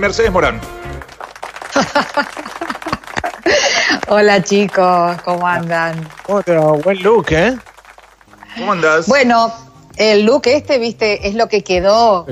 Mercedes 0.00 0.32
Morán. 0.32 0.58
Hola 4.08 4.42
chicos, 4.42 5.20
¿cómo 5.22 5.46
andan? 5.46 6.08
Otro 6.26 6.78
buen 6.78 7.02
look, 7.02 7.26
¿eh? 7.30 7.56
¿Cómo 8.56 8.72
andas? 8.72 9.06
Bueno, 9.06 9.52
el 9.96 10.24
look 10.24 10.46
este, 10.46 10.78
viste, 10.78 11.28
es 11.28 11.34
lo 11.34 11.48
que 11.48 11.62
quedó 11.62 12.26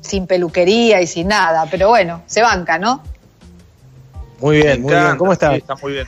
sin 0.00 0.28
peluquería 0.28 1.02
y 1.02 1.08
sin 1.08 1.28
nada, 1.28 1.66
pero 1.68 1.88
bueno, 1.88 2.22
se 2.26 2.42
banca, 2.42 2.78
¿no? 2.78 3.02
Muy 4.38 4.58
bien, 4.58 4.80
muy 4.80 4.94
bien. 4.94 5.16
¿Cómo 5.16 5.32
estás? 5.32 5.56
está 5.56 5.74
muy 5.74 5.94
bien. 5.94 6.06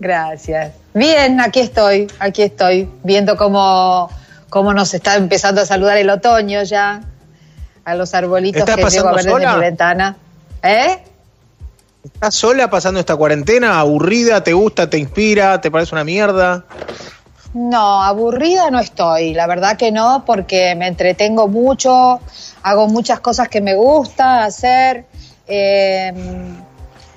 Gracias. 0.00 0.72
Bien, 0.94 1.38
aquí 1.38 1.60
estoy, 1.60 2.10
aquí 2.18 2.42
estoy, 2.42 2.88
viendo 3.04 3.36
cómo, 3.36 4.08
cómo 4.48 4.72
nos 4.72 4.94
está 4.94 5.16
empezando 5.16 5.60
a 5.60 5.66
saludar 5.66 5.98
el 5.98 6.08
otoño 6.08 6.62
ya, 6.62 7.02
a 7.84 7.94
los 7.94 8.14
arbolitos 8.14 8.64
que 8.64 8.84
llego 8.84 9.08
a 9.08 9.12
ver 9.12 9.24
desde 9.24 9.54
mi 9.54 9.60
ventana. 9.60 10.16
¿Eh? 10.62 10.98
¿Estás 12.04 12.34
sola 12.34 12.68
pasando 12.68 13.00
esta 13.00 13.16
cuarentena? 13.16 13.78
¿Aburrida? 13.78 14.42
¿Te 14.42 14.52
gusta? 14.52 14.90
¿Te 14.90 14.98
inspira? 14.98 15.60
¿Te 15.60 15.70
parece 15.70 15.94
una 15.94 16.04
mierda? 16.04 16.64
No, 17.54 18.02
aburrida 18.02 18.70
no 18.70 18.80
estoy, 18.80 19.34
la 19.34 19.46
verdad 19.46 19.76
que 19.76 19.92
no, 19.92 20.24
porque 20.24 20.74
me 20.74 20.86
entretengo 20.86 21.48
mucho, 21.48 22.18
hago 22.62 22.88
muchas 22.88 23.20
cosas 23.20 23.48
que 23.48 23.60
me 23.60 23.74
gusta 23.74 24.44
hacer, 24.44 25.04
em, 25.46 26.56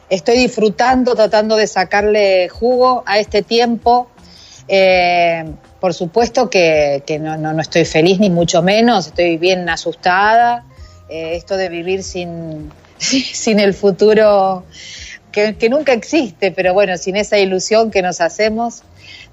estoy 0.09 0.37
disfrutando, 0.37 1.15
tratando 1.15 1.55
de 1.55 1.67
sacarle 1.67 2.49
jugo 2.49 3.03
a 3.05 3.17
este 3.17 3.43
tiempo. 3.43 4.09
Em, 4.67 5.55
por 5.85 5.93
supuesto 5.93 6.49
que, 6.49 7.03
no, 7.21 7.61
estoy 7.61 7.85
feliz 7.85 8.19
ni 8.19 8.31
mucho 8.31 8.63
menos, 8.63 9.05
estoy 9.05 9.37
bien 9.37 9.69
asustada. 9.69 10.65
Eh, 11.09 11.35
esto 11.35 11.57
de 11.57 11.69
vivir 11.69 12.01
sin, 12.01 12.71
sin 12.97 13.59
el 13.59 13.75
futuro 13.75 14.63
que, 15.31 15.57
que, 15.57 15.69
nunca 15.69 15.93
existe, 15.93 16.51
pero 16.51 16.73
bueno, 16.73 16.97
sin 16.97 17.15
esa 17.17 17.37
ilusión 17.37 17.91
que 17.91 18.01
nos 18.01 18.19
hacemos 18.19 18.81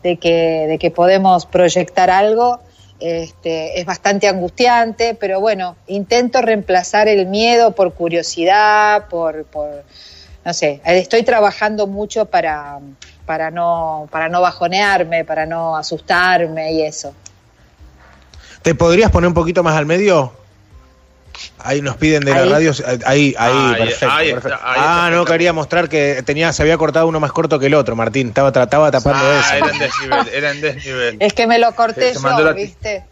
de 0.03 0.19
que, 0.19 0.67
de 0.69 0.79
que 0.79 0.91
podemos 0.91 1.47
proyectar 1.47 2.11
algo, 2.11 2.61
este, 3.01 3.81
es 3.81 3.87
bastante 3.87 4.29
angustiante, 4.29 5.17
pero 5.19 5.41
bueno, 5.41 5.77
intento 5.87 6.43
reemplazar 6.43 7.09
el 7.09 7.29
miedo 7.29 7.75
por 7.75 7.95
curiosidad, 7.95 9.09
por, 9.09 9.47
por 9.47 9.85
no 10.45 10.55
sé, 10.55 10.81
estoy 10.85 11.23
trabajando 11.23 11.87
mucho 11.87 12.27
para, 12.27 12.79
para, 13.27 13.51
no, 13.51 14.09
para 14.11 14.29
no 14.29 14.41
bajonearme, 14.41 15.25
para 15.25 15.47
no 15.47 15.77
asustarme 15.77 16.73
y 16.73 16.83
eso. 16.83 17.15
¿Te 18.63 18.75
podrías 18.75 19.11
poner 19.11 19.29
un 19.29 19.35
poquito 19.35 19.63
más 19.63 19.77
al 19.77 19.87
medio? 19.87 20.33
Ahí 21.59 21.81
nos 21.81 21.97
piden 21.97 22.25
de 22.25 22.33
la 22.33 22.45
radio. 22.45 22.73
Ahí, 23.07 23.35
ahí, 23.39 23.75
perfecto. 23.75 24.59
ah, 24.61 25.09
no, 25.13 25.25
quería 25.25 25.53
mostrar 25.53 25.89
que 25.89 26.23
tenía, 26.25 26.53
se 26.53 26.63
había 26.63 26.77
cortado 26.77 27.07
uno 27.07 27.21
más 27.21 27.33
corto 27.33 27.59
que 27.59 27.67
el 27.67 27.75
otro, 27.75 27.97
Martín. 27.97 28.29
Estaba, 28.29 28.53
trataba 28.53 28.91
tapando 28.91 29.25
ah, 29.25 29.41
eso. 29.41 29.55
Era 29.55 29.71
en 29.71 29.79
desnivel, 29.79 30.29
era 30.33 30.51
en 30.51 30.61
desnivel. 30.61 31.17
Es 31.21 31.33
que 31.33 31.47
me 31.47 31.59
lo 31.59 31.75
corté 31.75 32.13
yo, 32.15 32.55
¿viste? 32.55 33.05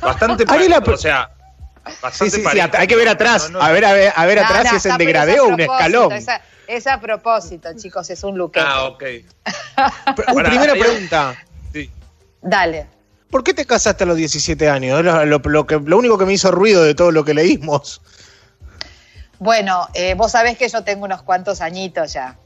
Bastante 0.00 0.44
o 0.44 0.96
sea. 0.96 1.30
Bastante 1.84 2.36
sí, 2.36 2.42
sí, 2.42 2.48
sí, 2.50 2.60
hay 2.60 2.86
que 2.86 2.96
ver 2.96 3.08
atrás. 3.08 3.50
a 3.60 3.70
ver, 3.70 3.84
a 3.84 3.92
ver, 3.92 4.12
a 4.14 4.26
ver 4.26 4.38
atrás 4.38 4.68
si 4.70 4.76
es 4.76 4.86
el 4.86 4.96
degradé 4.98 5.40
o 5.40 5.46
un 5.46 5.60
escalón. 5.60 6.12
es 6.66 6.86
a 6.86 7.00
propósito, 7.00 7.68
chicos, 7.76 8.08
es 8.10 8.22
un 8.22 8.38
look. 8.38 8.52
Ah, 8.56 8.84
ok. 8.84 9.04
primera 10.26 10.74
pregunta. 10.74 11.36
Sí. 11.72 11.90
Dale. 12.40 12.86
¿Por 13.30 13.42
qué 13.42 13.54
te 13.54 13.64
casaste 13.64 14.04
a 14.04 14.06
los 14.06 14.16
17 14.16 14.68
años? 14.68 15.02
Lo, 15.02 15.38
lo, 15.38 15.66
que, 15.66 15.80
lo 15.82 15.96
único 15.96 16.18
que 16.18 16.26
me 16.26 16.34
hizo 16.34 16.50
ruido 16.50 16.82
de 16.84 16.94
todo 16.94 17.10
lo 17.10 17.24
que 17.24 17.32
leímos. 17.32 18.02
Bueno, 19.38 19.88
eh, 19.94 20.14
vos 20.14 20.32
sabés 20.32 20.56
que 20.58 20.68
yo 20.68 20.84
tengo 20.84 21.04
unos 21.04 21.22
cuantos 21.22 21.62
añitos 21.62 22.12
ya. 22.12 22.36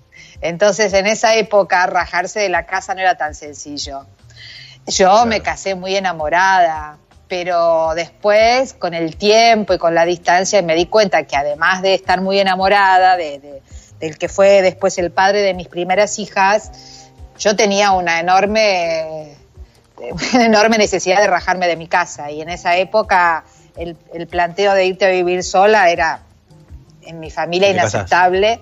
Entonces, 0.41 0.93
en 0.93 1.07
esa 1.07 1.35
época, 1.35 1.87
rajarse 1.87 2.41
de 2.41 2.49
la 2.49 2.67
casa 2.67 2.95
no 2.95 3.01
era 3.01 3.17
tan 3.17 3.35
sencillo. 3.35 4.07
Yo 4.87 5.27
me 5.27 5.43
casé 5.43 5.75
muy 5.75 5.97
enamorada, 5.97 6.99
pero 7.29 7.93
después, 7.95 8.75
con 8.75 8.95
el 8.95 9.17
tiempo 9.17 9.75
y 9.75 9.79
con 9.79 9.95
la 9.95 10.05
distancia, 10.05 10.63
me 10.63 10.75
di 10.75 10.87
cuenta 10.87 11.25
que 11.25 11.37
además 11.37 11.83
de 11.83 11.95
estar 11.95 12.21
muy 12.21 12.39
enamorada 12.39 13.17
de, 13.17 13.63
del 13.99 14.19
que 14.19 14.29
fue 14.29 14.63
después 14.63 14.97
el 14.99 15.11
padre 15.11 15.43
de 15.43 15.55
mis 15.55 15.69
primeras 15.69 16.19
hijas, 16.19 17.11
yo 17.39 17.57
tenía 17.57 17.93
una 17.93 18.21
enorme 18.21 19.37
una 20.35 20.47
enorme 20.47 20.79
necesidad 20.79 21.21
de 21.21 21.27
rajarme 21.27 21.67
de 21.67 21.77
mi 21.77 21.89
casa 21.89 22.31
y 22.31 22.43
en 22.43 22.49
esa 22.49 22.77
época 22.77 23.45
el, 23.77 23.97
planteo 24.27 24.75
de 24.75 24.87
irte 24.87 25.07
a 25.07 25.11
vivir 25.11 25.43
sola 25.43 25.91
era 25.91 26.21
en 27.03 27.21
mi 27.21 27.31
familia 27.31 27.71
inaceptable. 27.71 28.61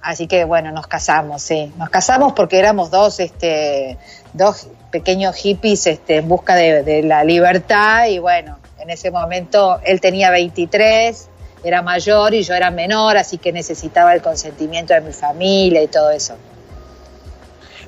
Así 0.00 0.28
que 0.28 0.44
bueno, 0.44 0.70
nos 0.70 0.86
casamos, 0.86 1.42
sí. 1.42 1.72
Nos 1.76 1.90
casamos 1.90 2.32
porque 2.32 2.58
éramos 2.58 2.90
dos, 2.90 3.20
este, 3.20 3.98
dos 4.32 4.68
pequeños 4.96 5.36
hippies 5.36 5.86
este, 5.86 6.16
en 6.16 6.28
busca 6.28 6.54
de, 6.54 7.02
la 7.02 7.22
libertad 7.22 8.06
y 8.06 8.18
bueno, 8.18 8.56
en 8.78 8.88
ese 8.88 9.10
momento 9.10 9.78
él 9.84 10.00
tenía 10.00 10.30
23, 10.30 11.28
era 11.62 11.82
mayor 11.82 12.32
y 12.32 12.42
yo 12.42 12.54
era 12.54 12.70
menor, 12.70 13.18
así 13.18 13.36
que 13.36 13.52
necesitaba 13.52 14.14
el 14.14 14.22
consentimiento 14.22 14.94
de 14.94 15.02
mi 15.02 15.12
familia 15.12 15.82
y 15.82 15.88
todo 15.88 16.10
eso 16.10 16.34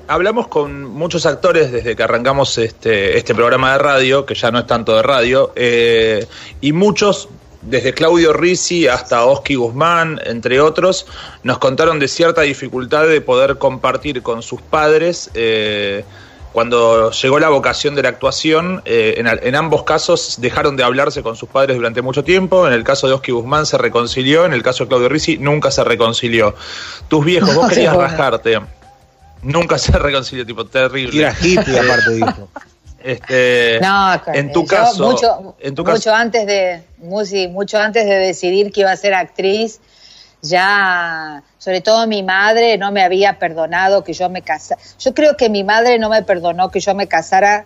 hablamos 0.05 0.47
con 0.47 0.85
muchos 0.85 1.25
actores 1.25 1.71
desde 1.71 1.95
que 1.95 2.03
arrancamos 2.03 2.57
este, 2.59 3.17
este 3.17 3.33
programa 3.33 3.73
de 3.73 3.77
radio, 3.79 4.25
que 4.25 4.35
ya 4.35 4.51
no 4.51 4.59
es 4.59 4.67
tanto 4.67 4.95
de 4.95 5.03
radio, 5.03 5.51
eh, 5.55 6.27
y 6.61 6.73
muchos, 6.73 7.29
desde 7.61 7.93
Claudio 7.93 8.33
Risi 8.33 8.87
hasta 8.87 9.25
Oski 9.25 9.53
Guzmán, 9.53 10.19
entre 10.25 10.61
otros, 10.61 11.05
nos 11.43 11.59
contaron 11.59 11.99
de 11.99 12.07
cierta 12.07 12.41
dificultad 12.41 13.07
de 13.07 13.21
poder 13.21 13.59
compartir 13.59 14.23
con 14.23 14.41
sus 14.41 14.61
padres. 14.61 15.29
Eh, 15.35 16.03
cuando 16.51 17.11
llegó 17.11 17.39
la 17.39 17.49
vocación 17.49 17.95
de 17.95 18.03
la 18.03 18.09
actuación, 18.09 18.81
eh, 18.85 19.15
en, 19.17 19.27
en, 19.27 19.55
ambos 19.55 19.83
casos 19.83 20.37
dejaron 20.39 20.75
de 20.75 20.83
hablarse 20.83 21.21
con 21.21 21.35
sus 21.35 21.47
padres 21.47 21.77
durante 21.77 22.01
mucho 22.01 22.23
tiempo. 22.23 22.67
En 22.67 22.73
el 22.73 22.83
caso 22.83 23.07
de 23.07 23.13
Oski 23.13 23.31
Guzmán 23.31 23.65
se 23.65 23.77
reconcilió, 23.77 24.45
en 24.45 24.53
el 24.53 24.63
caso 24.63 24.83
de 24.83 24.89
Claudio 24.89 25.09
Risi 25.09 25.37
nunca 25.37 25.69
se 25.69 25.83
reconcilió. 25.83 26.55
Tus 27.07 27.23
viejos, 27.23 27.53
vos 27.53 27.69
querías 27.69 27.95
rajarte 27.95 28.59
Nunca 29.41 29.77
se 29.77 29.91
reconcilió, 29.97 30.45
tipo, 30.45 30.65
terrible. 30.65 31.15
Y 31.15 31.19
era 31.19 31.35
hippie, 31.39 31.79
aparte 31.79 32.11
dijo. 32.11 32.49
Este, 33.01 33.79
no, 33.81 34.21
en 34.33 34.51
tu 34.51 34.65
caso, 34.65 35.09
mucho, 35.09 35.55
en 35.59 35.73
tu 35.73 35.85
mucho 35.85 36.13
antes 36.13 36.45
de, 36.45 36.83
mucho 36.97 37.77
antes 37.77 38.05
de 38.05 38.15
decidir 38.15 38.73
que 38.73 38.81
iba 38.81 38.91
a 38.91 38.97
ser 38.97 39.13
actriz, 39.13 39.79
ya, 40.41 41.43
sobre 41.57 41.81
todo 41.81 42.07
mi 42.07 42.23
madre 42.23 42.77
no 42.77 42.91
me 42.91 43.03
había 43.03 43.39
perdonado 43.39 44.03
que 44.03 44.13
yo 44.13 44.29
me 44.29 44.41
casara. 44.41 44.81
Yo 44.99 45.13
creo 45.13 45.35
que 45.35 45.49
mi 45.49 45.63
madre 45.63 45.99
no 45.99 46.09
me 46.09 46.23
perdonó 46.23 46.69
que 46.69 46.79
yo 46.79 46.95
me 46.95 47.07
casara, 47.07 47.65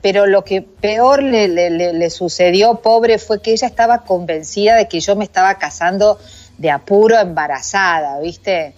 pero 0.00 0.26
lo 0.26 0.44
que 0.44 0.62
peor 0.62 1.22
le, 1.22 1.48
le, 1.48 1.70
le 1.70 2.10
sucedió, 2.10 2.76
pobre, 2.76 3.18
fue 3.18 3.40
que 3.40 3.52
ella 3.52 3.66
estaba 3.66 4.02
convencida 4.02 4.76
de 4.76 4.88
que 4.88 5.00
yo 5.00 5.16
me 5.16 5.24
estaba 5.24 5.58
casando 5.58 6.18
de 6.58 6.70
apuro 6.70 7.18
embarazada, 7.18 8.20
¿viste? 8.20 8.74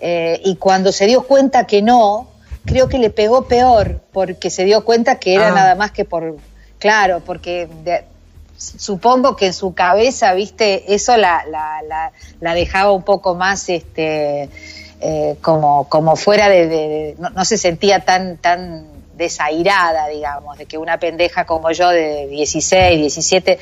Eh, 0.00 0.40
y 0.44 0.56
cuando 0.56 0.92
se 0.92 1.06
dio 1.06 1.22
cuenta 1.22 1.66
que 1.66 1.82
no, 1.82 2.28
creo 2.64 2.88
que 2.88 2.98
le 2.98 3.10
pegó 3.10 3.46
peor, 3.46 4.00
porque 4.12 4.50
se 4.50 4.64
dio 4.64 4.84
cuenta 4.84 5.18
que 5.18 5.34
era 5.34 5.48
ah. 5.48 5.54
nada 5.54 5.74
más 5.74 5.92
que 5.92 6.04
por, 6.04 6.36
claro, 6.78 7.22
porque 7.24 7.68
supongo 8.56 9.36
que 9.36 9.46
en 9.46 9.52
su 9.52 9.74
cabeza, 9.74 10.34
viste, 10.34 10.94
eso 10.94 11.16
la, 11.16 11.44
la, 11.50 12.12
la, 12.40 12.54
dejaba 12.54 12.92
un 12.92 13.02
poco 13.02 13.34
más, 13.34 13.68
este, 13.68 14.48
eh, 15.00 15.36
como, 15.40 15.88
como 15.88 16.16
fuera 16.16 16.48
de, 16.48 17.14
no, 17.18 17.30
no, 17.30 17.44
se 17.44 17.58
sentía 17.58 18.00
tan, 18.00 18.36
tan 18.38 18.86
desairada, 19.16 20.08
digamos, 20.08 20.58
de 20.58 20.66
que 20.66 20.78
una 20.78 20.98
pendeja 20.98 21.44
como 21.44 21.70
yo 21.70 21.90
de 21.90 22.26
16, 22.28 23.00
17 23.00 23.58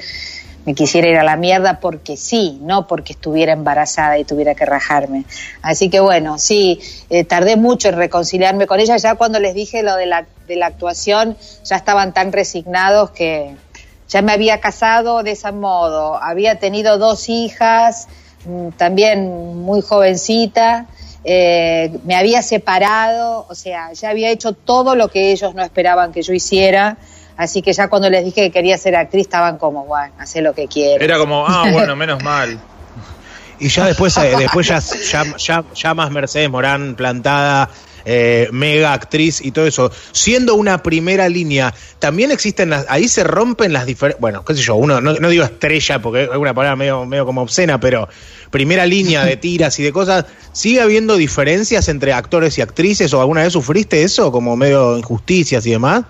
me 0.64 0.75
quisiera 0.75 1.09
ir 1.09 1.16
a 1.16 1.24
la 1.24 1.36
mierda 1.36 1.80
porque 1.80 2.16
sí, 2.16 2.59
no 2.62 2.86
porque 2.86 3.14
estuviera 3.14 3.53
embarazada 3.53 4.19
y 4.19 4.24
tuviera 4.24 4.54
que 4.54 4.65
rajarme. 4.65 5.24
Así 5.60 5.91
que 5.91 6.00
bueno, 6.00 6.39
sí, 6.39 6.80
eh, 7.10 7.24
tardé 7.24 7.56
mucho 7.56 7.89
en 7.89 7.97
reconciliarme 7.97 8.66
con 8.66 8.78
ella. 8.78 8.97
Ya 8.97 9.16
cuando 9.16 9.41
les 9.41 9.54
dije 9.54 9.83
lo 9.83 9.97
de 9.97 10.06
la, 10.06 10.27
de 10.47 10.56
la 10.56 10.66
actuación, 10.66 11.36
ya 11.65 11.77
estaban 11.77 12.15
tan 12.15 12.33
resignados 12.33 13.10
que 13.10 13.56
ya 14.12 14.22
me 14.22 14.32
había 14.32 14.60
casado 14.60 15.22
de 15.22 15.32
ese 15.32 15.53
modo. 15.53 16.22
Había 16.22 16.59
tenido 16.59 16.98
dos 16.98 17.28
hijas, 17.28 18.09
mm, 18.44 18.68
también 18.76 19.56
muy 19.62 19.80
jovencita. 19.80 20.86
Eh, 21.24 21.98
me 22.04 22.16
había 22.16 22.42
separado, 22.42 23.47
o 23.48 23.54
sea, 23.54 23.92
ya 23.92 24.10
había 24.10 24.30
hecho 24.30 24.53
todo 24.53 24.97
lo 24.97 25.09
que 25.09 25.32
ellos 25.32 25.54
no 25.54 25.62
esperaban 25.62 26.12
que 26.12 26.22
yo 26.22 26.32
hiciera 26.32 26.98
Así 27.36 27.62
que 27.62 27.72
ya 27.72 27.88
cuando 27.88 28.10
les 28.10 28.24
dije 28.24 28.42
que 28.42 28.50
quería 28.50 28.76
ser 28.78 28.97
actriz 28.97 29.22
estaban 29.22 29.59
como, 29.59 29.84
bueno, 29.84 30.12
hace 30.18 30.42
lo 30.42 30.54
que 30.54 30.68
quieras. 30.68 31.03
Era 31.03 31.18
como, 31.18 31.47
ah, 31.47 31.65
bueno, 31.72 31.97
menos 31.97 32.22
mal. 32.22 32.58
Y 33.58 33.68
ya 33.68 33.86
después, 33.86 34.16
eh, 34.18 34.34
después 34.38 34.66
ya, 34.66 34.80
ya, 35.36 35.65
ya, 35.74 35.94
más 35.94 36.10
Mercedes 36.10 36.50
Morán 36.50 36.94
plantada 36.94 37.70
eh, 38.04 38.49
mega 38.53 38.93
actriz 38.93 39.41
y 39.41 39.53
todo 39.53 39.66
eso, 39.66 39.91
siendo 40.13 40.54
una 40.54 40.83
primera 40.83 41.28
línea, 41.28 41.75
también 41.99 42.31
existen 42.31 42.71
las, 42.71 42.87
ahí 42.89 43.09
se 43.09 43.25
rompen 43.25 43.72
las 43.72 43.87
diferencias, 43.87 44.21
bueno, 44.21 44.45
qué 44.45 44.54
sé 44.54 44.63
yo, 44.63 44.77
uno, 44.77 45.01
no, 45.01 45.28
digo 45.28 45.45
estrella 45.45 46.01
porque 46.01 46.25
es 46.25 46.31
una 46.37 46.54
palabra 46.54 46.77
medio, 46.77 47.07
medio 47.07 47.27
como 47.27 47.43
obscena, 47.43 47.81
pero 47.81 48.09
primera 48.51 48.87
línea 48.87 49.25
de 49.25 49.37
tiras 49.39 49.78
y 49.78 49.83
de 49.83 49.93
cosas, 49.93 50.27
¿sigue 50.53 50.81
habiendo 50.81 51.16
diferencias 51.16 51.89
entre 51.89 52.13
actores 52.13 52.59
y 52.59 52.60
actrices 52.60 53.13
o 53.15 53.21
alguna 53.21 53.43
vez 53.43 53.53
sufriste 53.53 54.03
eso, 54.03 54.33
como 54.33 54.57
medio 54.57 54.97
injusticias 54.99 55.66
y 55.66 55.71
demás? 55.71 56.04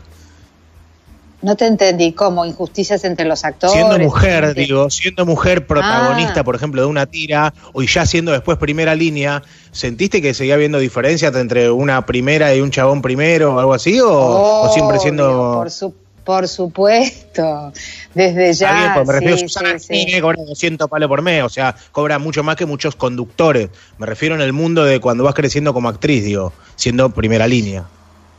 No 1.42 1.56
te 1.56 1.66
entendí, 1.66 2.12
¿cómo? 2.12 2.44
¿Injusticias 2.44 3.02
entre 3.04 3.26
los 3.26 3.44
actores? 3.44 3.74
Siendo 3.74 3.98
mujer, 3.98 4.54
digo, 4.54 4.88
siendo 4.90 5.26
mujer 5.26 5.66
protagonista, 5.66 6.40
ah. 6.40 6.44
por 6.44 6.54
ejemplo, 6.54 6.80
de 6.82 6.86
una 6.86 7.06
tira, 7.06 7.52
o 7.72 7.82
ya 7.82 8.06
siendo 8.06 8.30
después 8.30 8.58
primera 8.58 8.94
línea, 8.94 9.42
¿sentiste 9.72 10.22
que 10.22 10.34
seguía 10.34 10.54
habiendo 10.54 10.78
diferencias 10.78 11.34
entre 11.34 11.68
una 11.68 12.06
primera 12.06 12.54
y 12.54 12.60
un 12.60 12.70
chabón 12.70 13.02
primero 13.02 13.56
o 13.56 13.58
algo 13.58 13.74
así? 13.74 13.98
¿O, 14.00 14.70
siempre 14.72 15.00
siendo.? 15.00 15.54
Por, 15.58 15.70
su, 15.72 15.92
por 16.22 16.46
supuesto, 16.46 17.72
desde 18.14 18.52
ya. 18.52 18.72
Bien, 18.72 18.92
pues 18.94 19.06
me 19.08 19.12
refiero 19.14 19.34
a 19.34 19.38
Susana 19.38 19.78
sí, 19.80 20.20
cobra 20.20 20.44
200 20.44 20.88
palos 20.88 21.08
por 21.08 21.22
mes, 21.22 21.42
o 21.42 21.48
sea, 21.48 21.74
cobra 21.90 22.20
mucho 22.20 22.44
más 22.44 22.54
que 22.54 22.66
muchos 22.66 22.94
conductores. 22.94 23.68
Me 23.98 24.06
refiero 24.06 24.36
en 24.36 24.42
el 24.42 24.52
mundo 24.52 24.84
de 24.84 25.00
cuando 25.00 25.24
vas 25.24 25.34
creciendo 25.34 25.74
como 25.74 25.88
actriz, 25.88 26.22
digo, 26.22 26.52
siendo 26.76 27.10
primera 27.10 27.48
línea. 27.48 27.82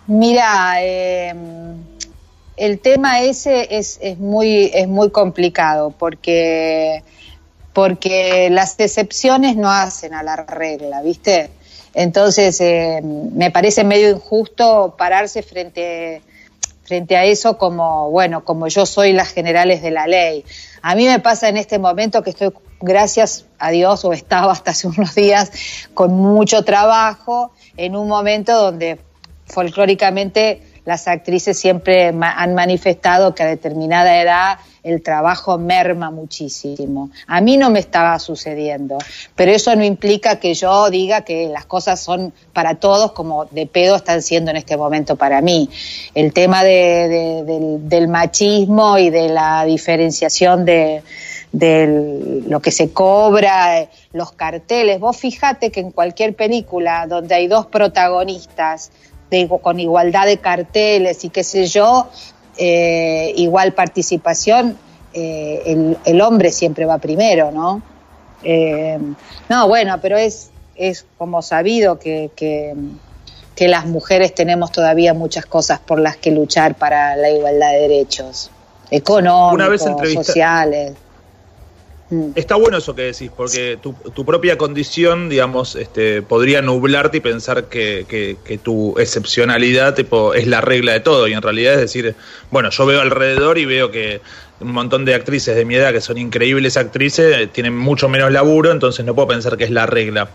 Mira, 0.07 0.75
eh 0.79 1.33
el 2.57 2.79
tema 2.79 3.21
ese 3.21 3.77
es, 3.77 3.99
es, 4.01 4.17
muy, 4.19 4.71
es 4.73 4.87
muy 4.87 5.09
complicado 5.09 5.91
porque, 5.97 7.03
porque 7.73 8.49
las 8.51 8.79
excepciones 8.79 9.55
no 9.55 9.71
hacen 9.71 10.13
a 10.13 10.23
la 10.23 10.35
regla, 10.35 11.01
¿viste? 11.01 11.49
Entonces, 11.93 12.59
eh, 12.61 13.01
me 13.03 13.51
parece 13.51 13.83
medio 13.83 14.09
injusto 14.09 14.95
pararse 14.97 15.43
frente, 15.43 16.21
frente 16.83 17.17
a 17.17 17.25
eso 17.25 17.57
como, 17.57 18.09
bueno, 18.09 18.43
como 18.43 18.67
yo 18.67 18.85
soy 18.85 19.13
las 19.13 19.29
generales 19.29 19.81
de 19.81 19.91
la 19.91 20.07
ley. 20.07 20.43
A 20.81 20.95
mí 20.95 21.05
me 21.05 21.19
pasa 21.19 21.49
en 21.49 21.57
este 21.57 21.79
momento 21.79 22.23
que 22.23 22.31
estoy, 22.31 22.51
gracias 22.81 23.45
a 23.59 23.69
Dios, 23.71 24.05
o 24.05 24.13
estaba 24.13 24.51
hasta 24.51 24.71
hace 24.71 24.87
unos 24.87 25.15
días 25.15 25.51
con 25.93 26.13
mucho 26.13 26.63
trabajo, 26.63 27.51
en 27.77 27.95
un 27.95 28.07
momento 28.07 28.53
donde 28.55 28.99
folclóricamente 29.45 30.61
las 30.85 31.07
actrices 31.07 31.57
siempre 31.57 32.07
han 32.07 32.55
manifestado 32.55 33.33
que 33.33 33.43
a 33.43 33.47
determinada 33.47 34.21
edad 34.21 34.57
el 34.83 35.01
trabajo 35.01 35.57
merma 35.57 36.11
muchísimo. 36.11 37.09
A 37.25 37.39
mí 37.39 37.55
no 37.55 37.69
me 37.69 37.79
estaba 37.79 38.19
sucediendo, 38.19 38.97
pero 39.33 39.51
eso 39.51 39.73
no 39.75 39.85
implica 39.85 40.39
que 40.39 40.53
yo 40.53 40.89
diga 40.89 41.21
que 41.21 41.47
las 41.47 41.65
cosas 41.65 42.01
son 42.01 42.33
para 42.51 42.75
todos 42.75 43.13
como 43.13 43.45
de 43.45 43.65
pedo 43.65 43.95
están 43.95 44.21
siendo 44.21 44.51
en 44.51 44.57
este 44.57 44.75
momento 44.75 45.15
para 45.15 45.41
mí. 45.41 45.69
El 46.13 46.33
tema 46.33 46.63
del, 46.63 48.07
machismo 48.09 48.97
y 48.97 49.09
de 49.09 49.29
la 49.29 49.63
diferenciación 49.63 50.65
de, 50.65 51.01
de 51.53 52.43
lo 52.45 52.59
que 52.59 52.71
se 52.71 52.91
cobra, 52.91 53.87
los 54.11 54.33
carteles. 54.33 54.99
Vos 54.99 55.15
fijate 55.15 55.71
que 55.71 55.79
en 55.79 55.91
cualquier 55.91 56.35
película 56.35 57.07
donde 57.07 57.35
hay 57.35 57.47
dos 57.47 57.67
protagonistas 57.67 58.91
con 59.61 59.79
igualdad 59.79 60.25
de 60.25 60.37
carteles 60.37 61.23
y 61.25 61.29
qué 61.29 61.43
sé 61.43 61.65
yo, 61.65 62.07
eh, 62.57 63.33
igual 63.35 63.73
participación, 63.73 64.77
eh, 65.13 65.95
el, 66.05 66.21
hombre 66.21 66.51
siempre 66.51 66.85
va 66.85 66.97
primero, 66.97 67.51
¿no? 67.51 67.81
Eh, 68.43 68.97
no, 69.49 69.67
bueno, 69.67 69.99
pero 70.01 70.17
es, 70.17 70.51
es 70.75 71.05
como 71.17 71.41
sabido 71.41 71.99
que, 71.99 72.31
que, 72.35 72.75
las 73.67 73.85
mujeres 73.85 74.35
tenemos 74.35 74.73
todavía 74.73 75.13
muchas 75.13 75.45
cosas 75.45 75.79
por 75.79 75.97
las 75.97 76.17
que 76.17 76.31
luchar 76.31 76.75
para 76.75 77.15
la 77.15 77.29
igualdad 77.29 77.71
de 77.71 77.79
derechos 77.79 78.51
económicos, 78.91 79.81
sociales. 80.13 80.93
Mm. 82.09 82.31
Está 82.35 82.55
bueno 82.55 82.77
eso 82.77 82.95
que 82.95 83.03
decís, 83.03 83.31
porque 83.35 83.77
tu, 83.81 84.25
propia 84.25 84.57
condición, 84.57 85.29
digamos, 85.29 85.75
este, 85.75 86.21
podría 86.21 86.61
nublarte 86.61 87.17
y 87.17 87.19
pensar 87.21 87.65
que, 87.65 88.37
tu 88.61 88.97
excepcionalidad 88.97 89.95
tipo, 89.95 90.33
es 90.33 90.47
la 90.47 90.61
regla 90.61 90.93
de 90.93 90.99
todo. 90.99 91.27
Y 91.27 91.33
en 91.33 91.41
realidad 91.41 91.73
es 91.73 91.79
decir, 91.79 92.15
bueno, 92.51 92.69
yo 92.69 92.85
veo 92.85 93.01
alrededor 93.01 93.57
y 93.57 93.65
veo 93.65 93.91
que 93.91 94.21
un 94.59 94.71
montón 94.71 95.05
de 95.05 95.13
actrices 95.13 95.55
de 95.55 95.65
mi 95.65 95.75
edad 95.75 95.91
que 95.91 96.01
son 96.01 96.17
increíbles 96.17 96.77
actrices 96.77 97.37
eh, 97.37 97.47
tienen 97.47 97.75
mucho 97.75 98.07
menos 98.07 98.31
laburo, 98.31 98.71
entonces 98.71 99.05
no 99.05 99.13
puedo 99.13 99.27
pensar 99.27 99.57
que 99.57 99.63
es 99.65 99.71
la 99.71 99.85
regla. 99.85 100.29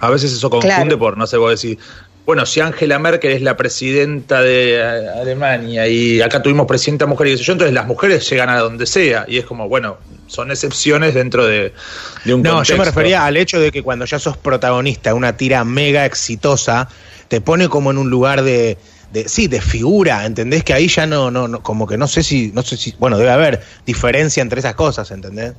A 0.00 0.10
veces 0.10 0.32
eso 0.32 0.50
confunde 0.50 0.96
por, 0.96 1.16
no 1.16 1.26
sé, 1.26 1.36
vos 1.36 1.50
decir 1.50 1.78
bueno, 2.26 2.46
si 2.46 2.60
Angela 2.60 2.98
Merkel 2.98 3.32
es 3.32 3.42
la 3.42 3.56
presidenta 3.56 4.40
de 4.40 4.82
Alemania 4.82 5.86
y 5.86 6.22
acá 6.22 6.42
tuvimos 6.42 6.66
presidenta 6.66 7.06
mujer 7.06 7.26
y 7.26 7.36
yo, 7.36 7.52
entonces 7.52 7.74
las 7.74 7.86
mujeres 7.86 8.28
llegan 8.30 8.48
a 8.48 8.58
donde 8.60 8.86
sea 8.86 9.26
y 9.28 9.36
es 9.36 9.44
como, 9.44 9.68
bueno, 9.68 9.98
son 10.26 10.50
excepciones 10.50 11.14
dentro 11.14 11.46
de, 11.46 11.72
un 12.26 12.42
No, 12.42 12.62
yo 12.62 12.76
me 12.76 12.84
refería 12.84 13.24
al 13.24 13.36
hecho 13.36 13.60
de 13.60 13.70
que 13.70 13.82
cuando 13.82 14.04
ya 14.04 14.18
sos 14.18 14.36
protagonista 14.36 15.10
de 15.10 15.14
una 15.14 15.36
tira 15.36 15.64
mega 15.64 16.04
exitosa, 16.06 16.88
te 17.28 17.40
pone 17.40 17.68
como 17.68 17.90
en 17.90 17.98
un 17.98 18.10
lugar 18.10 18.42
de, 18.42 18.78
de 19.12 19.28
sí, 19.28 19.46
de 19.46 19.60
figura, 19.60 20.24
¿entendés? 20.24 20.64
Que 20.64 20.74
ahí 20.74 20.88
ya 20.88 21.06
no, 21.06 21.30
no, 21.30 21.48
no, 21.48 21.62
como 21.62 21.86
que 21.86 21.96
no 21.96 22.08
sé 22.08 22.22
si, 22.22 22.50
no 22.52 22.62
sé 22.62 22.76
si, 22.76 22.94
bueno, 22.98 23.16
debe 23.16 23.30
haber 23.30 23.62
diferencia 23.86 24.42
entre 24.42 24.60
esas 24.60 24.74
cosas, 24.74 25.10
¿entendés? 25.10 25.54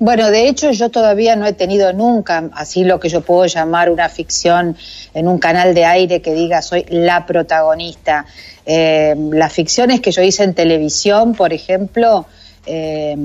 Bueno, 0.00 0.30
de 0.30 0.48
hecho 0.48 0.70
yo 0.70 0.90
todavía 0.90 1.34
no 1.36 1.46
he 1.46 1.52
tenido 1.52 1.92
nunca 1.92 2.50
así 2.54 2.84
lo 2.84 3.00
que 3.00 3.08
yo 3.08 3.20
puedo 3.20 3.46
llamar 3.46 3.90
una 3.90 4.08
ficción 4.08 4.76
en 5.12 5.28
un 5.28 5.38
canal 5.38 5.74
de 5.74 5.84
aire 5.84 6.22
que 6.22 6.32
diga 6.34 6.62
soy 6.62 6.84
la 6.88 7.26
protagonista. 7.26 8.24
Eh, 8.64 9.14
las 9.32 9.52
ficciones 9.52 10.00
que 10.00 10.12
yo 10.12 10.22
hice 10.22 10.44
en 10.44 10.54
televisión, 10.54 11.34
por 11.34 11.52
ejemplo, 11.52 12.26
eh, 12.68 13.16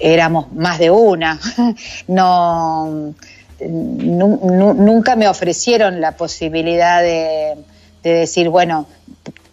éramos 0.00 0.52
más 0.52 0.78
de 0.78 0.90
una. 0.90 1.38
no, 2.08 3.12
nunca 3.60 5.16
me 5.16 5.28
ofrecieron 5.28 6.00
la 6.00 6.12
posibilidad 6.12 7.02
de, 7.02 7.56
de 8.02 8.10
decir, 8.10 8.48
bueno, 8.48 8.86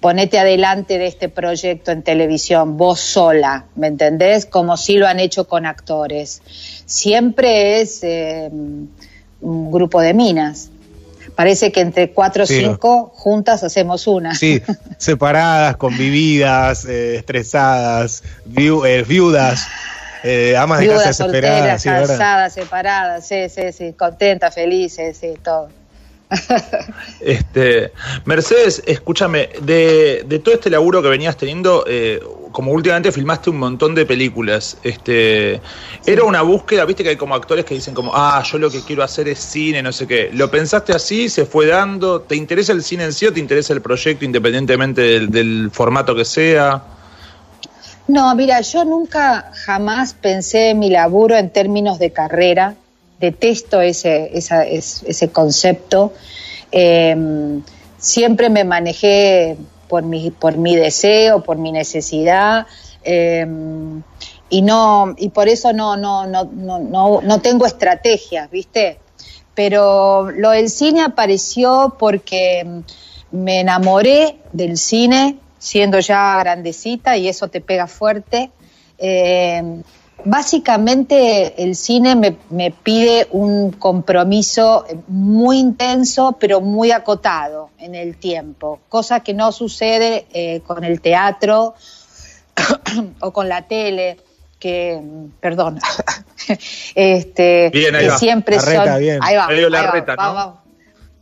ponete 0.03 0.37
adelante 0.37 0.97
de 0.97 1.07
este 1.07 1.29
proyecto 1.29 1.91
en 1.91 2.03
televisión, 2.03 2.75
vos 2.75 2.99
sola, 2.99 3.67
¿me 3.75 3.87
entendés? 3.87 4.45
Como 4.45 4.75
si 4.75 4.97
lo 4.97 5.07
han 5.07 5.21
hecho 5.21 5.47
con 5.47 5.65
actores. 5.65 6.41
Siempre 6.85 7.79
es 7.79 8.03
eh, 8.03 8.49
un 8.51 9.71
grupo 9.71 10.01
de 10.01 10.13
minas. 10.13 10.71
Parece 11.35 11.71
que 11.71 11.81
entre 11.81 12.11
cuatro 12.11 12.43
o 12.43 12.47
cinco 12.47 13.11
juntas 13.15 13.63
hacemos 13.63 14.07
una. 14.07 14.35
Sí, 14.35 14.61
separadas, 14.97 15.77
convividas, 15.77 16.85
eh, 16.85 17.17
estresadas, 17.17 18.23
eh, 18.55 19.05
viudas. 19.07 19.67
amas 20.57 20.79
de 20.79 20.87
casa 20.87 21.13
solteras, 21.13 21.83
casadas, 21.83 22.53
separadas, 22.53 23.27
sí, 23.27 23.49
sí, 23.49 23.71
sí, 23.71 23.93
contentas, 23.93 24.53
felices, 24.53 25.17
sí, 25.17 25.33
todo. 25.43 25.69
este, 27.21 27.91
Mercedes, 28.25 28.81
escúchame, 28.85 29.49
de, 29.61 30.23
de, 30.25 30.39
todo 30.39 30.55
este 30.55 30.69
laburo 30.69 31.01
que 31.01 31.09
venías 31.09 31.37
teniendo, 31.37 31.85
eh, 31.87 32.21
como 32.53 32.71
últimamente 32.71 33.11
filmaste 33.11 33.49
un 33.49 33.57
montón 33.57 33.93
de 33.93 34.05
películas, 34.05 34.77
este, 34.83 35.59
era 36.05 36.23
una 36.23 36.41
búsqueda, 36.41 36.85
viste 36.85 37.03
que 37.03 37.09
hay 37.09 37.15
como 37.17 37.35
actores 37.35 37.65
que 37.65 37.75
dicen 37.75 37.93
como, 37.93 38.11
ah, 38.15 38.41
yo 38.49 38.57
lo 38.57 38.71
que 38.71 38.79
quiero 38.79 39.03
hacer 39.03 39.27
es 39.27 39.39
cine, 39.39 39.83
no 39.83 39.91
sé 39.91 40.07
qué. 40.07 40.29
¿Lo 40.31 40.49
pensaste 40.49 40.93
así? 40.93 41.27
¿Se 41.27 41.45
fue 41.45 41.67
dando? 41.67 42.21
¿Te 42.21 42.37
interesa 42.37 42.71
el 42.71 42.81
cine 42.81 43.03
en 43.03 43.11
sí 43.11 43.25
o 43.25 43.33
te 43.33 43.41
interesa 43.41 43.73
el 43.73 43.81
proyecto 43.81 44.23
independientemente 44.23 45.01
del, 45.01 45.29
del 45.29 45.69
formato 45.73 46.15
que 46.15 46.23
sea? 46.23 46.81
No, 48.07 48.33
mira, 48.35 48.61
yo 48.61 48.85
nunca 48.85 49.51
jamás 49.65 50.13
pensé 50.13 50.69
en 50.69 50.79
mi 50.79 50.89
laburo 50.89 51.35
en 51.35 51.49
términos 51.49 51.99
de 51.99 52.11
carrera 52.11 52.75
detesto 53.19 53.81
ese, 53.81 54.31
ese 54.33 55.29
concepto. 55.29 56.13
Em, 56.71 57.61
siempre 57.97 58.49
me 58.49 58.65
manejé 58.65 59.55
por 59.93 60.01
mi, 60.01 60.31
por 60.31 60.57
mi 60.57 60.75
deseo, 60.75 61.43
por 61.43 61.57
mi 61.57 61.71
necesidad. 61.71 62.65
Em, 63.03 64.01
y 64.49 64.63
no 64.63 65.13
y 65.17 65.29
por 65.29 65.47
eso 65.47 65.71
no 65.71 65.97
no 65.97 66.25
no 66.25 66.45
no 66.45 67.21
no 67.21 67.41
tengo 67.41 67.67
estrategias 67.67 68.49
viste 68.49 68.97
pero 69.53 70.31
lo 70.31 70.49
del 70.49 70.69
cine 70.69 71.01
apareció 71.01 71.95
porque 71.99 72.81
me 73.31 73.59
enamoré 73.59 74.37
del 74.51 74.77
cine 74.77 75.37
siendo 75.59 75.99
ya 75.99 76.39
grandecita 76.39 77.15
y 77.17 77.27
eso 77.27 77.49
te 77.49 77.61
pega 77.61 77.85
fuerte 77.85 78.49
eh, 78.97 79.83
Básicamente 80.25 81.61
el 81.61 81.75
cine 81.75 82.15
me, 82.15 82.71
pide 82.71 83.27
un 83.31 83.71
compromiso 83.71 84.85
muy 85.07 85.59
intenso, 85.59 86.37
pero 86.39 86.61
muy 86.61 86.91
acotado 86.91 87.71
en 87.77 87.93
el 87.95 88.17
tiempo, 88.17 88.79
cosa 88.87 89.19
que 89.19 89.33
no 89.33 89.51
sucede 89.51 90.25
eh, 90.33 90.61
con 90.65 90.83
el 90.83 91.01
teatro 91.01 91.75
o 93.19 93.31
con 93.33 93.49
la 93.49 93.63
tele, 93.63 94.17
que, 94.59 95.01
perdón, 95.41 95.79
este, 96.95 97.69
que 97.71 98.11
siempre 98.17 98.59
son... 98.59 98.87
Ahí 98.87 99.35
va, 99.35 99.47
ahí 99.47 99.61
va, 99.61 100.63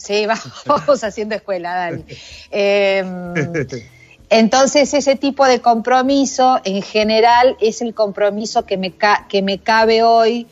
Sí, 0.01 0.25
vamos 0.65 1.03
haciendo 1.03 1.35
escuela, 1.35 1.75
Dani. 1.75 2.05
Em, 2.49 3.33
entonces, 4.31 4.93
ese 4.93 5.17
tipo 5.17 5.45
de 5.45 5.59
compromiso, 5.59 6.61
en 6.63 6.81
general, 6.81 7.57
es 7.59 7.81
el 7.81 7.93
compromiso 7.93 8.65
que 8.65 8.77
me, 8.77 8.93
que 9.27 9.41
me 9.41 9.59
cabe 9.59 10.03
hoy 10.03 10.47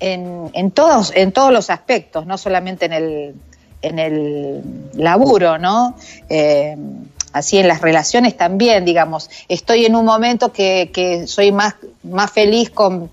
en, 0.00 0.70
todos, 0.70 1.12
en 1.14 1.30
todos 1.30 1.52
los 1.52 1.68
aspectos, 1.68 2.24
no 2.24 2.38
solamente 2.38 2.86
en 2.86 2.94
el, 2.94 3.34
en 3.82 3.98
el 3.98 4.62
laburo, 4.94 5.58
¿no? 5.58 5.96
Em, 6.30 7.04
así 7.34 7.58
en 7.58 7.68
las 7.68 7.82
relaciones 7.82 8.38
también, 8.38 8.86
digamos. 8.86 9.28
Estoy 9.50 9.84
en 9.84 9.96
un 9.96 10.06
momento 10.06 10.50
que, 10.50 10.90
que 10.90 11.26
soy 11.26 11.52
más, 11.52 11.74
más 12.02 12.30
feliz 12.30 12.70
con, 12.70 13.10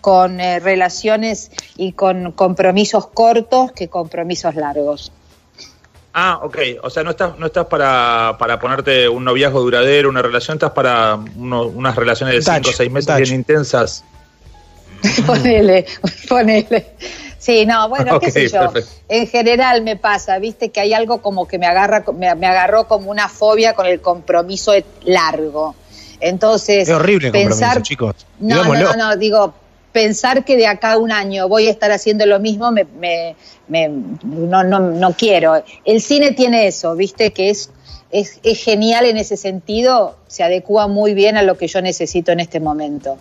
con 0.00 0.40
eh, 0.40 0.58
relaciones 0.60 1.50
y 1.76 1.92
con 1.92 2.32
compromisos 2.32 3.08
cortos 3.08 3.72
que 3.72 3.88
compromisos 3.88 4.54
largos. 4.54 5.12
Ah, 6.12 6.40
ok. 6.42 6.58
O 6.82 6.90
sea, 6.90 7.02
no 7.04 7.10
estás, 7.10 7.38
no 7.38 7.46
estás 7.46 7.66
para, 7.66 8.36
para 8.38 8.58
ponerte 8.58 9.08
un 9.08 9.24
noviazgo 9.24 9.60
duradero, 9.60 10.08
una 10.08 10.22
relación, 10.22 10.56
estás 10.56 10.72
para 10.72 11.14
unas 11.36 11.96
relaciones 11.96 12.34
de 12.34 12.54
cinco 12.54 12.70
o 12.70 12.72
seis 12.72 12.90
meses 12.90 13.16
bien 13.16 13.34
intensas. 13.34 14.04
ponele, 15.26 15.86
ponele. 16.28 16.94
Sí, 17.38 17.64
no, 17.64 17.88
bueno, 17.88 18.20
qué 18.20 18.30
sé 18.30 18.48
yo. 18.48 18.70
En 19.08 19.26
general 19.26 19.82
me 19.82 19.96
pasa, 19.96 20.38
viste, 20.38 20.70
que 20.70 20.80
hay 20.80 20.92
algo 20.92 21.22
como 21.22 21.48
que 21.48 21.58
me 21.58 21.66
agarra, 21.66 22.04
me, 22.12 22.28
agarró 22.28 22.86
como 22.86 23.10
una 23.10 23.28
fobia 23.28 23.74
con 23.74 23.86
el 23.86 24.00
compromiso 24.00 24.72
largo. 25.04 25.74
Entonces, 26.20 26.86
es 26.86 26.94
horrible 26.94 27.30
pensar, 27.30 27.80
chicos. 27.80 28.14
No, 28.40 28.62
no, 28.64 28.94
no, 28.94 29.16
digo, 29.16 29.54
pensar 29.92 30.44
que 30.44 30.56
de 30.56 30.66
acá 30.66 30.92
a 30.92 30.98
un 30.98 31.12
año 31.12 31.48
voy 31.48 31.66
a 31.66 31.70
estar 31.70 31.90
haciendo 31.90 32.26
lo 32.26 32.40
mismo, 32.40 32.70
me, 32.70 32.86
me, 33.68 33.88
no, 34.22 34.64
no, 34.64 34.80
no 34.80 35.12
quiero. 35.12 35.62
El 35.84 36.00
cine 36.00 36.32
tiene 36.32 36.66
eso, 36.66 36.94
viste, 36.94 37.32
que 37.32 37.50
es, 37.50 37.70
es, 38.10 38.40
es 38.42 38.62
genial 38.62 39.06
en 39.06 39.16
ese 39.16 39.36
sentido, 39.36 40.16
se 40.26 40.42
adecua 40.42 40.86
muy 40.86 41.14
bien 41.14 41.36
a 41.36 41.42
lo 41.42 41.56
que 41.56 41.66
yo 41.66 41.82
necesito 41.82 42.32
en 42.32 42.40
este 42.40 42.60
momento. 42.60 43.18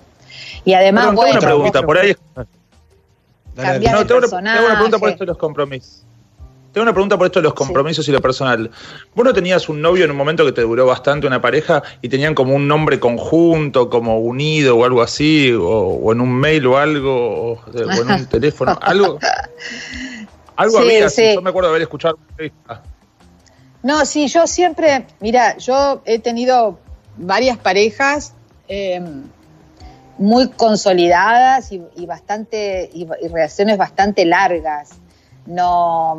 Y 0.66 0.74
además, 0.74 1.14
bueno. 1.14 1.40
Una 1.40 1.48
pregunta, 1.48 1.84
por 1.84 1.98
ahí. 1.98 2.16
Cambiar 3.56 3.96
no, 3.96 4.06
tengo, 4.06 4.38
una, 4.38 4.54
tengo 4.54 4.68
una 4.68 4.76
pregunta 4.76 5.00
por 5.00 5.10
esto 5.10 5.24
de 5.24 5.28
los 5.28 5.38
compromisos. 5.38 6.06
Tengo 6.80 6.88
una 6.88 6.94
pregunta 6.94 7.18
por 7.18 7.28
esto 7.28 7.40
de 7.40 7.44
los 7.44 7.54
compromisos 7.54 8.08
y 8.08 8.12
lo 8.14 8.22
personal. 8.22 8.72
Vos 9.14 9.26
no 9.26 9.34
tenías 9.34 9.68
un 9.68 9.82
novio 9.82 10.06
en 10.06 10.12
un 10.12 10.16
momento 10.16 10.46
que 10.46 10.54
te 10.54 10.62
duró 10.62 10.86
bastante, 10.86 11.28
una 11.28 11.42
pareja, 11.42 11.84
y 12.02 12.08
tenían 12.08 12.34
como 12.34 12.56
un 12.56 12.70
nombre 12.70 13.02
conjunto, 13.02 13.90
como 13.90 14.20
unido 14.20 14.78
o 14.78 14.86
algo 14.86 15.02
así, 15.02 15.52
o, 15.52 16.10
en 16.14 16.22
un 16.22 16.34
mail 16.34 16.66
o 16.68 16.78
algo, 16.78 17.52
o, 17.52 17.62
en 17.74 18.10
un 18.10 18.26
teléfono, 18.30 18.80
algo. 18.82 19.20
Algo 20.56 20.78
había, 20.78 21.10
yo 21.10 21.42
me 21.42 21.50
acuerdo 21.50 21.68
de 21.68 21.72
haber 21.74 21.82
escuchado 21.82 22.18
No, 23.84 24.06
sí, 24.06 24.30
yo 24.30 24.48
siempre, 24.48 25.06
mira, 25.20 25.58
yo 25.58 26.02
he 26.06 26.20
tenido 26.20 26.80
varias 27.18 27.58
parejas 27.58 28.36
eh, 28.70 29.02
muy 30.18 30.48
consolidadas 30.48 31.74
y, 31.74 32.06
bastante 32.06 32.90
y, 32.94 33.06
relaciones 33.28 33.78
bastante 33.78 34.24
largas. 34.24 34.92
No 35.50 36.18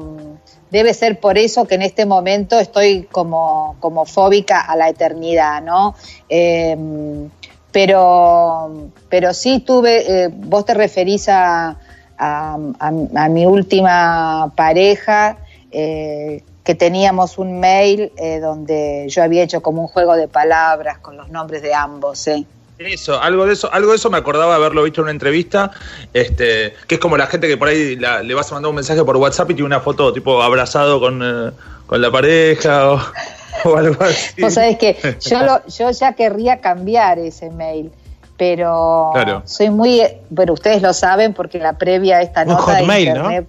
debe 0.71 0.93
ser 0.93 1.21
por 1.21 1.39
eso 1.39 1.65
que 1.67 1.77
en 1.77 1.83
este 1.83 2.05
momento 2.05 2.59
estoy 2.59 3.05
como, 3.05 3.77
como 3.81 4.05
fóbica 4.05 4.61
a 4.61 4.77
la 4.77 4.89
eternidad, 4.89 5.63
¿no? 5.63 5.95
Em, 6.29 7.31
pero, 7.71 8.91
pero 9.09 9.33
sí 9.33 9.61
tuve, 9.61 10.25
eh, 10.25 10.29
vos 10.33 10.65
te 10.65 10.75
referís 10.75 11.29
a, 11.29 11.77
a, 12.19 13.29
mi 13.31 13.47
última 13.47 14.53
pareja, 14.57 15.39
eh, 15.71 16.43
que 16.65 16.75
teníamos 16.75 17.39
un 17.39 17.61
mail 17.61 18.13
eh, 18.17 18.41
donde 18.41 19.07
yo 19.09 19.23
había 19.23 19.43
hecho 19.43 19.63
como 19.63 19.83
un 19.83 19.89
juego 19.89 20.17
de 20.17 20.29
palabras 20.29 20.99
con 20.99 21.17
los 21.17 21.31
nombres 21.31 21.63
de 21.63 21.73
ambos, 21.73 22.27
¿eh? 22.27 22.45
Eso, 22.81 23.21
algo 23.21 23.45
de 23.45 23.53
eso, 23.53 23.71
algo 23.71 23.91
de 23.91 23.97
eso 23.97 24.09
me 24.09 24.17
acordaba 24.17 24.55
haberlo 24.55 24.83
visto 24.83 25.03
en 25.03 25.05
una 25.05 25.11
entrevista, 25.11 25.71
este, 26.15 26.73
que 26.87 26.95
es 26.95 27.01
como 27.01 27.19
la 27.19 27.27
gente 27.27 27.47
que 27.47 27.59
por 27.59 27.69
ahí 27.69 27.95
le 27.97 28.35
vas 28.35 28.51
a 28.51 28.55
mandar 28.55 28.71
un 28.71 28.77
mensaje 28.77 29.05
por 29.05 29.19
WhatsApp 29.19 29.51
y 29.51 29.55
tiene 29.55 29.67
una 29.67 29.81
foto 29.81 30.15
tipo 30.15 30.41
abrazado 30.43 30.99
con, 30.99 31.21
eh, 31.23 31.51
la 31.91 32.11
pareja 32.11 32.93
o, 33.65 33.77
algo 33.77 34.03
así. 34.03 34.41
Vos 34.41 34.55
sabés 34.55 34.79
que 34.79 34.97
yo, 35.21 35.61
yo 35.69 35.91
ya 35.91 36.15
querría 36.15 36.63
cambiar 36.63 37.19
ese 37.19 37.51
mail, 37.51 37.93
pero 38.39 39.13
soy 39.45 39.69
muy, 39.69 40.03
bueno, 40.31 40.55
ustedes 40.55 40.81
lo 40.81 40.95
saben 40.95 41.35
porque 41.35 41.59
la 41.59 41.75
previa 41.75 42.17
a 42.17 42.23
esta 42.23 42.47
nota 42.47 42.77
de 42.77 43.01
internet, 43.03 43.47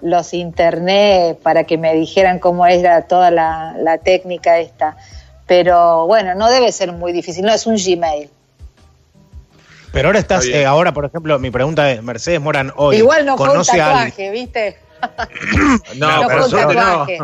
los 0.00 0.32
internet 0.32 1.40
para 1.42 1.64
que 1.64 1.76
me 1.76 1.92
dijeran 1.96 2.38
cómo 2.38 2.64
era 2.66 3.02
toda 3.02 3.32
la, 3.32 3.74
la 3.80 3.98
técnica 3.98 4.60
esta. 4.60 4.96
Pero 5.48 6.06
bueno, 6.06 6.36
no 6.36 6.48
debe 6.48 6.70
ser 6.70 6.92
muy 6.92 7.10
difícil, 7.10 7.44
no 7.44 7.52
es 7.52 7.66
un 7.66 7.74
Gmail. 7.74 8.30
Pero 9.92 10.08
ahora 10.08 10.18
estás, 10.18 10.46
eh, 10.46 10.66
ahora 10.66 10.92
por 10.92 11.04
ejemplo, 11.04 11.38
mi 11.38 11.50
pregunta 11.50 11.90
es, 11.90 12.02
Mercedes 12.02 12.40
Morán 12.40 12.72
hoy 12.76 12.96
Igual 12.96 13.26
no 13.26 13.36
conoce 13.36 13.72
fue 13.72 13.80
un 13.80 13.86
tatuaje, 13.86 14.30
¿viste? 14.30 14.78
no, 15.96 16.08
pero 16.28 16.48
fue 16.48 16.66
un 16.66 16.74
tatuaje. 16.74 17.18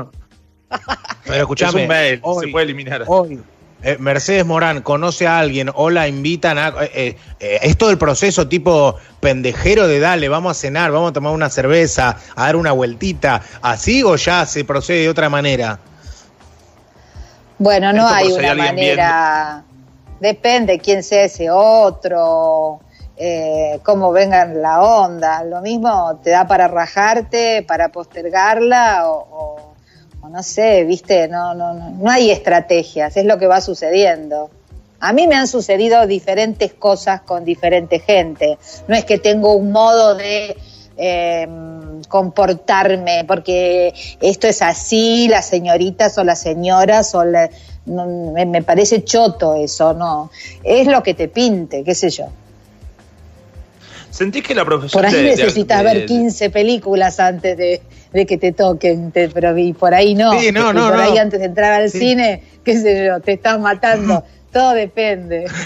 Pero 1.25 1.37
escúchame, 1.37 2.13
es 2.13 2.21
un 2.23 2.41
se 2.41 2.49
puede 2.49 2.65
eliminar. 2.65 3.05
Hoy, 3.07 3.41
eh, 3.83 3.99
Mercedes 4.01 4.45
Morán 4.47 4.83
conoce 4.83 5.27
a 5.27 5.39
alguien 5.39 5.71
o 5.73 5.91
la 5.91 6.09
invitan 6.09 6.59
a... 6.59 6.75
Eh, 6.81 7.17
eh, 7.39 7.59
es 7.63 7.77
todo 7.77 7.91
el 7.91 7.99
proceso 7.99 8.49
tipo 8.49 8.97
pendejero 9.21 9.87
de 9.87 10.01
dale, 10.01 10.29
vamos 10.29 10.57
a 10.57 10.61
cenar, 10.61 10.91
vamos 10.91 11.11
a 11.11 11.13
tomar 11.13 11.33
una 11.33 11.51
cerveza, 11.51 12.17
a 12.35 12.47
dar 12.47 12.57
una 12.57 12.73
vueltita, 12.73 13.43
¿así 13.63 14.03
o 14.03 14.17
ya 14.17 14.47
se 14.47 14.65
procede 14.65 15.03
de 15.03 15.09
otra 15.09 15.29
manera? 15.29 15.79
Bueno, 17.59 17.93
no 17.93 18.09
hay 18.09 18.33
una 18.33 18.55
manera... 18.55 19.63
Depende 20.21 20.79
quién 20.79 21.03
sea 21.03 21.25
ese 21.25 21.51
otro, 21.51 22.81
eh, 23.17 23.81
cómo 23.83 24.13
venga 24.13 24.45
la 24.47 24.83
onda. 24.83 25.43
Lo 25.45 25.61
mismo 25.61 26.19
te 26.23 26.31
da 26.31 26.47
para 26.47 26.69
rajarte, 26.69 27.63
para 27.63 27.91
postergarla 27.91 29.11
o, 29.11 29.75
no 30.29 30.43
sé, 30.43 30.85
viste, 30.85 31.29
no, 31.29 31.55
no, 31.55 31.73
no, 31.73 31.91
no 31.91 32.11
hay 32.11 32.31
estrategias, 32.31 33.17
es 33.17 33.25
lo 33.25 33.39
que 33.39 33.47
va 33.47 33.61
sucediendo. 33.61 34.51
A 34.99 35.13
mí 35.13 35.27
me 35.29 35.37
han 35.37 35.47
sucedido 35.47 36.07
diferentes 36.07 36.73
cosas 36.73 37.21
con 37.21 37.45
diferente 37.45 38.01
gente. 38.01 38.59
No 38.89 38.97
es 38.97 39.05
que 39.05 39.19
tengo 39.19 39.55
un 39.55 39.71
modo 39.71 40.15
de 40.15 40.57
em, 40.97 42.03
comportarme, 42.09 43.25
porque 43.27 43.95
esto 44.21 44.47
es 44.47 44.63
así, 44.63 45.29
las 45.29 45.47
señoritas 45.47 46.17
o 46.19 46.25
las 46.25 46.41
señoras 46.41 47.15
o 47.15 47.25
la, 47.25 47.51
me, 47.87 48.63
parece 48.63 49.05
choto 49.05 49.55
eso, 49.55 49.95
no. 49.95 50.31
Es 50.63 50.87
lo 50.87 51.03
que 51.03 51.15
te 51.15 51.29
pinte, 51.29 51.85
qué 51.85 51.95
sé 51.95 52.11
yo. 52.11 52.27
¿Sentís 54.11 54.43
que 54.43 54.55
la 54.55 54.65
profesión 54.65 55.03
Por 55.03 55.07
ahí 55.07 55.23
necesitas 55.23 55.85
ver 55.85 56.07
15 56.07 56.51
películas 56.51 57.21
antes 57.21 57.57
de, 57.57 57.83
que 58.27 58.39
te 58.39 58.53
toquen, 58.53 59.13
pero 59.13 59.57
y 59.59 59.73
por 59.73 59.95
ahí 59.95 60.15
no. 60.15 60.39
Sí, 60.39 60.51
no, 60.53 60.73
no, 60.73 60.89
por 60.89 61.01
ahí 61.01 61.19
antes 61.19 61.41
de 61.41 61.47
entrar 61.47 61.73
al 61.73 61.91
cine, 61.91 62.43
qué 62.65 62.81
sé 62.81 63.07
yo, 63.07 63.21
te 63.21 63.35
estás 63.35 63.61
matando. 63.61 64.25
Todo 64.53 64.73
depende. 64.73 65.47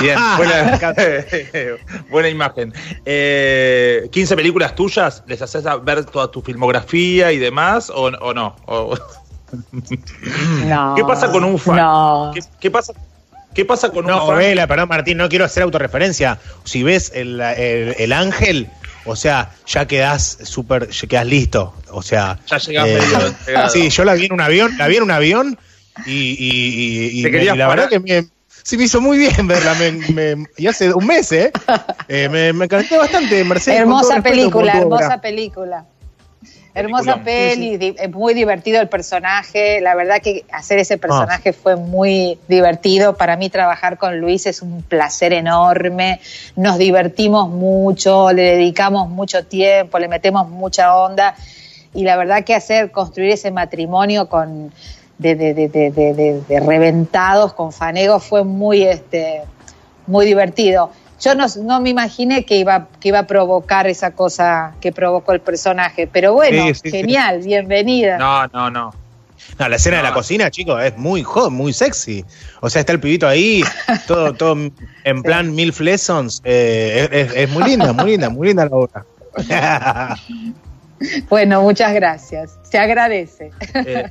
Bien, 0.00 0.18
buena, 2.10 2.28
imagen. 2.28 2.72
Eh, 3.04 4.08
¿15 4.10 4.36
películas 4.36 4.74
tuyas? 4.74 5.22
¿Les 5.26 5.40
haces 5.42 5.64
ver 5.82 6.04
toda 6.06 6.30
tu 6.30 6.42
filmografía 6.42 7.32
y 7.32 7.38
demás 7.38 7.90
o, 7.94 8.10
no? 8.10 8.56
no? 10.66 10.94
¿Qué 10.96 11.04
pasa 11.04 11.30
con 11.30 11.44
un 11.44 11.58
fan? 11.58 12.32
¿Qué, 12.60 12.70
pasa? 12.70 12.92
¿Qué 13.54 13.64
pasa 13.64 13.90
con 13.90 14.06
no, 14.06 14.26
un 14.26 14.40
fan? 14.40 14.68
perdón, 14.68 14.88
Martín, 14.88 15.18
no 15.18 15.28
quiero 15.28 15.44
hacer 15.44 15.62
autorreferencia. 15.62 16.38
Si 16.64 16.82
ves 16.82 17.12
el, 17.14 17.40
el, 17.40 18.12
ángel, 18.12 18.68
o 19.04 19.16
sea, 19.16 19.50
ya 19.66 19.86
quedás 19.86 20.38
súper, 20.42 20.90
ya 20.90 21.08
quedás 21.08 21.26
listo. 21.26 21.74
O 21.90 22.02
sea. 22.02 22.38
Ya 22.46 22.58
llegás 22.58 22.88
eh, 22.88 23.00
medio 23.46 23.68
Sí, 23.68 23.90
yo 23.90 24.04
la 24.04 24.14
vi 24.14 24.26
en 24.26 24.32
un 24.32 24.40
avión, 24.40 24.76
la 24.78 24.88
vi 24.88 24.96
en 24.96 25.02
un 25.02 25.10
avión 25.10 25.58
y, 26.06 27.22
y, 27.22 27.22
la 27.54 27.68
verdad 27.68 27.88
que 27.88 28.00
me, 28.00 28.26
Sí, 28.64 28.78
me 28.78 28.84
hizo 28.84 28.98
muy 29.02 29.18
bien 29.18 29.46
verla. 29.46 29.76
y 30.56 30.66
hace 30.66 30.92
un 30.94 31.06
mes, 31.06 31.30
¿eh? 31.32 31.52
eh 32.08 32.30
me, 32.30 32.50
me 32.54 32.64
encanté 32.64 32.96
bastante, 32.96 33.44
Mercedes. 33.44 33.80
Hermosa 33.80 34.22
película, 34.22 34.72
hermosa 34.72 35.20
película. 35.20 35.84
Hermosa 36.74 37.22
peli, 37.22 37.94
es 37.96 38.10
muy 38.10 38.34
divertido 38.34 38.80
el 38.80 38.88
personaje. 38.88 39.80
La 39.80 39.94
verdad 39.94 40.20
que 40.20 40.44
hacer 40.50 40.80
ese 40.80 40.98
personaje 40.98 41.50
ah. 41.50 41.52
fue 41.52 41.76
muy 41.76 42.36
divertido. 42.48 43.16
Para 43.16 43.36
mí 43.36 43.48
trabajar 43.48 43.96
con 43.96 44.18
Luis 44.18 44.46
es 44.46 44.60
un 44.60 44.82
placer 44.82 45.32
enorme. 45.32 46.20
Nos 46.56 46.76
divertimos 46.78 47.48
mucho, 47.48 48.32
le 48.32 48.56
dedicamos 48.56 49.08
mucho 49.08 49.44
tiempo, 49.44 50.00
le 50.00 50.08
metemos 50.08 50.48
mucha 50.48 50.96
onda. 50.96 51.36
Y 51.94 52.02
la 52.02 52.16
verdad 52.16 52.42
que 52.42 52.56
hacer, 52.56 52.90
construir 52.90 53.30
ese 53.30 53.52
matrimonio 53.52 54.28
con 54.28 54.72
de, 55.18 55.36
de, 55.36 55.54
de, 55.54 56.42
de, 56.48 56.60
reventados 56.60 57.52
con 57.52 57.72
Fanego 57.72 58.18
fue 58.18 58.42
muy, 58.42 58.82
este, 58.82 59.42
muy 60.08 60.26
divertido. 60.26 60.90
Yo 61.24 61.34
no, 61.34 61.46
no, 61.62 61.80
me 61.80 61.90
imaginé 61.90 62.44
que 62.44 62.56
iba, 62.56 62.88
que 63.00 63.08
iba 63.08 63.20
a 63.20 63.26
provocar 63.26 63.86
esa 63.86 64.10
cosa 64.10 64.74
que 64.80 64.92
provocó 64.92 65.32
el 65.32 65.40
personaje. 65.40 66.06
Pero 66.06 66.34
bueno, 66.34 66.64
genial, 66.84 67.40
bienvenida. 67.40 68.18
No, 68.18 68.46
no, 68.48 68.70
no. 68.70 68.94
No, 69.58 69.68
la 69.68 69.76
escena 69.76 69.98
de 69.98 70.02
la 70.02 70.12
cocina, 70.12 70.50
chicos, 70.50 70.82
es 70.82 70.96
muy 70.96 71.22
hot, 71.22 71.50
muy 71.50 71.72
sexy. 71.72 72.24
O 72.60 72.68
sea, 72.68 72.80
está 72.80 72.92
el 72.92 73.00
pibito 73.00 73.28
ahí, 73.28 73.62
todo, 74.06 74.32
todo 74.34 74.56
en 75.04 75.22
plan 75.22 75.54
mil 75.54 75.72
lessons. 75.78 76.42
Eh, 76.44 77.28
es, 77.34 77.50
muy 77.50 77.64
linda, 77.64 77.92
muy 77.92 78.10
linda, 78.12 78.28
muy 78.30 78.48
linda 78.48 78.66
la 78.66 78.76
obra. 78.76 79.06
Bueno, 81.28 81.62
muchas 81.62 81.94
gracias. 81.94 82.58
Se 82.62 82.78
agradece. 82.78 83.50
Eh, 83.74 84.10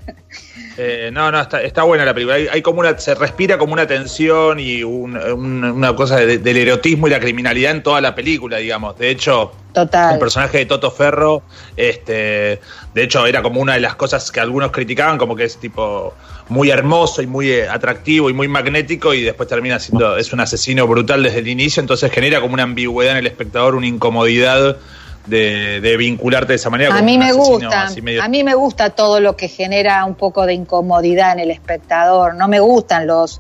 eh, 0.77 1.09
no, 1.13 1.31
no, 1.31 1.39
está, 1.39 1.83
buena 1.83 2.05
la 2.05 2.13
película. 2.13 2.37
Hay, 2.51 2.61
como 2.61 2.79
una, 2.79 2.97
se 2.97 3.15
respira 3.15 3.57
como 3.57 3.73
una 3.73 3.87
tensión 3.87 4.59
y 4.59 4.83
una 4.83 5.95
cosa 5.95 6.17
del 6.17 6.57
erotismo 6.57 7.07
y 7.07 7.11
la 7.11 7.19
criminalidad 7.19 7.71
en 7.71 7.83
toda 7.83 8.01
la 8.01 8.15
película, 8.15 8.57
digamos. 8.57 8.97
De 8.97 9.09
hecho, 9.09 9.51
el 9.75 10.19
personaje 10.19 10.59
de 10.59 10.65
Toto 10.65 10.91
Ferro, 10.91 11.43
este, 11.75 12.59
de 12.93 13.03
hecho, 13.03 13.25
era 13.25 13.41
como 13.41 13.59
una 13.59 13.73
de 13.73 13.79
las 13.79 13.95
cosas 13.95 14.31
que 14.31 14.39
algunos 14.39 14.71
criticaban, 14.71 15.17
como 15.17 15.35
que 15.35 15.45
es 15.45 15.57
tipo 15.57 16.13
muy 16.49 16.69
hermoso 16.69 17.21
y 17.21 17.27
muy 17.27 17.51
eh, 17.51 17.67
atractivo 17.67 18.29
y 18.29 18.33
muy 18.33 18.47
magnético 18.47 19.13
y 19.13 19.21
después 19.21 19.47
termina 19.47 19.79
siendo, 19.79 20.17
es 20.17 20.33
un 20.33 20.41
asesino 20.41 20.85
brutal 20.87 21.23
desde 21.23 21.39
el 21.39 21.47
inicio, 21.47 21.81
entonces 21.81 22.11
genera 22.11 22.41
como 22.41 22.53
una 22.53 22.63
ambigüedad 22.63 23.13
en 23.13 23.19
el 23.19 23.27
espectador, 23.27 23.75
una 23.75 23.87
incomodidad 23.87 24.77
de, 25.25 25.95
vincularte 25.97 26.53
de 26.53 26.55
esa 26.55 26.69
manera. 26.69 26.95
A 26.95 27.01
mí 27.01 27.17
me 27.17 27.31
gusta, 27.31 27.87
a 28.21 28.27
mí 28.27 28.43
me 28.43 28.55
gusta 28.55 28.89
todo 28.91 29.19
lo 29.19 29.35
que 29.35 29.47
genera 29.47 30.03
un 30.05 30.15
poco 30.15 30.45
de 30.45 30.53
incomodidad 30.53 31.33
en 31.33 31.39
el 31.39 31.51
espectador. 31.51 32.35
No 32.35 32.47
me 32.47 32.59
gustan 32.59 33.07
los 33.07 33.39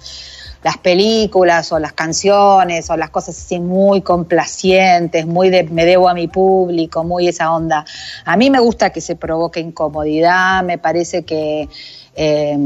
las 0.63 0.77
películas 0.77 1.73
o 1.73 1.79
las 1.79 1.91
canciones 1.91 2.89
o 2.89 2.95
las 2.95 3.09
cosas 3.09 3.37
así 3.37 3.59
muy 3.59 4.01
complacientes, 4.01 5.25
muy 5.25 5.49
de 5.49 5.63
me 5.63 5.83
debo 5.83 6.07
a 6.07 6.13
mi 6.13 6.29
público, 6.29 7.03
muy 7.03 7.27
esa 7.27 7.51
onda. 7.51 7.85
A 8.23 8.37
mí 8.37 8.49
me 8.49 8.59
gusta 8.59 8.89
que 8.91 9.01
se 9.01 9.17
provoque 9.17 9.59
incomodidad, 9.59 10.63
me 10.63 10.77
parece 10.77 11.23
que 11.23 11.67
eh, 12.15 12.57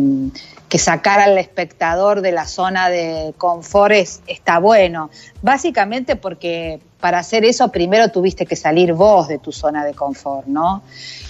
que 0.70 0.78
sacar 0.78 1.22
al 1.22 1.38
espectador 1.38 2.22
de 2.22 2.34
la 2.34 2.46
zona 2.46 2.90
de 2.90 3.34
confort 3.38 3.94
está 4.28 4.60
bueno. 4.60 5.10
Básicamente 5.42 6.18
porque 6.18 6.80
para 7.00 7.20
hacer 7.20 7.46
eso 7.46 7.70
primero 7.72 8.10
tuviste 8.10 8.46
que 8.46 8.56
salir 8.56 8.94
vos 8.94 9.28
de 9.28 9.38
tu 9.40 9.52
zona 9.52 9.86
de 9.86 9.94
confort, 9.94 10.48
¿no? 10.48 10.82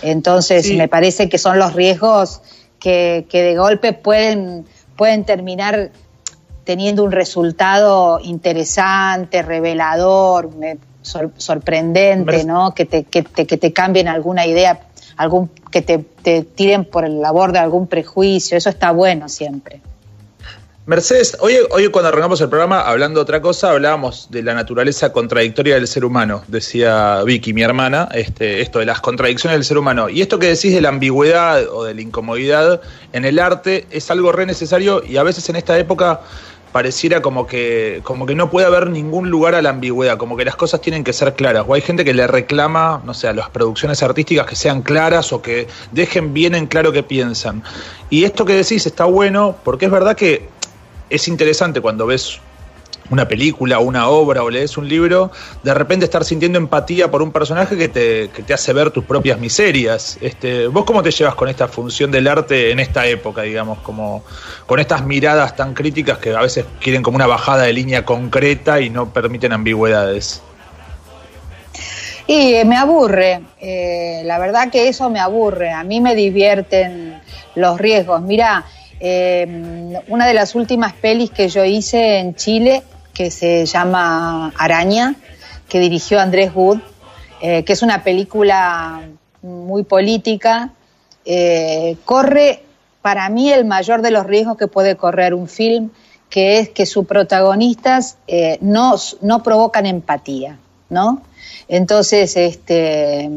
Entonces 0.02 0.72
me 0.74 0.88
parece 0.88 1.30
que 1.30 1.38
son 1.38 1.60
los 1.60 1.74
riesgos 1.74 2.42
que, 2.80 3.26
que 3.30 3.42
de 3.42 3.56
golpe 3.56 3.94
pueden, 3.94 4.66
pueden 4.96 5.26
terminar 5.26 5.92
teniendo 6.64 7.04
un 7.04 7.12
resultado 7.12 8.20
interesante, 8.22 9.42
revelador, 9.42 10.50
sorprendente, 11.02 12.44
¿no? 12.44 12.74
Que 12.74 12.86
te, 12.86 13.04
que, 13.04 13.24
te, 13.24 13.48
que 13.48 13.58
te 13.58 13.72
cambien 13.72 14.08
alguna 14.08 14.46
idea 14.46 14.82
algún 15.18 15.50
que 15.72 15.82
te, 15.82 16.44
tiren 16.44 16.86
por 16.86 17.04
el 17.06 17.20
labor 17.20 17.52
de 17.52 17.60
algún 17.60 17.88
prejuicio, 17.88 18.58
eso 18.58 18.70
está 18.70 18.92
bueno 18.92 19.28
siempre. 19.28 19.82
Mercedes, 20.88 21.36
hoy, 21.42 21.90
cuando 21.92 22.08
arrancamos 22.08 22.40
el 22.40 22.48
programa, 22.48 22.80
hablando 22.80 23.20
de 23.20 23.24
otra 23.24 23.42
cosa, 23.42 23.72
hablábamos 23.72 24.32
de 24.32 24.42
la 24.42 24.54
naturaleza 24.54 25.12
contradictoria 25.12 25.76
del 25.76 25.86
ser 25.86 26.06
humano, 26.06 26.44
decía 26.48 27.24
Vicky, 27.26 27.52
mi 27.52 27.62
hermana, 27.62 28.08
este, 28.14 28.62
esto 28.62 28.80
de 28.80 28.86
las 28.86 29.02
contradicciones 29.02 29.58
del 29.58 29.66
ser 29.66 29.78
humano. 29.78 30.08
Y 30.08 30.22
esto 30.22 30.40
que 30.40 30.48
decís 30.48 30.74
de 30.74 30.80
la 30.80 30.88
ambigüedad 30.88 31.68
o 31.74 31.84
de 31.84 31.94
la 31.94 32.00
incomodidad 32.00 32.80
en 33.12 33.26
el 33.26 33.38
arte 33.40 33.86
es 33.92 34.10
algo 34.12 34.32
re 34.32 34.46
necesario 34.46 35.04
y 35.04 35.18
a 35.18 35.24
veces 35.24 35.50
en 35.50 35.58
esta 35.58 35.78
época 35.78 36.22
pareciera 36.72 37.22
como 37.22 37.48
que, 37.48 38.00
como 38.04 38.26
que 38.26 38.36
no 38.36 38.50
puede 38.50 38.68
haber 38.68 38.90
ningún 38.90 39.30
lugar 39.30 39.56
a 39.56 39.62
la 39.62 39.72
ambigüedad, 39.72 40.18
como 40.18 40.38
que 40.38 40.46
las 40.46 40.56
cosas 40.56 40.80
tienen 40.80 41.04
que 41.04 41.12
ser 41.12 41.34
claras. 41.34 41.66
O 41.68 41.74
hay 41.74 41.82
gente 41.82 42.06
que 42.06 42.14
le 42.14 42.28
reclama, 42.28 43.02
no 43.04 43.14
sé, 43.14 43.28
a 43.28 43.34
las 43.34 43.50
producciones 43.50 44.02
artísticas 44.04 44.46
que 44.46 44.56
sean 44.56 44.84
claras 44.84 45.34
o 45.34 45.42
que 45.42 45.68
dejen 45.92 46.34
bien 46.34 46.56
en 46.56 46.66
claro 46.66 46.94
qué 46.94 47.04
piensan. 47.04 47.62
Y 48.10 48.24
esto 48.24 48.46
que 48.46 48.54
decís 48.54 48.86
está 48.86 49.04
bueno 49.04 49.58
porque 49.66 49.88
es 49.88 49.92
verdad 49.92 50.16
que 50.16 50.56
es 51.10 51.28
interesante 51.28 51.82
cuando 51.82 52.06
ves 52.06 52.40
una 53.10 53.28
película, 53.28 53.80
una 53.80 54.10
obra 54.10 54.44
o 54.44 54.50
lees 54.50 54.78
un 54.78 54.88
libro, 54.88 55.32
de 55.64 55.74
repente 55.74 56.06
estar 56.06 56.26
sintiendo 56.26 56.58
empatía 56.58 57.10
por 57.10 57.22
un 57.22 57.32
personaje 57.32 57.78
que 57.78 57.88
te, 57.88 58.30
que 58.30 58.44
te 58.44 58.54
hace 58.54 58.74
ver 58.74 58.92
tus 58.92 59.06
propias 59.06 59.40
miserias. 59.40 60.18
Este, 60.22 60.68
¿Vos 60.68 60.84
cómo 60.86 61.02
te 61.02 61.12
llevas 61.12 61.36
con 61.36 61.48
esta 61.48 61.68
función 61.68 62.12
del 62.12 62.28
arte 62.28 62.72
en 62.72 62.80
esta 62.80 63.06
época, 63.06 63.44
digamos, 63.44 63.80
como 63.80 64.24
con 64.66 64.80
estas 64.80 65.06
miradas 65.06 65.56
tan 65.56 65.74
críticas 65.74 66.18
que 66.18 66.36
a 66.36 66.42
veces 66.42 66.66
quieren 66.82 67.02
como 67.02 67.16
una 67.16 67.28
bajada 67.28 67.64
de 67.64 67.74
línea 67.74 68.04
concreta 68.04 68.82
y 68.82 68.90
no 68.90 69.14
permiten 69.14 69.54
ambigüedades? 69.54 70.42
Y 72.28 72.56
eh, 72.56 72.66
me 72.66 72.76
aburre, 72.76 73.40
eh, 73.62 74.22
la 74.26 74.38
verdad 74.38 74.70
que 74.70 74.90
eso 74.90 75.10
me 75.10 75.22
aburre, 75.22 75.72
a 75.72 75.86
mí 75.86 76.02
me 76.02 76.14
divierten 76.14 77.22
los 77.56 77.80
riesgos. 77.80 78.22
Mira, 78.22 78.66
eh, 79.00 80.00
una 80.08 80.28
de 80.28 80.34
las 80.34 80.56
últimas 80.56 80.94
pelis 80.94 81.32
que 81.32 81.50
yo 81.50 81.64
hice 81.64 82.20
en 82.20 82.36
Chile 82.36 82.84
que 83.18 83.32
se 83.32 83.66
llama 83.66 84.54
Araña, 84.58 85.16
que 85.68 85.80
dirigió 85.80 86.20
Andrés 86.20 86.52
Wood, 86.54 86.80
eh, 87.42 87.64
que 87.64 87.74
es 87.74 87.82
una 87.82 88.04
película 88.04 89.02
muy 89.42 89.84
política. 89.84 90.70
Eh, 91.26 91.98
corre 92.06 92.64
para 93.02 93.28
mí 93.30 93.52
el 93.52 93.66
mayor 93.66 94.04
de 94.04 94.12
los 94.12 94.26
riesgos 94.26 94.56
que 94.56 94.68
puede 94.68 94.98
correr 94.98 95.34
un 95.34 95.48
film, 95.48 95.90
que 96.30 96.60
es 96.60 96.70
que 96.70 96.86
sus 96.86 97.08
protagonistas 97.08 98.18
eh, 98.28 98.60
no, 98.62 98.96
no 99.22 99.42
provocan 99.42 99.88
empatía, 99.88 100.60
¿no? 100.90 101.24
Entonces, 101.68 102.38
este, 102.38 103.32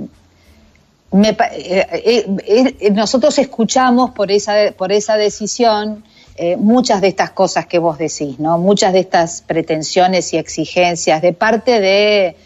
nosotros 2.92 3.38
escuchamos 3.38 4.10
por 4.10 4.30
esa, 4.30 4.72
por 4.76 4.92
esa 4.92 5.16
decisión 5.16 6.04
eh, 6.36 6.56
muchas 6.56 7.00
de 7.00 7.08
estas 7.08 7.30
cosas 7.30 7.66
que 7.66 7.78
vos 7.78 7.98
decís, 7.98 8.38
¿no? 8.38 8.58
Muchas 8.58 8.92
de 8.92 9.00
estas 9.00 9.42
pretensiones 9.42 10.32
y 10.32 10.38
exigencias 10.38 11.20
de 11.20 11.32
parte 11.32 11.80
de 11.80 12.36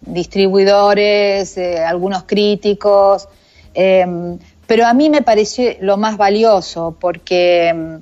distribuidores, 0.00 1.56
eh, 1.56 1.78
algunos 1.78 2.24
críticos, 2.24 3.28
pero 3.72 4.86
a 4.86 4.94
mí 4.94 5.10
me 5.10 5.22
pareció 5.22 5.72
lo 5.80 5.96
más 5.96 6.16
valioso 6.16 6.96
porque, 7.00 8.00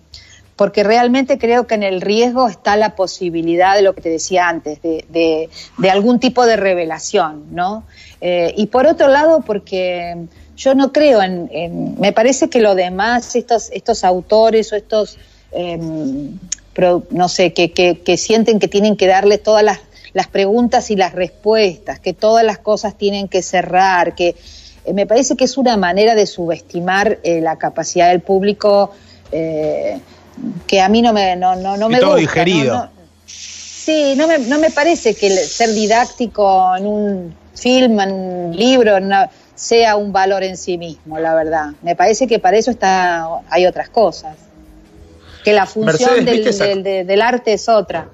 porque 0.58 0.82
realmente 0.82 1.38
creo 1.38 1.68
que 1.68 1.76
en 1.76 1.84
el 1.84 2.00
riesgo 2.00 2.48
está 2.48 2.76
la 2.76 2.96
posibilidad 2.96 3.76
de 3.76 3.82
lo 3.82 3.94
que 3.94 4.00
te 4.00 4.10
decía 4.10 4.48
antes, 4.48 4.82
de, 4.82 5.48
algún 5.88 6.18
tipo 6.18 6.44
de 6.46 6.56
revelación, 6.56 7.44
¿no? 7.52 7.84
Eh, 8.20 8.52
y 8.56 8.66
por 8.66 8.88
otro 8.88 9.06
lado, 9.06 9.44
porque 9.46 10.16
yo 10.56 10.74
no 10.74 10.92
creo 10.92 11.22
en, 11.22 11.94
me 12.00 12.12
parece 12.12 12.50
que 12.50 12.60
lo 12.60 12.74
demás, 12.74 13.36
estos, 13.36 13.70
estos 13.70 14.02
autores 14.02 14.72
o 14.72 14.76
estos, 14.76 15.16
em, 15.52 16.36
no 17.10 17.28
sé, 17.28 17.52
que, 17.52 17.70
que, 17.70 18.16
sienten 18.16 18.58
que 18.58 18.66
tienen 18.66 18.96
que 18.96 19.06
darle 19.06 19.38
todas 19.38 19.62
las, 19.62 19.78
las, 20.12 20.26
preguntas 20.26 20.90
y 20.90 20.96
las 20.96 21.12
respuestas, 21.12 22.00
que 22.00 22.14
todas 22.14 22.44
las 22.44 22.58
cosas 22.58 22.98
tienen 22.98 23.28
que 23.28 23.42
cerrar, 23.42 24.16
que 24.16 24.34
eh, 24.84 24.92
me 24.92 25.06
parece 25.06 25.36
que 25.36 25.44
es 25.44 25.56
una 25.56 25.76
manera 25.76 26.16
de 26.16 26.26
subestimar 26.26 27.20
eh, 27.22 27.40
la 27.40 27.58
capacidad 27.58 28.08
del 28.08 28.22
público 28.22 28.90
eh, 29.30 30.00
que 30.66 30.80
a 30.80 30.88
mí 30.88 31.02
no 31.02 31.12
me, 31.12 31.36
no, 31.36 31.56
no, 31.56 31.76
no 31.76 31.88
me 31.88 31.98
todo 31.98 32.16
digerido. 32.16 32.90
sí, 33.26 34.14
no 34.16 34.26
me, 34.26 34.38
no 34.38 34.58
me 34.58 34.70
parece 34.70 35.14
que 35.14 35.30
ser 35.30 35.70
didáctico 35.70 36.76
en 36.76 36.86
un 36.86 37.34
film, 37.54 38.00
en 38.00 38.12
un 38.12 38.56
libro, 38.56 38.96
en 38.96 39.06
una, 39.06 39.30
sea 39.58 39.96
un 39.96 40.12
valor 40.12 40.44
en 40.44 40.56
sí 40.56 40.78
mismo, 40.78 41.18
la 41.18 41.34
verdad. 41.34 41.70
Me 41.82 41.96
parece 41.96 42.26
que 42.26 42.38
para 42.38 42.56
eso 42.56 42.70
está, 42.70 43.26
hay 43.50 43.66
otras 43.66 43.88
cosas. 43.88 44.36
Que 45.44 45.52
la 45.52 45.66
función 45.66 46.24
del, 46.24 47.22
arte 47.22 47.54
es 47.54 47.68
otra. 47.68 48.08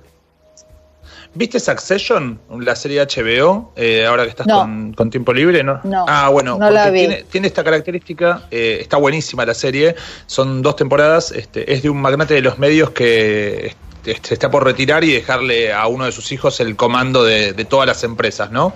¿Viste 1.35 1.59
Succession, 1.59 2.39
la 2.61 2.77
serie 2.77 3.05
HBO, 3.05 3.73
eh, 3.77 4.07
ahora 4.07 4.23
que 4.23 4.31
estás 4.31 4.47
con, 4.47 5.11
tiempo 5.11 5.33
libre? 5.33 5.65
¿no? 5.65 5.81
Ah, 6.07 6.29
bueno, 6.29 6.59
Tiene, 6.93 7.25
tiene, 7.31 7.49
esta 7.49 7.65
característica, 7.65 8.47
eh, 8.51 8.79
está 8.81 8.97
buenísima 8.99 9.45
la 9.45 9.55
serie, 9.55 9.97
son 10.27 10.63
dos 10.63 10.77
temporadas, 10.77 11.33
este, 11.33 11.73
es 11.73 11.83
de 11.83 11.91
un 11.91 12.01
magnate 12.01 12.35
de 12.35 12.41
los 12.41 12.59
medios 12.59 12.91
que 12.91 13.75
este, 14.05 14.35
está 14.35 14.51
por 14.51 14.65
retirar 14.65 15.03
y 15.03 15.13
dejarle 15.13 15.73
a 15.73 15.87
uno 15.89 16.05
de 16.05 16.13
sus 16.13 16.31
hijos 16.31 16.61
el 16.61 16.77
comando 16.77 17.25
de, 17.25 17.53
de 17.53 17.65
todas 17.65 17.87
las 17.87 18.05
empresas, 18.05 18.51
¿no? 18.51 18.73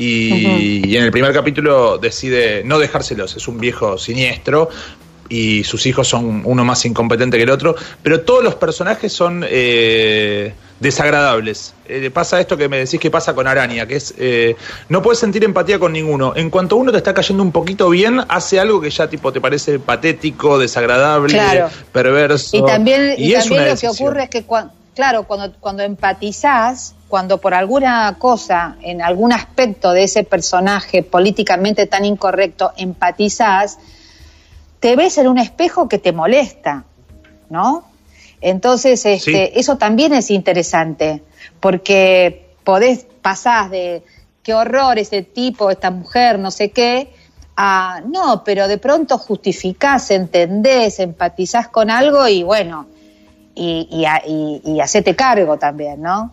Y, 0.00 0.96
en 0.96 1.04
el 1.04 1.10
primer 1.10 1.34
capítulo 1.34 1.98
decide 1.98 2.62
no 2.64 2.78
dejárselos, 2.78 3.36
es 3.36 3.46
un 3.46 3.58
viejo 3.58 3.98
siniestro, 3.98 4.70
y 5.28 5.62
sus 5.64 5.84
hijos 5.84 6.08
son 6.08 6.42
uno 6.44 6.64
más 6.64 6.86
incompetente 6.86 7.36
que 7.36 7.42
el 7.42 7.50
otro, 7.50 7.76
pero 8.02 8.22
todos 8.22 8.42
los 8.42 8.54
personajes 8.54 9.12
son 9.12 9.44
eh, 9.46 10.54
desagradables. 10.80 11.74
Eh, 11.86 12.10
pasa 12.10 12.40
esto 12.40 12.56
que 12.56 12.68
me 12.68 12.78
decís 12.78 12.98
que 12.98 13.10
pasa 13.10 13.34
con 13.34 13.46
Araña, 13.46 13.86
que 13.86 13.96
es, 13.96 14.14
eh, 14.18 14.56
no 14.88 15.02
puedes 15.02 15.18
sentir 15.18 15.44
empatía 15.44 15.78
con 15.78 15.92
ninguno. 15.92 16.32
En 16.34 16.50
cuanto 16.50 16.76
uno 16.76 16.90
te 16.90 16.98
está 16.98 17.14
cayendo 17.14 17.42
un 17.42 17.52
poquito 17.52 17.88
bien, 17.90 18.20
hace 18.28 18.58
algo 18.58 18.80
que 18.80 18.90
ya 18.90 19.08
tipo 19.08 19.32
te 19.32 19.40
parece 19.40 19.78
patético, 19.78 20.58
desagradable, 20.58 21.38
perverso. 21.92 22.56
Y 22.56 22.64
también, 22.64 23.14
y, 23.16 23.34
también 23.34 23.68
lo 23.68 23.76
que 23.76 23.88
ocurre 23.88 24.24
es 24.24 24.30
que, 24.30 24.44
claro, 24.94 25.24
cuando, 25.24 25.54
cuando 25.60 25.82
empatizás, 25.82 26.94
cuando 27.08 27.38
por 27.38 27.52
alguna 27.52 28.16
cosa, 28.18 28.76
en 28.80 29.02
algún 29.02 29.32
aspecto 29.32 29.92
de 29.92 30.04
ese 30.04 30.24
personaje 30.24 31.02
políticamente 31.02 31.86
tan 31.86 32.06
incorrecto, 32.06 32.72
empatizás, 32.76 33.78
te 34.78 34.96
ves 34.96 35.18
en 35.18 35.28
un 35.28 35.36
espejo 35.36 35.88
que 35.90 35.98
te 35.98 36.12
molesta, 36.12 36.84
¿no? 37.50 37.89
Entonces, 38.40 39.04
este, 39.04 39.58
eso 39.58 39.76
también 39.76 40.14
es 40.14 40.30
interesante, 40.30 41.22
porque 41.60 42.54
podés 42.64 43.06
pasar 43.20 43.70
de 43.70 44.02
qué 44.42 44.54
horror 44.54 44.98
ese 44.98 45.22
tipo, 45.22 45.70
esta 45.70 45.90
mujer, 45.90 46.38
no 46.38 46.50
sé 46.50 46.70
qué, 46.70 47.12
a 47.56 48.00
no, 48.06 48.42
pero 48.44 48.68
de 48.68 48.78
pronto 48.78 49.18
justificás, 49.18 50.10
entendés, 50.10 50.98
empatizás 51.00 51.68
con 51.68 51.90
algo 51.90 52.26
y 52.26 52.42
bueno, 52.42 52.86
y, 53.54 53.88
y, 53.90 54.62
y, 54.64 54.80
hacete 54.80 55.14
cargo 55.14 55.58
también, 55.58 56.00
¿no? 56.00 56.32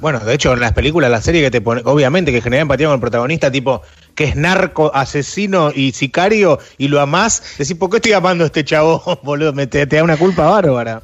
Bueno, 0.00 0.18
de 0.20 0.34
hecho, 0.34 0.52
en 0.54 0.60
las 0.60 0.72
películas, 0.72 1.10
la 1.10 1.20
serie 1.20 1.42
que 1.42 1.50
te 1.50 1.60
pone, 1.60 1.82
obviamente 1.84 2.32
que 2.32 2.40
genera 2.40 2.62
empatía 2.62 2.86
con 2.86 2.94
el 2.94 3.00
protagonista, 3.00 3.50
tipo, 3.50 3.82
que 4.14 4.24
es 4.24 4.36
narco, 4.36 4.90
asesino 4.94 5.70
y 5.74 5.92
sicario, 5.92 6.58
y 6.78 6.88
lo 6.88 7.00
amás, 7.00 7.42
decís, 7.58 7.76
¿por 7.76 7.90
qué 7.90 7.96
estoy 7.96 8.12
amando 8.12 8.44
a 8.44 8.46
este 8.46 8.64
chavo, 8.64 9.02
boludo? 9.22 9.52
Me 9.52 9.66
te, 9.66 9.84
da 9.84 10.02
una 10.02 10.16
culpa 10.16 10.48
bárbara. 10.48 11.02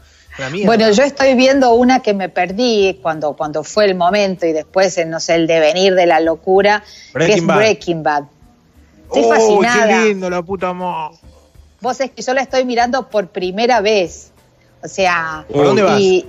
Bueno, 0.65 0.91
yo 0.91 1.03
estoy 1.03 1.35
viendo 1.35 1.73
una 1.75 2.01
que 2.01 2.13
me 2.13 2.29
perdí 2.29 2.99
cuando, 3.01 3.33
cuando 3.35 3.65
fue 3.65 3.87
el 3.87 3.95
momento 3.95 4.45
y 4.45 4.53
después, 4.53 4.99
no 5.07 5.19
sé, 5.19 5.35
el 5.35 5.47
devenir 5.47 5.95
de 5.95 6.07
la 6.07 6.21
locura, 6.21 6.83
que 7.15 7.35
es 7.35 7.47
Breaking 7.47 8.03
Bad. 8.03 8.25
Estoy 9.05 9.25
fascinada. 9.25 9.87
qué 9.87 10.09
lindo, 10.09 10.29
la 10.29 10.43
puta 10.43 10.75
madre. 10.75 11.17
Vos 11.81 12.01
es 12.01 12.11
que 12.11 12.23
yo 12.23 12.35
la 12.35 12.43
estoy 12.43 12.65
mirando 12.65 13.09
por 13.09 13.29
primera 13.29 13.81
vez. 13.81 14.31
O 14.83 14.89
sea, 14.89 15.45
¿por 15.51 15.67
dónde 15.67 15.83
vas? 15.83 16.01
Y, 16.01 16.27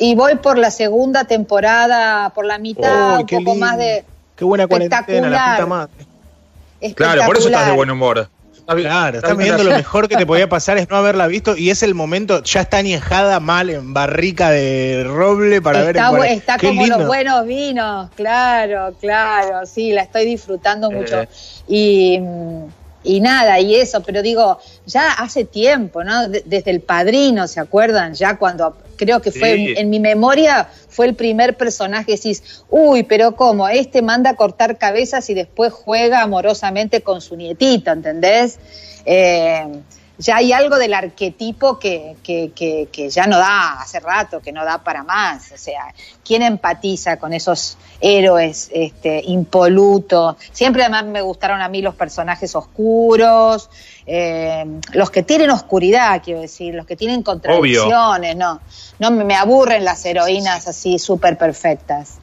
y, 0.00 0.14
voy 0.14 0.36
por 0.36 0.58
la 0.58 0.70
segunda 0.70 1.24
temporada, 1.24 2.30
por 2.30 2.44
la 2.44 2.58
mitad, 2.58 3.20
un 3.20 3.26
poco 3.26 3.54
más 3.54 3.78
de 3.78 4.04
Qué 4.36 4.44
buena 4.44 4.66
cuarentena, 4.66 5.28
la 5.28 5.52
puta 5.52 5.66
madre. 5.66 5.92
Claro, 6.94 7.26
por 7.26 7.36
eso 7.36 7.48
estás 7.48 7.66
de 7.66 7.72
buen 7.72 7.90
humor. 7.90 8.28
Claro, 8.66 9.18
estás 9.18 9.36
viendo 9.36 9.64
lo 9.64 9.70
mejor 9.70 10.08
que 10.08 10.16
te 10.16 10.24
podía 10.24 10.48
pasar 10.48 10.78
es 10.78 10.88
no 10.88 10.96
haberla 10.96 11.26
visto 11.26 11.56
y 11.56 11.70
es 11.70 11.82
el 11.82 11.94
momento, 11.94 12.42
ya 12.44 12.60
está 12.60 12.78
añejada 12.78 13.40
mal 13.40 13.68
en 13.68 13.92
barrica 13.92 14.50
de 14.50 15.04
roble 15.06 15.60
para 15.60 15.82
ver. 15.82 15.96
Está 16.28 16.56
como 16.56 16.86
los 16.86 17.06
buenos 17.06 17.44
vinos, 17.46 18.10
claro, 18.14 18.94
claro, 19.00 19.66
sí, 19.66 19.92
la 19.92 20.02
estoy 20.02 20.24
disfrutando 20.24 20.90
mucho. 20.90 21.22
Eh. 21.22 21.28
Y 21.68 22.18
mm, 22.20 22.64
y 23.02 23.20
nada, 23.20 23.58
y 23.60 23.76
eso, 23.76 24.02
pero 24.02 24.20
digo, 24.20 24.58
ya 24.86 25.12
hace 25.12 25.44
tiempo, 25.44 26.04
¿no? 26.04 26.28
desde 26.28 26.70
el 26.70 26.80
padrino, 26.80 27.48
¿se 27.48 27.58
acuerdan? 27.58 28.12
Ya 28.14 28.36
cuando 28.36 28.76
creo 29.00 29.22
que 29.22 29.32
fue 29.32 29.80
en, 29.80 29.88
mi 29.88 29.98
memoria 29.98 30.68
fue 30.88 31.06
el 31.06 31.14
primer 31.14 31.56
personaje, 31.56 32.12
decís, 32.12 32.62
uy, 32.68 33.02
pero 33.02 33.34
¿cómo? 33.34 33.66
Este 33.66 34.02
manda 34.02 34.30
a 34.30 34.36
cortar 34.36 34.76
cabezas 34.76 35.30
y 35.30 35.34
después 35.34 35.72
juega 35.72 36.20
amorosamente 36.20 37.00
con 37.00 37.22
su 37.22 37.34
nietito, 37.34 37.90
¿entendés? 37.90 38.58
Eh, 39.06 39.66
ya 40.20 40.36
hay 40.36 40.52
algo 40.52 40.76
del 40.76 40.92
arquetipo 40.92 41.78
que, 41.78 42.16
que, 42.22 42.52
que, 42.54 43.10
ya 43.10 43.26
no 43.26 43.38
da 43.38 43.80
hace 43.80 44.00
rato, 44.00 44.40
que 44.40 44.52
no 44.52 44.64
da 44.66 44.84
para 44.84 45.02
más. 45.02 45.50
O 45.52 45.56
sea, 45.56 45.94
¿quién 46.22 46.42
empatiza 46.42 47.18
con 47.18 47.32
esos 47.32 47.78
héroes 48.00 48.70
este, 48.72 49.22
impolutos? 49.24 50.36
Siempre 50.52 50.82
además 50.82 51.06
me 51.06 51.22
gustaron 51.22 51.62
a 51.62 51.70
mí 51.70 51.80
los 51.80 51.94
personajes 51.94 52.54
oscuros, 52.54 53.70
eh, 54.06 54.66
los 54.92 55.10
que 55.10 55.22
tienen 55.22 55.50
oscuridad, 55.50 56.20
quiero 56.22 56.40
decir, 56.40 56.74
los 56.74 56.86
que 56.86 56.96
tienen 56.96 57.22
contradicciones, 57.22 58.36
no, 58.36 58.60
no 58.98 59.10
me 59.10 59.34
aburren 59.34 59.84
las 59.86 60.04
heroínas 60.04 60.68
así 60.68 60.98
súper 60.98 61.38
perfectas. 61.38 62.19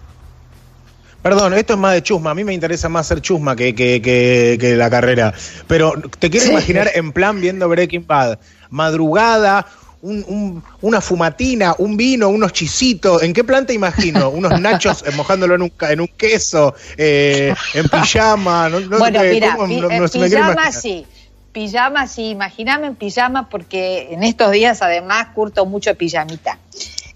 Perdón, 1.28 1.54
esto 1.56 1.74
es 1.74 1.80
más 1.80 1.94
de 1.94 2.02
chusma. 2.02 2.32
A 2.32 2.34
mí 2.34 2.46
me 2.46 2.54
interesa 2.54 2.88
más 2.88 3.06
ser 3.06 3.20
chusma 3.20 3.54
que, 3.54 3.76
que, 3.76 4.02
que, 4.02 4.76
la 4.78 4.90
carrera. 4.90 5.34
Pero 5.68 5.92
te 6.20 6.30
quiero 6.30 6.52
imaginar 6.52 6.90
en 6.96 7.12
plan 7.12 7.42
viendo 7.42 7.68
Breaking 7.68 8.08
Bad. 8.08 8.40
Madrugada, 8.70 9.66
un, 10.02 10.64
una 10.80 11.02
fumatina, 11.02 11.76
un 11.80 11.98
vino, 11.98 12.30
unos 12.30 12.54
chisitos. 12.54 13.24
¿En 13.24 13.34
qué 13.34 13.44
plan 13.44 13.66
te 13.66 13.74
imagino? 13.74 14.30
Unos 14.30 14.58
nachos 14.62 15.04
mojándolo 15.18 15.56
en 15.56 15.64
un, 15.64 15.74
en 15.82 16.00
un 16.00 16.08
queso, 16.08 16.74
eh, 16.96 17.54
en 17.74 17.90
pijama. 17.90 18.70
bueno, 18.98 19.20
mira, 19.20 19.58
en 19.60 20.10
pijama 20.10 20.72
sí. 20.72 21.06
Pijama 21.52 22.08
sí, 22.08 22.30
imagíname 22.30 22.88
en 22.88 22.96
pijama 22.96 23.50
porque 23.50 24.14
en 24.14 24.24
estos 24.24 24.52
días 24.52 24.82
además 24.82 25.28
curto 25.36 25.66
mucho 25.66 25.94
pijamita. 25.96 26.58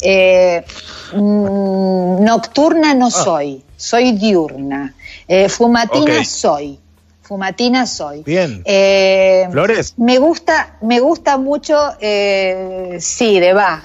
Eh, 0.01 0.63
mm, 1.13 2.23
nocturna 2.23 2.93
no 2.93 3.07
ah. 3.07 3.11
soy, 3.11 3.63
soy 3.77 4.13
diurna. 4.13 4.93
Eh, 5.27 5.47
fumatina 5.49 6.23
soy. 6.25 6.79
Fumatina 7.21 7.85
soy. 7.85 8.23
Bien. 8.23 8.61
Eh, 8.65 9.47
¿Flores? 9.51 9.93
Me 9.97 10.17
gusta, 10.17 10.77
me 10.81 10.99
gusta 10.99 11.37
mucho, 11.37 11.77
sí, 11.99 13.39
de 13.39 13.53
Bach. 13.53 13.83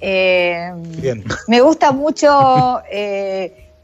Bien. 0.00 1.24
Me 1.48 1.60
gusta 1.60 1.92
mucho 1.92 2.80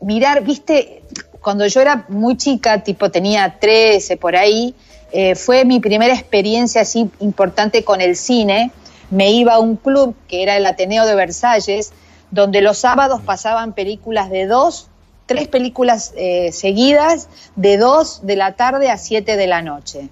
mirar, 0.01 0.43
viste, 0.43 1.03
cuando 1.41 1.67
yo 1.67 1.81
era 1.81 2.07
muy 2.09 2.37
chica, 2.37 2.83
tipo 2.83 3.11
tenía 3.11 3.59
13 3.61 4.17
por 4.17 4.35
ahí, 4.35 4.75
fue 5.35 5.67
mi 5.67 5.79
primera 5.79 6.15
experiencia 6.15 6.81
así 6.81 7.11
importante 7.21 7.85
con 7.85 8.01
el 8.01 8.17
cine 8.17 8.73
me 9.13 9.31
iba 9.31 9.55
a 9.55 9.61
un 9.61 9.77
club 9.77 10.17
que 10.27 10.43
era 10.43 10.57
el 10.57 10.65
Ateneo 10.65 11.05
de 11.05 11.15
Versalles, 11.15 11.93
donde 12.31 12.63
los 12.63 12.79
sábados 12.79 13.21
pasaban 13.21 13.75
películas 13.75 14.31
de 14.31 14.47
dos, 14.47 14.89
tres 15.27 15.49
películas 15.49 16.15
eh, 16.17 16.51
seguidas, 16.51 17.29
de 17.55 17.77
dos 17.77 18.27
de 18.27 18.37
la 18.37 18.53
tarde 18.53 18.91
a 18.91 18.97
siete 18.97 19.37
de 19.37 19.47
la 19.47 19.61
noche. 19.61 20.09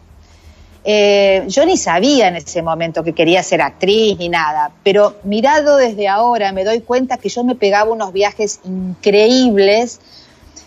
Eh, 0.84 1.44
yo 1.48 1.64
ni 1.64 1.78
sabía 1.78 2.28
en 2.28 2.36
ese 2.36 2.60
momento 2.60 3.02
que 3.02 3.14
quería 3.14 3.42
ser 3.42 3.62
actriz 3.62 4.18
ni 4.18 4.28
nada, 4.28 4.70
pero 4.82 5.16
mirado 5.24 5.76
desde 5.76 6.06
ahora 6.06 6.52
me 6.52 6.64
doy 6.64 6.80
cuenta 6.80 7.16
que 7.16 7.30
yo 7.30 7.42
me 7.42 7.54
pegaba 7.54 7.90
unos 7.90 8.12
viajes 8.12 8.60
increíbles 8.64 10.00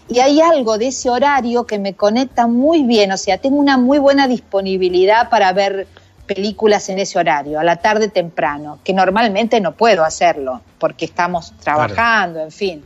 y 0.09 0.19
hay 0.19 0.41
algo 0.41 0.79
de 0.79 0.87
ese 0.87 1.09
horario 1.09 1.65
que 1.65 1.77
me 1.77 1.93
conecta 1.93 2.47
muy 2.47 2.83
bien, 2.83 3.11
o 3.11 3.17
sea, 3.17 3.37
tengo 3.37 3.57
una 3.57 3.77
muy 3.77 3.99
buena 3.99 4.27
disponibilidad 4.27 5.29
para 5.29 5.53
ver 5.53 5.87
películas 6.25 6.89
en 6.89 6.99
ese 6.99 7.19
horario, 7.19 7.59
a 7.59 7.63
la 7.63 7.77
tarde 7.77 8.07
temprano, 8.07 8.79
que 8.83 8.93
normalmente 8.93 9.59
no 9.59 9.73
puedo 9.73 10.03
hacerlo 10.03 10.61
porque 10.79 11.05
estamos 11.05 11.53
trabajando, 11.63 12.41
en 12.41 12.51
fin. 12.51 12.85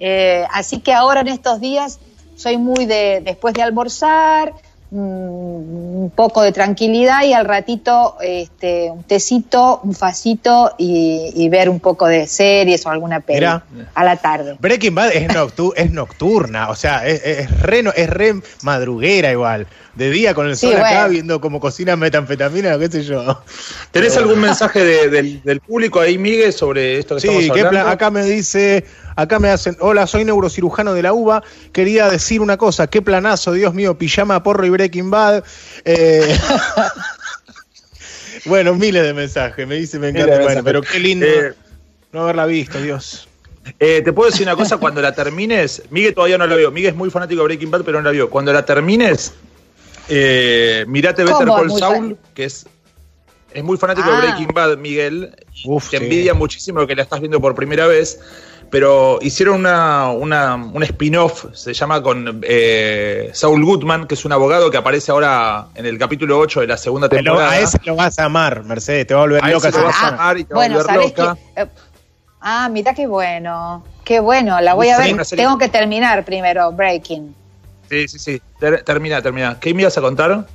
Eh, 0.00 0.44
así 0.52 0.80
que 0.80 0.92
ahora 0.92 1.20
en 1.20 1.28
estos 1.28 1.60
días 1.60 1.98
soy 2.36 2.56
muy 2.56 2.86
de, 2.86 3.20
después 3.24 3.52
de 3.54 3.62
almorzar, 3.62 4.54
mm, 4.90 5.98
un 6.08 6.12
poco 6.14 6.42
de 6.42 6.52
tranquilidad 6.52 7.24
y 7.24 7.32
al 7.32 7.44
ratito 7.44 8.16
este, 8.20 8.90
un 8.90 9.02
tecito, 9.02 9.80
un 9.82 9.94
facito 9.94 10.72
y, 10.78 11.48
ver 11.48 11.68
un 11.68 11.80
poco 11.80 12.06
de 12.06 12.26
series 12.26 12.86
o 12.86 12.90
alguna 12.90 13.20
peli 13.20 13.46
a 13.46 14.04
la 14.04 14.16
tarde. 14.16 14.56
Breaking 14.60 14.94
Bad 14.94 15.10
es, 15.12 15.28
es 15.76 15.90
nocturna, 15.90 16.70
o 16.70 16.76
sea, 16.76 17.06
es, 17.06 17.24
es, 17.24 17.60
re, 17.60 17.82
es 17.96 18.10
re 18.10 18.34
madruguera 18.62 19.32
igual 19.32 19.66
de 19.98 20.10
día 20.10 20.32
con 20.32 20.46
el 20.46 20.56
sol 20.56 20.76
acá 20.76 21.08
viendo 21.08 21.40
cómo 21.40 21.58
cocina 21.58 21.96
metanfetamina, 21.96 22.78
qué 22.78 22.88
sé 22.88 23.02
yo. 23.02 23.42
¿Tenés 23.90 24.16
algún 24.16 24.40
mensaje 24.40 24.84
del, 24.84 25.60
público 25.60 26.00
ahí, 26.00 26.16
Miguel, 26.16 26.52
sobre 26.52 26.98
esto 26.98 27.16
que 27.16 27.22
sí, 27.22 27.28
estamos 27.28 27.66
hablando? 27.66 27.90
acá 27.90 28.10
me 28.10 28.24
dice, 28.24 28.84
acá 29.16 29.40
me 29.40 29.50
hacen, 29.50 29.76
hola, 29.80 30.06
soy 30.06 30.24
neurocirujano 30.24 30.94
de 30.94 31.02
la 31.02 31.12
UBA, 31.12 31.42
quería 31.72 32.08
decir 32.08 32.40
una 32.40 32.56
cosa, 32.56 32.86
qué 32.86 33.02
planazo, 33.02 33.52
Dios 33.52 33.74
mío, 33.74 33.98
pijama, 33.98 34.40
porro 34.44 34.64
y 34.64 34.70
Breaking 34.70 35.10
Bad. 35.10 35.42
Eh, 35.84 36.38
bueno, 38.44 38.74
miles 38.74 39.02
de 39.02 39.14
mensajes, 39.14 39.66
me 39.66 39.74
dice, 39.74 39.98
me 39.98 40.10
encanta, 40.10 40.40
bueno, 40.40 40.62
pero 40.62 40.80
qué 40.80 41.00
lindo 41.00 41.26
eh, 41.26 41.54
no 42.12 42.22
haberla 42.22 42.46
visto, 42.46 42.80
Dios. 42.80 43.28
Eh, 43.80 44.00
te 44.02 44.12
puedo 44.12 44.30
decir 44.30 44.46
una 44.46 44.54
cosa, 44.54 44.76
cuando 44.76 45.02
la 45.02 45.12
termines, 45.12 45.82
Miguel 45.90 46.14
todavía 46.14 46.38
no 46.38 46.46
la 46.46 46.54
vio, 46.54 46.70
Miguel 46.70 46.90
es 46.90 46.96
muy 46.96 47.10
fanático 47.10 47.40
de 47.42 47.48
Breaking 47.48 47.72
Bad, 47.72 47.82
pero 47.82 47.98
no 47.98 48.04
la 48.04 48.12
vio. 48.12 48.30
Cuando 48.30 48.52
la 48.52 48.64
termines, 48.64 49.34
eh, 50.08 50.84
mirate 50.88 51.24
Better 51.24 51.46
Call 51.46 51.70
Saul, 51.72 52.18
que 52.34 52.44
es, 52.44 52.66
es 53.52 53.64
muy 53.64 53.76
fanático 53.76 54.10
de 54.10 54.16
ah. 54.16 54.20
Breaking 54.20 54.54
Bad, 54.54 54.76
Miguel. 54.78 55.34
Uf, 55.64 55.90
te 55.90 55.98
envidia 55.98 56.34
muchísimo 56.34 56.86
que 56.86 56.94
la 56.94 57.02
estás 57.02 57.20
viendo 57.20 57.40
por 57.40 57.54
primera 57.54 57.86
vez. 57.86 58.20
Pero 58.70 59.18
hicieron 59.22 59.60
una, 59.60 60.10
una 60.10 60.56
un 60.56 60.82
spin-off, 60.82 61.46
se 61.54 61.72
llama 61.72 62.02
con 62.02 62.40
eh, 62.42 63.30
Saul 63.32 63.64
Goodman, 63.64 64.06
que 64.06 64.14
es 64.14 64.24
un 64.26 64.32
abogado 64.32 64.70
que 64.70 64.76
aparece 64.76 65.10
ahora 65.10 65.68
en 65.74 65.86
el 65.86 65.98
capítulo 65.98 66.38
8 66.38 66.60
de 66.60 66.66
la 66.66 66.76
segunda 66.76 67.08
temporada. 67.08 67.50
a 67.50 67.60
ese 67.60 67.78
lo 67.84 67.96
vas 67.96 68.18
a 68.18 68.24
amar, 68.24 68.64
Mercedes, 68.64 69.06
te 69.06 69.14
va 69.14 69.20
a 69.20 69.22
volver 69.22 69.42
a 69.42 69.48
loca. 69.48 69.70
vas 69.70 70.02
a 70.02 70.08
amar 70.08 70.38
y 70.38 70.44
te 70.44 70.52
bueno, 70.52 70.76
va 70.76 70.82
a 70.82 70.96
volver 70.96 71.08
loca. 71.08 71.36
Eh, 71.56 71.66
ah, 72.42 72.68
mira 72.70 72.92
qué 72.92 73.06
bueno, 73.06 73.84
qué 74.04 74.20
bueno, 74.20 74.60
la 74.60 74.74
voy 74.74 74.90
a 74.90 74.98
ver. 74.98 75.16
Tengo 75.24 75.56
que 75.56 75.68
terminar 75.68 76.26
primero, 76.26 76.70
Breaking. 76.70 77.34
Sí, 77.88 78.08
sí, 78.08 78.18
sí. 78.18 78.42
termina, 78.84 79.22
termina. 79.22 79.58
¿Qué 79.60 79.72
me 79.74 79.82
ibas 79.82 79.96
a 79.96 80.00
contar? 80.00 80.46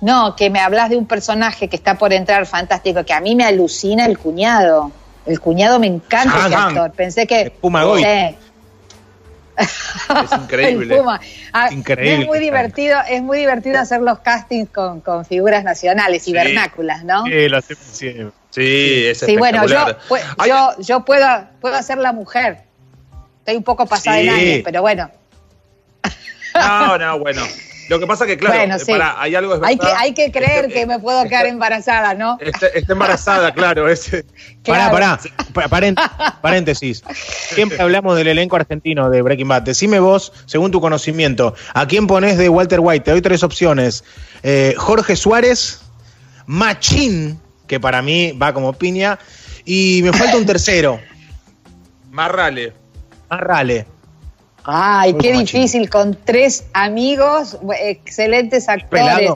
No, 0.00 0.36
que 0.36 0.50
me 0.50 0.60
hablas 0.60 0.90
de 0.90 0.96
un 0.96 1.06
personaje 1.06 1.68
que 1.68 1.76
está 1.76 1.96
por 1.96 2.12
entrar 2.12 2.46
fantástico, 2.46 3.04
que 3.04 3.12
a 3.12 3.20
mí 3.20 3.34
me 3.34 3.44
alucina 3.44 4.06
el 4.06 4.18
cuñado. 4.18 4.92
El 5.26 5.40
cuñado 5.40 5.78
me 5.78 5.86
encanta 5.86 6.46
ese 6.46 6.54
actor. 6.54 6.92
Pensé 6.92 7.26
que. 7.26 7.50
Puma 7.60 7.84
Es 9.56 10.32
increíble. 10.32 11.00
Ah, 11.56 11.72
increíble. 11.72 12.22
Es 12.22 12.26
muy 12.26 12.40
divertido, 12.40 12.98
es 13.08 13.22
muy 13.22 13.38
divertido 13.38 13.78
hacer 13.78 14.00
los 14.00 14.18
castings 14.18 14.68
con, 14.70 15.00
con 15.00 15.24
figuras 15.24 15.62
nacionales 15.62 16.26
y 16.26 16.32
vernáculas, 16.32 17.04
¿no? 17.04 17.22
Sí, 17.26 17.48
lo 17.48 17.58
hacemos 17.58 17.84
siempre. 17.84 18.32
Sí, 18.50 19.06
es 19.06 19.20
Sí, 19.20 19.36
bueno, 19.36 19.64
yo, 19.64 19.86
yo, 20.44 20.70
yo 20.80 21.04
puedo, 21.04 21.26
puedo 21.60 21.76
hacer 21.76 21.98
la 21.98 22.12
mujer. 22.12 22.64
Estoy 23.38 23.56
un 23.56 23.62
poco 23.62 23.86
pasada 23.86 24.18
en 24.18 24.30
años, 24.30 24.60
pero 24.64 24.82
bueno. 24.82 25.08
No, 26.68 26.98
no, 26.98 27.18
bueno. 27.18 27.42
Lo 27.88 28.00
que 28.00 28.06
pasa 28.06 28.26
que, 28.26 28.38
claro, 28.38 28.56
hay 29.18 29.34
algo 29.34 29.60
hay 29.62 29.76
que, 29.76 29.86
hay 29.86 30.14
que 30.14 30.32
creer 30.32 30.68
que 30.68 30.86
me 30.86 30.98
puedo 30.98 31.24
quedar 31.24 31.46
embarazada, 31.46 32.14
¿no? 32.14 32.38
Está, 32.40 32.92
embarazada, 32.92 33.52
claro. 33.52 33.88
Ese. 33.88 34.24
Pará, 34.64 34.90
pará. 34.90 36.38
paréntesis. 36.40 37.04
Siempre 37.14 37.80
hablamos 37.80 38.16
del 38.16 38.28
elenco 38.28 38.56
argentino 38.56 39.10
de 39.10 39.20
Breaking 39.20 39.48
Bad. 39.48 39.62
Decime 39.62 39.98
vos, 39.98 40.32
según 40.46 40.70
tu 40.70 40.80
conocimiento, 40.80 41.54
¿a 41.74 41.86
quién 41.86 42.06
pones 42.06 42.38
de 42.38 42.48
Walter 42.48 42.80
White? 42.80 43.04
Te 43.04 43.10
doy 43.10 43.20
tres 43.20 43.42
opciones. 43.42 44.04
Eh, 44.42 44.74
Jorge 44.78 45.16
Suárez, 45.16 45.82
Machín, 46.46 47.38
que 47.66 47.80
para 47.80 48.00
mí 48.00 48.32
va 48.32 48.54
como 48.54 48.72
piña, 48.72 49.18
y 49.64 50.00
me 50.02 50.12
falta 50.12 50.36
un 50.36 50.46
tercero. 50.46 51.00
Marrale. 52.10 52.72
Marrale. 53.28 53.93
Ay, 54.64 55.14
qué 55.14 55.32
difícil, 55.32 55.90
con 55.90 56.16
tres 56.24 56.64
amigos, 56.72 57.58
excelentes 57.78 58.68
actores. 58.68 59.32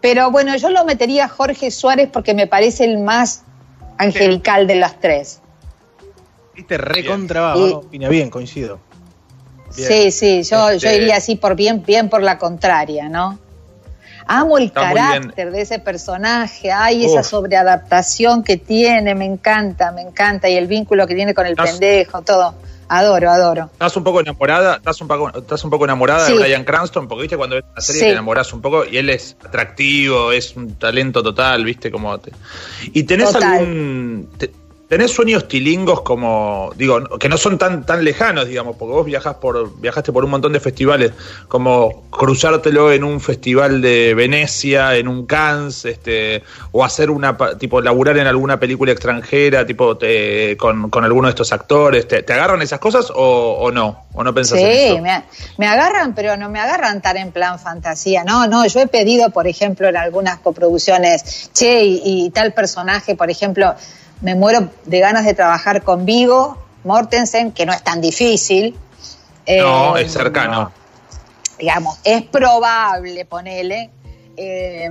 Pero 0.00 0.30
bueno, 0.30 0.56
yo 0.56 0.70
lo 0.70 0.84
metería 0.84 1.26
a 1.26 1.28
Jorge 1.28 1.70
Suárez 1.70 2.10
porque 2.12 2.34
me 2.34 2.46
parece 2.46 2.84
el 2.84 2.98
más 2.98 3.42
angelical 3.96 4.66
de 4.66 4.74
las 4.74 5.00
tres. 5.00 5.40
Viste, 6.54 6.76
recontra 6.78 7.56
opina 7.56 8.08
bien, 8.08 8.28
coincido. 8.28 8.80
Sí, 9.70 10.10
sí, 10.10 10.42
yo, 10.42 10.68
yo 10.70 10.88
este 10.88 10.96
iría 10.96 11.16
así 11.16 11.36
por 11.36 11.56
bien, 11.56 11.82
bien 11.84 12.08
por 12.08 12.22
la 12.22 12.38
contraria, 12.38 13.08
¿no? 13.08 13.38
Amo 14.26 14.56
el 14.56 14.72
carácter 14.72 15.50
de 15.50 15.60
ese 15.60 15.78
personaje, 15.78 16.72
ay, 16.72 17.04
esa 17.04 17.22
sobreadaptación 17.22 18.42
que 18.42 18.56
tiene, 18.56 19.14
me 19.14 19.26
encanta, 19.26 19.92
me 19.92 20.00
encanta, 20.02 20.48
y 20.48 20.56
el 20.56 20.66
vínculo 20.66 21.06
que 21.06 21.14
tiene 21.14 21.34
con 21.34 21.46
el 21.46 21.56
pendejo, 21.56 22.22
todo. 22.22 22.54
Adoro, 22.88 23.30
adoro. 23.30 23.70
Estás 23.72 23.96
un 23.96 24.04
poco 24.04 24.20
enamorada, 24.20 24.76
estás 24.76 25.00
un 25.00 25.08
poco, 25.08 25.38
estás 25.38 25.64
un 25.64 25.70
poco 25.70 25.84
enamorada 25.84 26.28
de 26.28 26.34
Brian 26.34 26.64
Cranston, 26.64 27.08
porque 27.08 27.22
viste 27.22 27.36
cuando 27.36 27.56
ves 27.56 27.64
la 27.74 27.80
serie 27.80 28.02
te 28.02 28.10
enamoras 28.10 28.52
un 28.52 28.60
poco 28.60 28.84
y 28.84 28.96
él 28.96 29.10
es 29.10 29.36
atractivo, 29.44 30.32
es 30.32 30.56
un 30.56 30.74
talento 30.74 31.22
total, 31.22 31.64
viste 31.64 31.90
como 31.90 32.18
te... 32.18 32.32
¿Y 32.92 33.04
tenés 33.04 33.34
algún 33.34 34.28
¿Tenés 34.94 35.10
sueños 35.10 35.48
tilingos 35.48 36.02
como, 36.02 36.70
digo, 36.76 37.02
que 37.18 37.28
no 37.28 37.36
son 37.36 37.58
tan, 37.58 37.84
tan 37.84 38.04
lejanos, 38.04 38.46
digamos, 38.46 38.76
porque 38.76 38.92
vos 38.92 39.04
viajas 39.04 39.34
por, 39.34 39.76
viajaste 39.80 40.12
por 40.12 40.24
un 40.24 40.30
montón 40.30 40.52
de 40.52 40.60
festivales, 40.60 41.10
como 41.48 42.04
cruzártelo 42.10 42.92
en 42.92 43.02
un 43.02 43.20
festival 43.20 43.82
de 43.82 44.14
Venecia, 44.14 44.94
en 44.94 45.08
un 45.08 45.26
Cannes, 45.26 45.84
este, 45.84 46.44
o 46.70 46.84
hacer 46.84 47.10
una, 47.10 47.36
tipo, 47.58 47.80
laburar 47.80 48.18
en 48.18 48.28
alguna 48.28 48.60
película 48.60 48.92
extranjera, 48.92 49.66
tipo, 49.66 49.98
con, 50.56 50.90
con 50.90 51.02
alguno 51.02 51.26
de 51.26 51.30
estos 51.30 51.52
actores, 51.52 52.06
¿te, 52.06 52.18
agarran 52.32 52.62
esas 52.62 52.78
cosas 52.78 53.10
o, 53.12 53.72
no? 53.72 54.04
¿O 54.12 54.22
no 54.22 54.32
pensás 54.32 54.60
sí, 54.60 54.64
en 54.64 54.70
eso? 54.70 55.02
Me, 55.02 55.24
me 55.58 55.66
agarran, 55.66 56.14
pero 56.14 56.36
no 56.36 56.48
me 56.50 56.60
agarran 56.60 57.02
tan 57.02 57.16
en 57.16 57.32
plan 57.32 57.58
fantasía, 57.58 58.22
no, 58.22 58.46
no, 58.46 58.64
yo 58.68 58.78
he 58.78 58.86
pedido, 58.86 59.30
por 59.30 59.48
ejemplo, 59.48 59.88
en 59.88 59.96
algunas 59.96 60.38
coproducciones, 60.38 61.50
che, 61.52 61.82
y 61.82 62.30
tal 62.30 62.54
personaje, 62.54 63.16
por 63.16 63.28
ejemplo, 63.28 63.74
me 64.20 64.34
muero 64.34 64.70
de 64.84 65.00
ganas 65.00 65.24
de 65.24 65.34
trabajar 65.34 65.82
con 65.82 66.04
Vigo 66.04 66.58
Mortensen, 66.84 67.52
que 67.52 67.66
no 67.66 67.72
es 67.72 67.82
tan 67.82 68.00
difícil. 68.00 68.76
No, 69.46 69.96
eh, 69.96 70.02
es 70.02 70.12
cercano. 70.12 70.72
Digamos, 71.58 71.98
es 72.04 72.22
probable, 72.22 73.24
ponele. 73.24 73.90
Eh, 74.36 74.90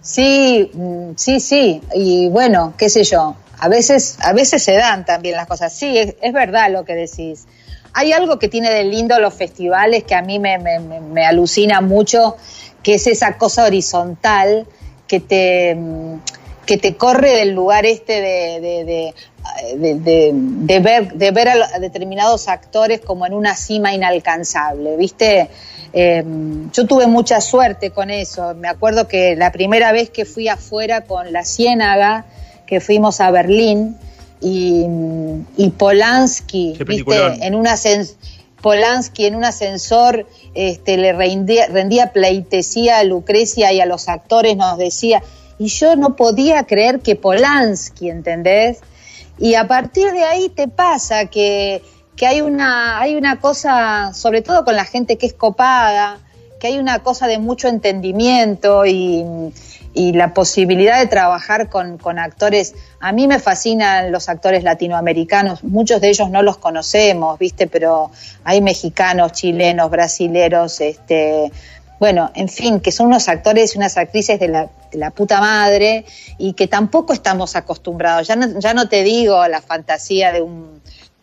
sí, 0.00 0.70
mm, 0.72 1.10
sí, 1.16 1.40
sí. 1.40 1.80
Y 1.94 2.28
bueno, 2.28 2.74
qué 2.76 2.88
sé 2.88 3.04
yo. 3.04 3.36
A 3.58 3.68
veces, 3.68 4.16
a 4.20 4.32
veces 4.32 4.62
se 4.62 4.72
dan 4.74 5.04
también 5.04 5.36
las 5.36 5.46
cosas. 5.46 5.72
Sí, 5.72 5.96
es, 5.96 6.32
verdad 6.32 6.70
lo 6.70 6.84
que 6.84 6.94
decís. 6.94 7.46
Hay 7.92 8.12
algo 8.12 8.38
que 8.40 8.48
tiene 8.48 8.70
de 8.70 8.84
lindo 8.84 9.18
los 9.20 9.34
festivales 9.34 10.02
que 10.02 10.16
a 10.16 10.22
mí 10.22 10.40
me, 10.40 10.58
me 10.58 11.24
alucina 11.24 11.80
mucho, 11.80 12.36
que 12.82 12.94
es 12.94 13.06
esa 13.06 13.38
cosa 13.38 13.64
horizontal 13.64 14.66
que 15.06 15.20
te 15.20 15.76
mm, 15.76 16.18
que 16.64 16.76
te 16.76 16.96
corre 16.96 17.30
del 17.30 17.50
lugar 17.50 17.86
este 17.86 18.20
de, 18.20 19.14
de, 19.76 20.80
ver, 20.80 21.12
de 21.12 21.30
ver 21.30 21.48
a, 21.48 21.78
determinados 21.78 22.48
actores 22.48 23.00
como 23.00 23.26
en 23.26 23.34
una 23.34 23.54
cima 23.54 23.94
inalcanzable, 23.94 24.96
¿viste? 24.96 25.48
Em, 25.92 26.70
yo 26.72 26.86
tuve 26.86 27.06
mucha 27.06 27.40
suerte 27.40 27.90
con 27.90 28.10
eso. 28.10 28.54
Me 28.54 28.68
acuerdo 28.68 29.06
que 29.06 29.36
la 29.36 29.52
primera 29.52 29.92
vez 29.92 30.10
que 30.10 30.24
fui 30.24 30.48
afuera 30.48 31.02
con 31.02 31.32
la 31.32 31.44
Ciénaga, 31.44 32.24
que 32.66 32.80
fuimos 32.80 33.20
a 33.20 33.30
Berlín, 33.30 33.96
y, 34.40 35.70
Polanski, 35.78 36.76
¿viste? 36.86 37.14
En 37.46 37.54
un 37.54 37.66
Polanski 38.60 39.26
en 39.26 39.36
un 39.36 39.44
ascensor 39.44 40.26
este, 40.54 40.96
le 40.96 41.12
rendía, 41.12 41.66
rendía 41.66 42.12
pleitesía 42.12 42.98
a 42.98 43.04
Lucrecia 43.04 43.72
y 43.72 43.80
a 43.80 43.86
los 43.86 44.08
actores 44.08 44.56
nos 44.56 44.78
decía, 44.78 45.22
y 45.58 45.68
yo 45.68 45.96
no 45.96 46.16
podía 46.16 46.64
creer 46.64 47.00
que 47.00 47.16
Polanski, 47.16 48.10
¿entendés? 48.10 48.80
Y 49.38 49.54
a 49.54 49.66
partir 49.66 50.12
de 50.12 50.24
ahí 50.24 50.48
te 50.48 50.68
pasa 50.68 51.26
que, 51.26 51.82
hay, 52.26 52.40
una, 52.40 53.00
hay 53.00 53.16
una 53.16 53.40
cosa, 53.40 54.12
sobre 54.14 54.42
todo 54.42 54.64
con 54.64 54.76
la 54.76 54.84
gente 54.84 55.18
que 55.18 55.26
es 55.26 55.34
copada, 55.34 56.18
que 56.60 56.68
hay 56.68 56.78
una 56.78 57.00
cosa 57.00 57.26
de 57.26 57.38
mucho 57.38 57.68
entendimiento 57.68 58.86
y, 58.86 59.52
la 59.96 60.34
posibilidad 60.34 60.98
de 60.98 61.06
trabajar 61.06 61.68
con, 61.68 61.98
con, 61.98 62.18
actores. 62.18 62.74
A 62.98 63.12
mí 63.12 63.28
me 63.28 63.38
fascinan 63.38 64.10
los 64.10 64.28
actores 64.28 64.64
latinoamericanos, 64.64 65.62
muchos 65.62 66.00
de 66.00 66.08
ellos 66.08 66.30
no 66.30 66.42
los 66.42 66.56
conocemos, 66.56 67.38
¿viste? 67.38 67.68
Pero 67.68 68.10
hay 68.42 68.60
mexicanos, 68.60 69.30
chilenos, 69.32 69.90
brasileros, 69.90 70.80
este, 70.80 71.52
bueno, 72.04 72.30
en 72.34 72.50
fin, 72.50 72.80
que 72.80 72.92
son 72.92 73.06
unos 73.06 73.30
actores 73.30 73.74
y 73.74 73.78
unas 73.78 73.96
actrices 73.96 74.38
de 74.38 74.48
la, 74.48 75.10
puta 75.12 75.40
madre 75.40 76.04
y 76.36 76.52
que 76.52 76.68
tampoco 76.68 77.14
estamos 77.14 77.56
acostumbrados. 77.56 78.28
Ya 78.28 78.36
no, 78.36 78.60
ya 78.60 78.74
no 78.74 78.90
te 78.90 79.02
digo 79.02 79.48
la 79.48 79.62
fantasía 79.62 80.30
de 80.30 80.42
un, 80.42 80.82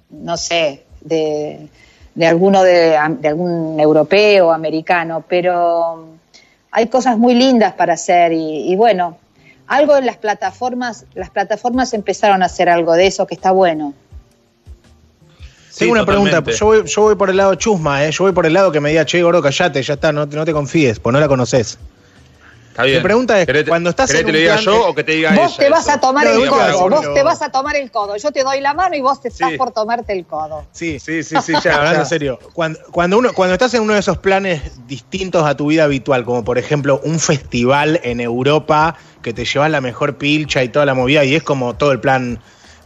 no 0.10 0.38
sé, 0.38 0.86
de, 1.02 1.67
de 2.15 2.26
alguno 2.26 2.63
de, 2.63 2.98
algún 2.98 3.80
europeo, 3.80 4.52
americano, 4.52 5.24
pero 5.30 6.17
hay 6.72 6.88
cosas 6.88 7.15
muy 7.15 7.36
lindas 7.36 7.74
para 7.74 7.94
hacer 7.94 8.34
y, 8.34 8.72
y 8.72 8.76
bueno, 8.76 9.20
algo 9.67 9.96
en 9.98 10.08
las 10.08 10.17
plataformas, 10.17 11.06
las 11.13 11.30
plataformas 11.30 11.94
empezaron 11.94 12.41
a 12.41 12.48
hacer 12.48 12.70
algo 12.70 12.94
de 12.94 13.06
eso 13.06 13.28
que 13.28 13.36
está 13.36 13.52
bueno. 13.52 13.94
Tengo 15.82 15.94
una 15.94 16.06
pregunta, 16.06 16.44
yo 16.44 16.65
voy, 16.65 16.84
yo 16.86 17.02
voy 17.02 17.15
por 17.15 17.30
el 17.30 17.38
lado 17.38 17.56
chusma, 17.56 18.06
¿eh? 18.06 18.12
yo 18.12 18.24
voy 18.24 18.34
por 18.34 18.46
el 18.46 18.54
lado 18.54 18.72
que 18.72 18.80
me 18.80 18.89
diga, 18.89 19.06
che, 19.06 19.22
gordo, 19.24 19.41
callate, 19.41 19.82
ya 19.82 19.96
está, 19.96 20.12
no, 20.12 20.26
no 20.26 20.46
te 20.46 20.54
confíes, 20.54 21.00
pues 21.00 21.12
no 21.12 21.20
la 21.20 21.28
conoces. 21.28 21.78
Está 22.72 22.84
bien. 22.84 23.00
Mi 23.00 23.04
pregunta 23.04 23.41
es, 23.41 23.67
cuando 23.67 23.89
estás 23.89 24.13
en 24.13 24.26
que 24.26 24.32
te 24.32 24.38
diga 24.38 24.56
yo 24.56 24.88
o 24.88 24.96
que 24.96 25.04
te 25.04 25.12
diga 25.12 25.34
Vos 25.34 25.58
te 25.58 25.70
vas 25.70 25.89
a 25.89 26.00
tomar 26.00 26.26
el 26.26 26.48
codo, 26.48 26.89
vos 26.89 27.13
te 27.13 27.22
vas 27.22 27.41
a 27.41 27.52
tomar 27.52 27.76
el 27.76 27.91
codo. 27.91 28.15
Yo 28.15 28.32
te 28.32 28.44
doy 28.44 28.62
la 28.62 28.74
mano 28.74 28.96
y 28.96 29.02
vos 29.02 29.22
te 29.22 29.28
estás 29.28 29.52
por 29.58 29.72
tomarte 29.72 30.13
el 30.13 30.26
codo. 30.26 30.63
Sí, 30.72 30.98
sí, 30.98 31.22
sí, 31.22 31.36
sí, 31.44 31.54
ya, 31.62 31.76
hablando 31.76 32.00
en 32.00 32.06
serio. 32.06 32.39
Cuando, 32.54 32.80
cuando, 32.91 33.17
uno, 33.17 33.34
cuando 33.34 33.56
estás 33.56 33.74
en 33.74 33.82
uno 33.82 33.94
de 33.94 34.00
esos 34.00 34.20
planes 34.20 34.88
distintos 34.88 35.44
a 35.46 35.58
tu 35.58 35.67
vida 35.67 35.84
habitual, 35.84 36.24
como 36.24 36.46
por 36.46 36.58
ejemplo 36.58 37.02
un 37.04 37.20
festival 37.20 38.00
en 38.04 38.22
Europa 38.22 38.96
que 39.22 39.34
te 39.34 39.44
lleva 39.44 39.67
la 39.67 39.82
mejor 39.82 40.17
pilcha 40.17 40.63
y 40.63 40.70
toda 40.70 40.86
la 40.86 40.94
movida, 40.94 41.26
y 41.26 41.36
es 41.36 41.44
como 41.44 41.76
todo 41.76 41.91
el 41.91 42.00
plan 42.00 42.39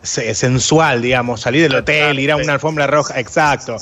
sensual, 0.06 1.02
digamos, 1.02 1.42
salir 1.42 1.64
del 1.64 1.76
hotel, 1.76 2.20
ir 2.20 2.32
a 2.32 2.38
una 2.38 2.54
alfombra 2.54 2.88
roja, 2.88 3.20
exacto. 3.20 3.78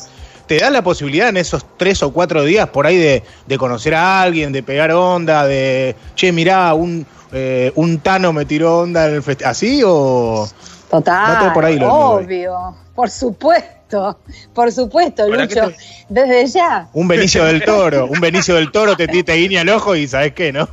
Te 0.47 0.57
da 0.57 0.69
la 0.69 0.83
posibilidad 0.83 1.29
en 1.29 1.37
esos 1.37 1.65
tres 1.77 2.03
o 2.03 2.11
cuatro 2.11 2.43
días 2.43 2.67
por 2.69 2.85
ahí 2.85 2.97
de, 2.97 3.57
conocer 3.57 3.95
a 3.95 4.21
alguien, 4.21 4.51
de 4.51 4.61
pegar 4.61 4.91
onda, 4.91 5.45
de, 5.45 5.95
che, 6.15 6.31
mirá, 6.31 6.73
un, 6.73 7.05
eh, 7.31 7.71
un 7.75 7.99
Tano 7.99 8.33
me 8.33 8.45
tiró 8.45 8.79
onda 8.79 9.07
en 9.07 9.15
el 9.15 9.23
festival. 9.23 9.51
¿Así 9.51 9.81
o...? 9.85 10.47
Total, 10.89 11.51
por 11.53 11.65
ahí 11.65 11.79
obvio, 11.81 12.75
por 12.93 13.09
supuesto, 13.09 14.19
por 14.53 14.71
supuesto, 14.71 15.27
Lucho, 15.27 15.71
desde 16.07 16.45
ya. 16.45 16.87
Un 16.93 17.07
Benicio 17.07 17.45
del 17.45 17.63
Toro, 17.63 18.05
un 18.05 18.19
Benicio 18.19 18.53
del 18.53 18.71
Toro 18.71 18.95
te, 18.95 19.07
te 19.07 19.33
guiña 19.33 19.61
el 19.61 19.69
ojo 19.69 19.95
y 19.95 20.07
¿sabes 20.07 20.33
qué, 20.33 20.53
no? 20.53 20.69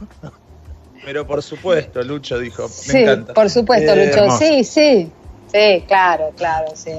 Pero 1.06 1.26
por 1.26 1.42
supuesto, 1.42 2.02
Lucho 2.02 2.38
dijo, 2.38 2.64
me 2.64 2.68
sí, 2.68 2.98
encanta. 2.98 3.32
por 3.32 3.48
supuesto, 3.48 3.92
eh, 3.92 4.06
Lucho, 4.06 4.36
sí, 4.38 4.62
sí. 4.64 5.10
Sí, 5.52 5.84
claro, 5.86 6.32
claro, 6.36 6.68
sí. 6.74 6.92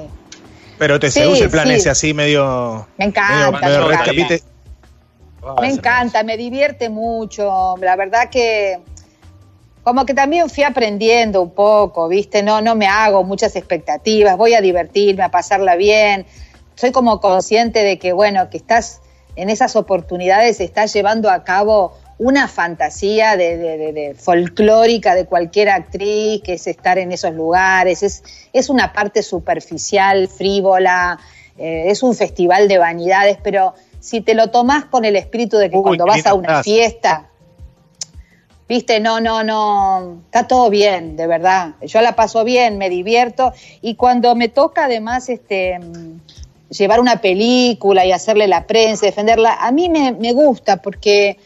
Pero 0.78 0.98
te 0.98 1.10
seduce 1.10 1.44
el 1.44 1.50
plan 1.50 1.70
ese 1.70 1.90
así 1.90 2.12
medio. 2.12 2.86
Me 2.96 3.04
encanta. 3.06 3.50
me, 5.60 5.68
encanta. 5.68 6.22
me, 6.22 6.36
divierte 6.36 6.88
mucho. 6.90 7.76
La 7.78 7.96
verdad 7.96 8.28
que 8.30 8.80
como 9.82 10.06
que 10.06 10.14
también 10.14 10.48
fui 10.48 10.62
aprendiendo 10.64 11.42
un 11.42 11.50
poco, 11.50 12.08
¿viste? 12.08 12.42
No, 12.42 12.60
no 12.60 12.74
me 12.74 12.86
hago 12.86 13.24
muchas 13.24 13.56
expectativas, 13.56 14.36
voy 14.36 14.54
a 14.54 14.60
divertirme, 14.60 15.24
a 15.24 15.30
pasarla 15.30 15.76
bien. 15.76 16.26
Soy 16.74 16.92
como 16.92 17.20
consciente 17.20 17.82
de 17.82 17.98
que, 17.98 18.12
bueno, 18.12 18.48
que 18.48 18.58
estás 18.58 19.00
en 19.36 19.50
esas 19.50 19.76
oportunidades, 19.76 20.60
estás 20.60 20.92
llevando 20.92 21.30
a 21.30 21.42
cabo 21.42 21.96
una 22.22 22.46
fantasía 22.46 23.36
de, 23.36 24.14
folclórica 24.16 25.16
de 25.16 25.26
cualquier 25.26 25.70
actriz, 25.70 26.40
que 26.42 26.52
es 26.52 26.68
estar 26.68 26.96
en 26.98 27.10
esos 27.10 27.34
lugares, 27.34 28.04
es, 28.04 28.22
es 28.52 28.70
una 28.70 28.92
parte 28.92 29.24
superficial, 29.24 30.28
frívola, 30.28 31.18
eh, 31.58 31.86
es 31.88 32.04
un 32.04 32.14
festival 32.14 32.68
de 32.68 32.78
vanidades, 32.78 33.38
pero 33.42 33.74
si 33.98 34.20
te 34.20 34.34
lo 34.34 34.50
tomás 34.50 34.84
con 34.84 35.04
el 35.04 35.16
espíritu 35.16 35.56
de 35.56 35.68
que 35.68 35.82
cuando 35.82 36.06
vas 36.06 36.24
a 36.24 36.34
una 36.34 36.62
fiesta, 36.62 37.28
viste, 38.68 39.00
no, 39.00 39.20
no, 39.20 39.42
no, 39.42 40.22
está 40.26 40.46
todo 40.46 40.70
bien, 40.70 41.16
de 41.16 41.26
verdad. 41.26 41.74
Yo 41.82 42.00
la 42.02 42.14
paso 42.14 42.44
bien, 42.44 42.78
me 42.78 42.88
divierto 42.88 43.52
y 43.80 43.96
cuando 43.96 44.36
me 44.36 44.48
toca 44.48 44.84
además 44.84 45.28
este 45.28 45.80
llevar 46.70 47.00
una 47.00 47.20
película 47.20 48.06
y 48.06 48.12
hacerle 48.12 48.46
la 48.46 48.64
prensa, 48.68 49.06
defenderla, 49.06 49.54
a 49.54 49.72
mí 49.72 49.88
me, 49.88 50.12
me 50.12 50.32
gusta 50.32 50.76
porque 50.76 51.36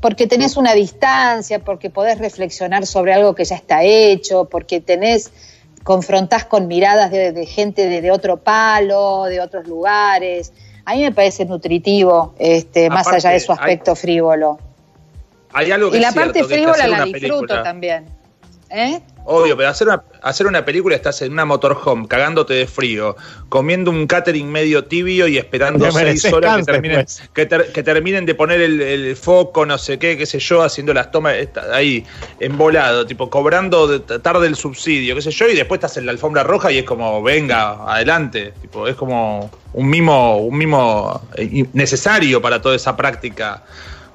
porque 0.00 0.26
tenés 0.26 0.56
una 0.56 0.74
distancia, 0.74 1.60
porque 1.60 1.90
podés 1.90 2.18
reflexionar 2.18 2.86
sobre 2.86 3.12
algo 3.12 3.34
que 3.34 3.44
ya 3.44 3.56
está 3.56 3.82
hecho, 3.82 4.44
porque 4.44 4.80
tenés, 4.80 5.32
confrontás 5.82 6.44
con 6.44 6.66
miradas 6.66 7.10
de, 7.10 7.46
gente 7.46 7.88
de, 7.88 8.10
otro 8.10 8.36
palo, 8.36 9.24
de 9.24 9.40
otros 9.40 9.66
lugares. 9.66 10.52
A 10.84 10.94
mí 10.94 11.02
me 11.02 11.12
parece 11.12 11.44
nutritivo, 11.44 12.34
este, 12.38 12.90
más 12.90 13.06
allá 13.08 13.30
de 13.30 13.40
su 13.40 13.52
aspecto 13.52 13.96
frívolo. 13.96 14.58
Hay 15.52 15.70
algo 15.70 15.90
que 15.90 15.96
y 15.96 16.00
la 16.00 16.12
parte 16.12 16.44
frívola 16.44 16.86
la 16.86 17.04
disfruto 17.04 17.62
también. 17.62 18.06
¿Eh? 18.68 19.00
Obvio, 19.28 19.56
pero 19.56 19.68
hacer 19.68 19.88
una, 19.88 20.04
hacer 20.22 20.46
una 20.46 20.64
película 20.64 20.94
estás 20.94 21.20
en 21.22 21.32
una 21.32 21.44
motorhome, 21.44 22.06
cagándote 22.06 22.54
de 22.54 22.68
frío, 22.68 23.16
comiendo 23.48 23.90
un 23.90 24.06
catering 24.06 24.48
medio 24.48 24.84
tibio 24.84 25.26
y 25.26 25.36
esperando 25.36 25.90
seis 25.90 26.24
horas 26.32 26.58
que, 26.58 26.72
terminen, 26.72 27.04
pues. 27.04 27.22
que, 27.34 27.82
terminen 27.82 28.24
de 28.24 28.36
poner 28.36 28.60
el, 28.60 29.16
foco, 29.16 29.66
no 29.66 29.78
sé 29.78 29.98
qué, 29.98 30.16
qué 30.16 30.26
sé 30.26 30.38
yo, 30.38 30.62
haciendo 30.62 30.94
las 30.94 31.10
tomas 31.10 31.34
ahí, 31.72 32.04
embolado, 32.38 33.04
tipo, 33.04 33.28
cobrando 33.28 34.00
tarde 34.00 34.46
el 34.46 34.54
subsidio, 34.54 35.16
qué 35.16 35.22
sé 35.22 35.32
yo, 35.32 35.48
y 35.48 35.56
después 35.56 35.78
estás 35.78 35.96
en 35.96 36.06
la 36.06 36.12
alfombra 36.12 36.44
roja 36.44 36.70
y 36.70 36.78
es 36.78 36.84
como, 36.84 37.20
venga, 37.20 37.92
adelante. 37.92 38.54
Tipo, 38.60 38.86
es 38.86 38.94
como 38.94 39.50
un 39.72 39.90
mimo, 39.90 40.36
un 40.38 40.56
mimo 40.56 41.20
eh, 41.34 41.66
necesario 41.72 42.40
para 42.40 42.62
toda 42.62 42.76
esa 42.76 42.96
práctica 42.96 43.64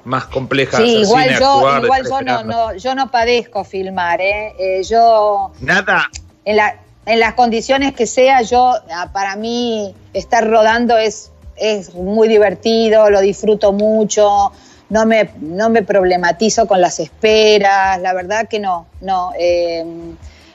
más 0.04 0.26
complejas. 0.26 0.80
Sí, 0.80 0.98
igual, 0.98 1.38
yo, 1.38 1.78
igual 1.82 2.02
yo, 2.04 2.20
no, 2.22 2.44
no, 2.44 2.74
yo 2.74 2.94
no 2.94 3.10
padezco 3.10 3.64
filmar, 3.64 4.20
¿eh? 4.20 4.54
¿eh? 4.58 4.82
yo... 4.82 5.52
Nada. 5.60 6.10
En, 6.44 6.56
la, 6.56 6.76
en 7.06 7.20
las 7.20 7.34
condiciones 7.34 7.94
que 7.94 8.06
sea, 8.06 8.42
yo, 8.42 8.74
ah, 8.92 9.10
para 9.12 9.36
mí, 9.36 9.94
estar 10.12 10.48
rodando 10.48 10.96
es, 10.96 11.30
es 11.56 11.94
muy 11.94 12.28
divertido, 12.28 13.10
lo 13.10 13.20
disfruto 13.20 13.72
mucho, 13.72 14.52
no 14.88 15.06
me, 15.06 15.30
no 15.40 15.70
me 15.70 15.82
problematizo 15.82 16.66
con 16.66 16.80
las 16.80 17.00
esperas, 17.00 18.00
la 18.00 18.12
verdad 18.12 18.48
que 18.48 18.58
no, 18.58 18.86
no. 19.00 19.32
Eh, 19.38 19.84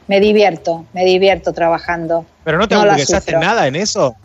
me 0.08 0.20
divierto, 0.22 0.86
me 0.94 1.04
divierto 1.04 1.54
trabajando. 1.54 2.26
¿Pero 2.44 2.58
no 2.58 2.68
te 2.68 2.76
no 2.76 2.86
nada 3.40 3.68
en 3.68 3.76
eso? 3.76 4.16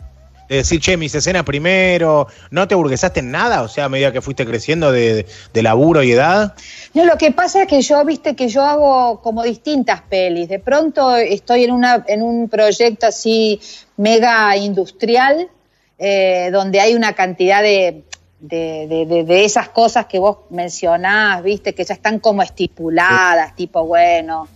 Decir, 0.49 0.79
che, 0.79 0.97
mis 0.97 1.13
escenas 1.15 1.43
primero, 1.43 2.27
¿no 2.51 2.67
te 2.67 2.75
burguesaste 2.75 3.19
en 3.21 3.31
nada? 3.31 3.61
O 3.61 3.67
sea, 3.67 3.85
a 3.85 3.89
medida 3.89 4.11
que 4.11 4.21
fuiste 4.21 4.45
creciendo 4.45 4.91
de, 4.91 5.25
laburo 5.53 6.03
y 6.03 6.11
edad. 6.11 6.53
No, 6.93 7.05
lo 7.05 7.17
que 7.17 7.31
pasa 7.31 7.63
es 7.63 7.67
que 7.67 7.81
yo, 7.81 8.03
viste, 8.05 8.35
que 8.35 8.49
yo 8.49 8.63
hago 8.63 9.21
como 9.21 9.43
distintas 9.43 10.01
pelis. 10.01 10.49
De 10.49 10.59
pronto 10.59 11.15
estoy 11.15 11.63
en, 11.63 11.71
una, 11.71 12.03
en 12.07 12.21
un 12.21 12.49
proyecto 12.49 13.07
así 13.07 13.59
mega 13.97 14.55
industrial, 14.57 15.49
eh, 15.97 16.49
donde 16.51 16.79
hay 16.79 16.95
una 16.95 17.13
cantidad 17.13 17.61
de, 17.63 18.03
de, 18.43 19.45
esas 19.45 19.69
cosas 19.69 20.05
que 20.05 20.19
vos 20.19 20.37
mencionás, 20.49 21.41
viste, 21.43 21.73
que 21.73 21.83
ya 21.85 21.93
están 21.93 22.19
como 22.19 22.41
estipuladas, 22.41 23.55
tipo, 23.55 23.85
bueno, 23.85 24.47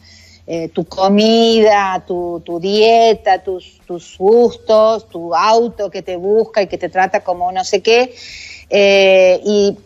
eh, 0.49 0.69
tu 0.69 0.85
comida, 0.85 2.05
tu, 2.07 2.41
dieta, 2.61 3.43
tus, 3.43 3.81
gustos, 4.17 5.09
tu 5.09 5.35
auto 5.35 5.91
que 5.91 6.01
te 6.01 6.15
busca 6.15 6.61
y 6.61 6.67
que 6.67 6.77
te 6.77 6.87
trata 6.87 7.19
como 7.19 7.51
no 7.51 7.65
sé 7.65 7.81
qué. 7.81 8.15
Eh, 8.69 9.41
y, 9.43 9.77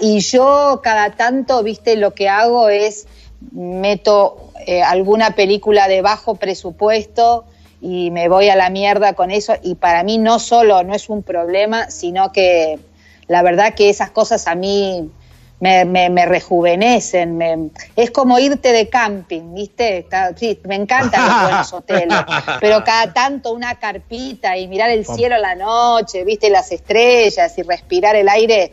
y, 0.00 0.20
yo 0.20 0.80
cada 0.82 1.14
tanto, 1.14 1.62
viste, 1.62 1.96
lo 1.96 2.14
que 2.14 2.28
hago 2.28 2.70
es 2.70 3.06
meto 3.52 4.50
eh, 4.66 4.82
alguna 4.82 5.34
película 5.34 5.88
de 5.88 6.00
bajo 6.00 6.36
presupuesto 6.36 7.44
y 7.80 8.10
me 8.10 8.28
voy 8.28 8.48
a 8.48 8.56
la 8.56 8.70
mierda 8.70 9.12
con 9.12 9.30
eso 9.30 9.54
y 9.62 9.76
para 9.76 10.02
mí 10.02 10.18
no 10.18 10.38
solo 10.38 10.82
no 10.84 10.94
es 10.94 11.08
un 11.08 11.22
problema, 11.22 11.90
sino 11.90 12.32
que 12.32 12.78
la 13.28 13.42
verdad 13.42 13.74
que 13.74 13.90
esas 13.90 14.10
cosas 14.10 14.48
a 14.48 14.54
mí 14.54 15.10
me, 15.60 15.84
me, 15.84 16.24
rejuvenecen, 16.24 17.72
es 17.96 18.10
como 18.12 18.38
irte 18.38 18.72
de 18.72 18.88
camping, 18.88 19.54
¿viste? 19.54 20.06
Sí, 20.36 20.60
me 20.64 20.76
encantan 20.76 21.26
los 21.26 21.42
buenos 21.42 21.72
hoteles, 21.72 22.18
pero 22.60 22.84
cada 22.84 23.12
tanto 23.12 23.52
una 23.52 23.74
carpita 23.74 24.56
y 24.56 24.68
mirar 24.68 24.90
el 24.90 25.04
cielo 25.04 25.34
a 25.34 25.38
la 25.38 25.56
noche, 25.56 26.22
¿viste? 26.24 26.48
Las 26.48 26.70
estrellas 26.70 27.58
y 27.58 27.62
respirar 27.62 28.14
el 28.14 28.28
aire 28.28 28.72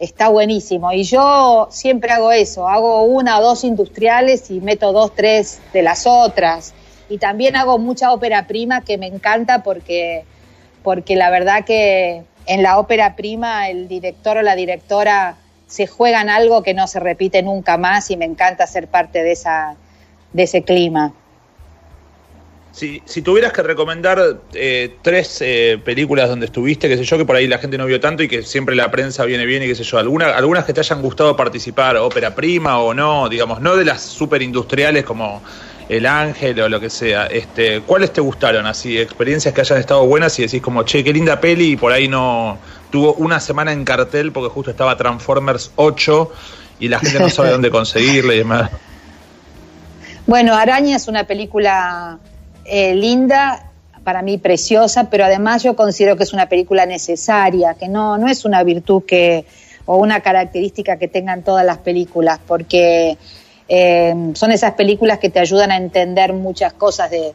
está 0.00 0.28
buenísimo. 0.28 0.92
Y 0.92 1.04
yo 1.04 1.68
siempre 1.70 2.10
hago 2.10 2.32
eso, 2.32 2.68
hago 2.68 3.04
una 3.04 3.38
o 3.38 3.42
dos 3.42 3.62
industriales 3.62 4.50
y 4.50 4.60
meto 4.60 4.92
dos, 4.92 5.14
tres 5.14 5.60
de 5.72 5.82
las 5.82 6.04
otras. 6.04 6.74
Y 7.08 7.18
también 7.18 7.54
hago 7.54 7.78
mucha 7.78 8.12
ópera 8.12 8.48
prima 8.48 8.80
que 8.80 8.98
me 8.98 9.06
encanta 9.06 9.62
porque, 9.62 10.24
porque 10.82 11.14
la 11.14 11.30
verdad 11.30 11.64
que 11.64 12.24
en 12.46 12.62
la 12.64 12.78
ópera 12.80 13.14
prima 13.14 13.68
el 13.68 13.86
director 13.86 14.38
o 14.38 14.42
la 14.42 14.56
directora 14.56 15.36
se 15.66 15.86
juegan 15.86 16.28
algo 16.28 16.62
que 16.62 16.74
no 16.74 16.86
se 16.86 17.00
repite 17.00 17.42
nunca 17.42 17.78
más 17.78 18.10
y 18.10 18.16
me 18.16 18.24
encanta 18.24 18.66
ser 18.66 18.88
parte 18.88 19.22
de, 19.22 19.32
esa, 19.32 19.76
de 20.32 20.42
ese 20.42 20.62
clima. 20.62 21.12
Si, 22.74 23.00
si 23.04 23.22
tuvieras 23.22 23.52
que 23.52 23.62
recomendar 23.62 24.40
eh, 24.52 24.96
tres 25.00 25.38
eh, 25.40 25.78
películas 25.84 26.28
donde 26.28 26.46
estuviste, 26.46 26.88
qué 26.88 26.96
sé 26.96 27.04
yo, 27.04 27.16
que 27.16 27.24
por 27.24 27.36
ahí 27.36 27.46
la 27.46 27.58
gente 27.58 27.78
no 27.78 27.86
vio 27.86 28.00
tanto 28.00 28.24
y 28.24 28.28
que 28.28 28.42
siempre 28.42 28.74
la 28.74 28.90
prensa 28.90 29.24
viene 29.24 29.46
bien 29.46 29.62
y 29.62 29.66
qué 29.68 29.76
sé 29.76 29.84
yo, 29.84 29.96
alguna, 29.98 30.36
algunas 30.36 30.64
que 30.64 30.72
te 30.72 30.80
hayan 30.80 31.00
gustado 31.00 31.36
participar, 31.36 31.96
ópera 31.96 32.34
prima 32.34 32.80
o 32.80 32.92
no, 32.92 33.28
digamos, 33.28 33.60
no 33.60 33.76
de 33.76 33.84
las 33.84 34.02
super 34.02 34.42
industriales 34.42 35.04
como 35.04 35.40
El 35.88 36.04
Ángel 36.04 36.60
o 36.60 36.68
lo 36.68 36.80
que 36.80 36.90
sea, 36.90 37.26
este, 37.26 37.80
¿cuáles 37.82 38.12
te 38.12 38.20
gustaron 38.20 38.66
así? 38.66 38.98
Experiencias 38.98 39.54
que 39.54 39.60
hayan 39.60 39.78
estado 39.78 40.04
buenas 40.04 40.36
y 40.40 40.42
decís 40.42 40.60
como, 40.60 40.82
che, 40.82 41.04
qué 41.04 41.12
linda 41.12 41.40
peli 41.40 41.72
y 41.72 41.76
por 41.76 41.92
ahí 41.92 42.08
no, 42.08 42.58
tuvo 42.94 43.14
una 43.14 43.40
semana 43.40 43.72
en 43.72 43.84
cartel 43.84 44.30
porque 44.30 44.50
justo 44.50 44.70
estaba 44.70 44.96
Transformers 44.96 45.72
8 45.74 46.32
y 46.78 46.86
la 46.86 47.00
gente 47.00 47.18
no 47.18 47.28
sabe 47.28 47.50
dónde 47.50 47.68
conseguirle 47.72 48.36
y 48.36 48.38
demás. 48.38 48.70
Bueno, 50.28 50.54
Araña 50.54 50.94
es 50.94 51.08
una 51.08 51.24
película 51.24 52.20
eh, 52.64 52.94
linda, 52.94 53.72
para 54.04 54.22
mí 54.22 54.38
preciosa, 54.38 55.10
pero 55.10 55.24
además 55.24 55.64
yo 55.64 55.74
considero 55.74 56.16
que 56.16 56.22
es 56.22 56.32
una 56.32 56.48
película 56.48 56.86
necesaria, 56.86 57.74
que 57.74 57.88
no, 57.88 58.16
no 58.16 58.28
es 58.28 58.44
una 58.44 58.62
virtud 58.62 59.02
que 59.04 59.44
o 59.86 59.96
una 59.96 60.20
característica 60.20 60.96
que 60.96 61.08
tengan 61.08 61.42
todas 61.42 61.66
las 61.66 61.78
películas, 61.78 62.38
porque 62.46 63.18
eh, 63.68 64.14
son 64.34 64.52
esas 64.52 64.74
películas 64.74 65.18
que 65.18 65.30
te 65.30 65.40
ayudan 65.40 65.72
a 65.72 65.78
entender 65.78 66.32
muchas 66.32 66.72
cosas 66.74 67.10
de, 67.10 67.34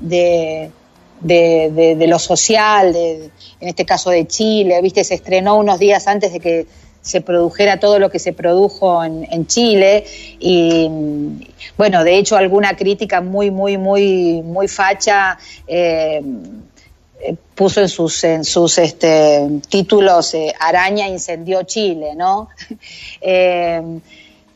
de, 0.00 0.70
de, 1.20 2.04
lo 2.08 2.18
social, 2.18 2.92
de, 2.92 3.30
en 3.60 3.68
este 3.68 3.84
caso 3.84 4.10
de 4.10 4.26
Chile, 4.26 4.80
viste, 4.82 5.04
se 5.04 5.14
estrenó 5.14 5.56
unos 5.56 5.78
días 5.78 6.06
antes 6.06 6.32
de 6.32 6.40
que 6.40 6.66
se 7.00 7.20
produjera 7.20 7.78
todo 7.78 7.98
lo 7.98 8.10
que 8.10 8.18
se 8.18 8.32
produjo 8.32 9.04
en, 9.04 9.28
en 9.30 9.46
Chile 9.46 10.04
y 10.40 10.88
bueno, 11.76 12.02
de 12.02 12.16
hecho 12.16 12.36
alguna 12.36 12.76
crítica 12.76 13.20
muy, 13.20 13.50
muy, 13.50 13.76
muy, 13.76 14.40
muy 14.42 14.68
facha 14.68 15.38
eh, 15.66 16.22
eh, 17.20 17.36
puso 17.54 17.80
en 17.80 17.88
sus, 17.88 18.24
en 18.24 18.44
sus 18.44 18.78
este, 18.78 19.48
títulos 19.68 20.34
eh, 20.34 20.54
Araña 20.58 21.08
incendió 21.08 21.62
Chile, 21.64 22.14
¿no? 22.14 22.48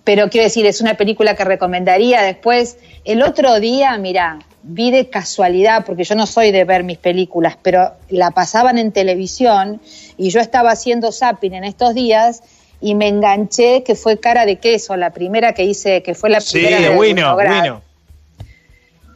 pero 0.08 0.30
quiero 0.30 0.44
decir, 0.44 0.64
es 0.64 0.80
una 0.80 0.94
película 0.94 1.36
que 1.36 1.44
recomendaría 1.44 2.22
después. 2.22 2.78
El 3.04 3.22
otro 3.22 3.60
día, 3.60 3.98
mira, 3.98 4.38
vi 4.62 4.90
de 4.90 5.10
casualidad, 5.10 5.84
porque 5.84 6.04
yo 6.04 6.14
no 6.14 6.26
soy 6.26 6.50
de 6.50 6.64
ver 6.64 6.82
mis 6.82 6.96
películas, 6.96 7.58
pero 7.60 7.92
la 8.08 8.30
pasaban 8.30 8.78
en 8.78 8.90
televisión 8.90 9.82
y 10.16 10.30
yo 10.30 10.40
estaba 10.40 10.70
haciendo 10.70 11.12
zapping 11.12 11.52
en 11.52 11.64
estos 11.64 11.92
días 11.92 12.42
y 12.80 12.94
me 12.94 13.06
enganché 13.06 13.82
que 13.82 13.94
fue 13.94 14.18
Cara 14.18 14.46
de 14.46 14.56
Queso, 14.56 14.96
la 14.96 15.10
primera 15.10 15.52
que 15.52 15.64
hice, 15.64 16.02
que 16.02 16.14
fue 16.14 16.30
la 16.30 16.40
primera 16.40 16.80
de 16.80 16.88
bueno, 16.88 17.34
bueno. 17.34 17.82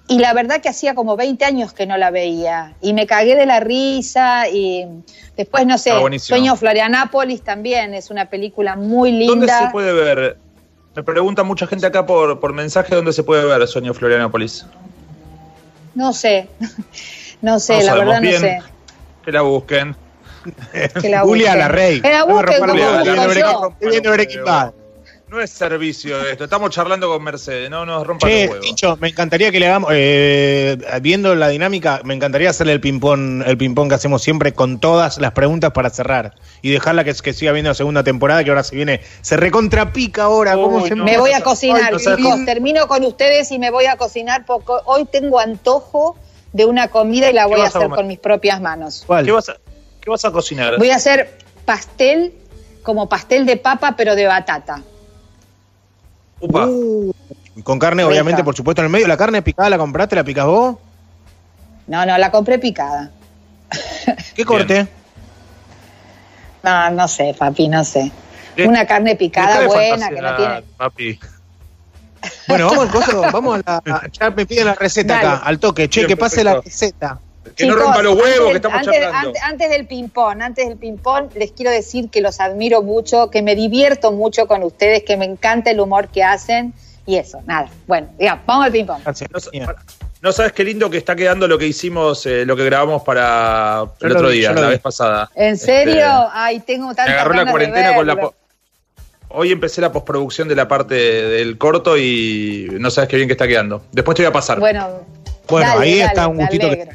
Y 0.08 0.18
la 0.18 0.34
verdad 0.34 0.60
que 0.60 0.68
hacía 0.68 0.94
como 0.94 1.16
20 1.16 1.42
años 1.42 1.72
que 1.72 1.86
no 1.86 1.96
la 1.96 2.10
veía 2.10 2.74
y 2.82 2.92
me 2.92 3.06
cagué 3.06 3.34
de 3.34 3.46
la 3.46 3.60
risa 3.60 4.46
y 4.46 4.84
después, 5.38 5.64
no 5.64 5.78
sé, 5.78 5.92
Sueño 6.18 6.54
Florianápolis 6.54 7.40
también 7.40 7.94
es 7.94 8.10
una 8.10 8.28
película 8.28 8.76
muy 8.76 9.10
linda. 9.10 9.34
¿Dónde 9.34 9.52
se 9.52 9.72
puede 9.72 9.94
ver? 9.94 10.51
Me 10.94 11.02
pregunta 11.02 11.42
mucha 11.42 11.66
gente 11.66 11.86
acá 11.86 12.04
por, 12.04 12.38
por 12.40 12.52
mensaje 12.52 12.94
dónde 12.94 13.12
se 13.12 13.22
puede 13.22 13.44
ver 13.44 13.66
Sueño 13.66 13.94
Florianópolis. 13.94 14.66
No 15.94 16.14
sé, 16.14 16.48
no 17.42 17.60
sé, 17.60 17.82
la 17.82 17.94
verdad 17.94 18.22
no 18.22 18.30
sé. 18.30 18.62
Que 19.22 19.30
la 19.30 19.42
busquen. 19.42 19.94
Que 21.02 21.10
la 21.10 21.20
Julia 21.20 21.54
la 21.54 21.68
Rey. 21.68 22.00
Que 22.00 22.10
la 22.10 22.24
busquen 22.24 22.60
como 22.60 22.74
no 25.32 25.40
es 25.40 25.50
servicio 25.50 26.20
esto, 26.28 26.44
estamos 26.44 26.68
charlando 26.68 27.08
con 27.08 27.24
Mercedes, 27.24 27.70
no 27.70 27.86
nos 27.86 28.06
rompa 28.06 28.28
che, 28.28 28.50
Tincho, 28.60 28.98
me 29.00 29.08
encantaría 29.08 29.50
que 29.50 29.58
le 29.58 29.66
hagamos, 29.66 29.90
eh, 29.94 30.76
viendo 31.00 31.34
la 31.34 31.48
dinámica, 31.48 32.02
me 32.04 32.12
encantaría 32.12 32.50
hacerle 32.50 32.74
el 32.74 32.82
ping-pong 32.82 33.42
el 33.46 33.56
ping 33.56 33.74
que 33.88 33.94
hacemos 33.94 34.22
siempre 34.22 34.52
con 34.52 34.78
todas 34.78 35.16
las 35.16 35.32
preguntas 35.32 35.70
para 35.70 35.88
cerrar 35.88 36.34
y 36.60 36.70
dejarla 36.70 37.04
que, 37.04 37.14
que 37.14 37.32
siga 37.32 37.52
viendo 37.52 37.70
la 37.70 37.74
segunda 37.74 38.04
temporada 38.04 38.44
que 38.44 38.50
ahora 38.50 38.62
se 38.62 38.76
viene, 38.76 39.00
se 39.22 39.38
recontrapica 39.38 40.24
ahora. 40.24 40.54
me 40.54 41.16
voy 41.16 41.32
a 41.32 41.40
cocinar, 41.40 41.96
chicos, 41.96 42.44
termino 42.44 42.86
con 42.86 43.02
ustedes 43.02 43.50
y 43.52 43.58
me 43.58 43.70
voy 43.70 43.86
a 43.86 43.96
cocinar 43.96 44.44
porque 44.44 44.72
hoy 44.84 45.06
tengo 45.06 45.38
antojo 45.38 46.14
de 46.52 46.66
una 46.66 46.88
comida 46.88 47.30
y 47.30 47.32
la 47.32 47.46
voy 47.46 47.62
a 47.62 47.68
hacer 47.68 47.88
con 47.88 48.06
mis 48.06 48.18
propias 48.18 48.60
manos. 48.60 49.06
¿Qué, 49.24 49.32
vas 49.32 49.48
a, 49.48 49.56
¿Qué 49.98 50.10
vas 50.10 50.26
a 50.26 50.30
cocinar? 50.30 50.76
Voy 50.76 50.90
a 50.90 50.96
hacer 50.96 51.38
pastel, 51.64 52.34
como 52.82 53.08
pastel 53.08 53.46
de 53.46 53.56
papa, 53.56 53.94
pero 53.96 54.14
de 54.14 54.26
batata. 54.26 54.82
Uh, 56.42 57.12
con 57.62 57.78
carne, 57.78 58.04
obviamente, 58.04 58.42
por 58.42 58.56
supuesto, 58.56 58.82
en 58.82 58.86
el 58.86 58.92
medio. 58.92 59.06
¿La 59.06 59.16
carne 59.16 59.42
picada 59.42 59.70
la 59.70 59.78
compraste? 59.78 60.16
¿La 60.16 60.24
picas 60.24 60.46
vos? 60.46 60.76
No, 61.86 62.04
no, 62.04 62.18
la 62.18 62.30
compré 62.30 62.58
picada. 62.58 63.10
¿Qué 64.34 64.44
corte? 64.44 64.88
No, 66.62 66.90
no 66.90 67.08
sé, 67.08 67.34
papi, 67.38 67.68
no 67.68 67.84
sé. 67.84 68.10
Una 68.64 68.86
carne 68.86 69.16
picada 69.16 69.66
buena 69.66 70.08
que 70.08 70.20
no 70.20 70.36
tiene. 70.36 70.62
Papi. 70.76 71.18
Bueno, 72.48 72.66
vamos, 72.66 72.88
vamos 73.32 73.62
a 73.66 73.82
la. 73.84 74.10
Ya 74.12 74.30
me 74.30 74.46
piden 74.46 74.66
la 74.66 74.74
receta 74.74 75.18
acá, 75.18 75.36
al 75.38 75.58
toque. 75.58 75.88
Che, 75.88 76.06
que 76.06 76.16
pase 76.16 76.44
la 76.44 76.60
receta. 76.60 77.18
Que 77.56 77.66
no 77.66 77.74
rompa 77.74 78.02
los 78.02 78.16
huevos 78.16 78.50
que 78.50 78.56
estamos 78.56 78.78
antes, 78.78 79.04
antes, 79.12 79.42
antes, 79.42 79.70
del 79.70 79.86
ping-pong, 79.86 80.40
antes 80.42 80.68
del 80.68 80.76
ping-pong, 80.76 81.30
les 81.34 81.52
quiero 81.52 81.70
decir 81.70 82.08
que 82.08 82.20
los 82.20 82.40
admiro 82.40 82.82
mucho, 82.82 83.30
que 83.30 83.42
me 83.42 83.54
divierto 83.54 84.12
mucho 84.12 84.46
con 84.46 84.62
ustedes, 84.62 85.02
que 85.02 85.16
me 85.16 85.24
encanta 85.24 85.70
el 85.70 85.80
humor 85.80 86.08
que 86.08 86.22
hacen 86.22 86.72
y 87.06 87.16
eso, 87.16 87.40
nada. 87.46 87.68
Bueno, 87.86 88.08
ya, 88.18 88.40
vamos 88.46 88.66
al 88.66 88.72
ping-pong. 88.72 89.00
No, 90.20 90.30
sabes 90.30 90.52
qué 90.52 90.62
lindo 90.62 90.88
que 90.88 90.98
está 90.98 91.16
quedando 91.16 91.48
lo 91.48 91.58
que 91.58 91.66
hicimos, 91.66 92.24
eh, 92.26 92.46
lo 92.46 92.54
que 92.54 92.64
grabamos 92.64 93.02
para 93.02 93.86
el 94.00 94.12
otro 94.12 94.28
día, 94.30 94.52
la 94.52 94.68
vez 94.68 94.80
pasada. 94.80 95.28
¿En 95.34 95.58
serio? 95.58 95.94
Este, 95.94 96.30
Ay, 96.32 96.60
tengo 96.60 96.94
tanta 96.94 97.06
Me 97.06 97.12
agarró 97.12 97.34
la 97.34 97.50
cuarentena 97.50 97.94
con 97.96 98.06
la. 98.06 98.30
Hoy 99.34 99.50
empecé 99.50 99.80
la 99.80 99.90
postproducción 99.90 100.46
de 100.46 100.54
la 100.54 100.68
parte 100.68 100.94
del 100.94 101.58
corto 101.58 101.96
y 101.96 102.68
no 102.78 102.90
sabes 102.90 103.08
qué 103.08 103.16
bien 103.16 103.28
que 103.28 103.32
está 103.32 103.48
quedando. 103.48 103.82
Después 103.90 104.14
te 104.14 104.22
voy 104.22 104.28
a 104.28 104.32
pasar. 104.32 104.60
Bueno, 104.60 105.00
bueno, 105.48 105.78
ahí 105.78 106.00
está 106.00 106.28
un 106.28 106.36
gustito 106.38 106.70
que 106.70 106.88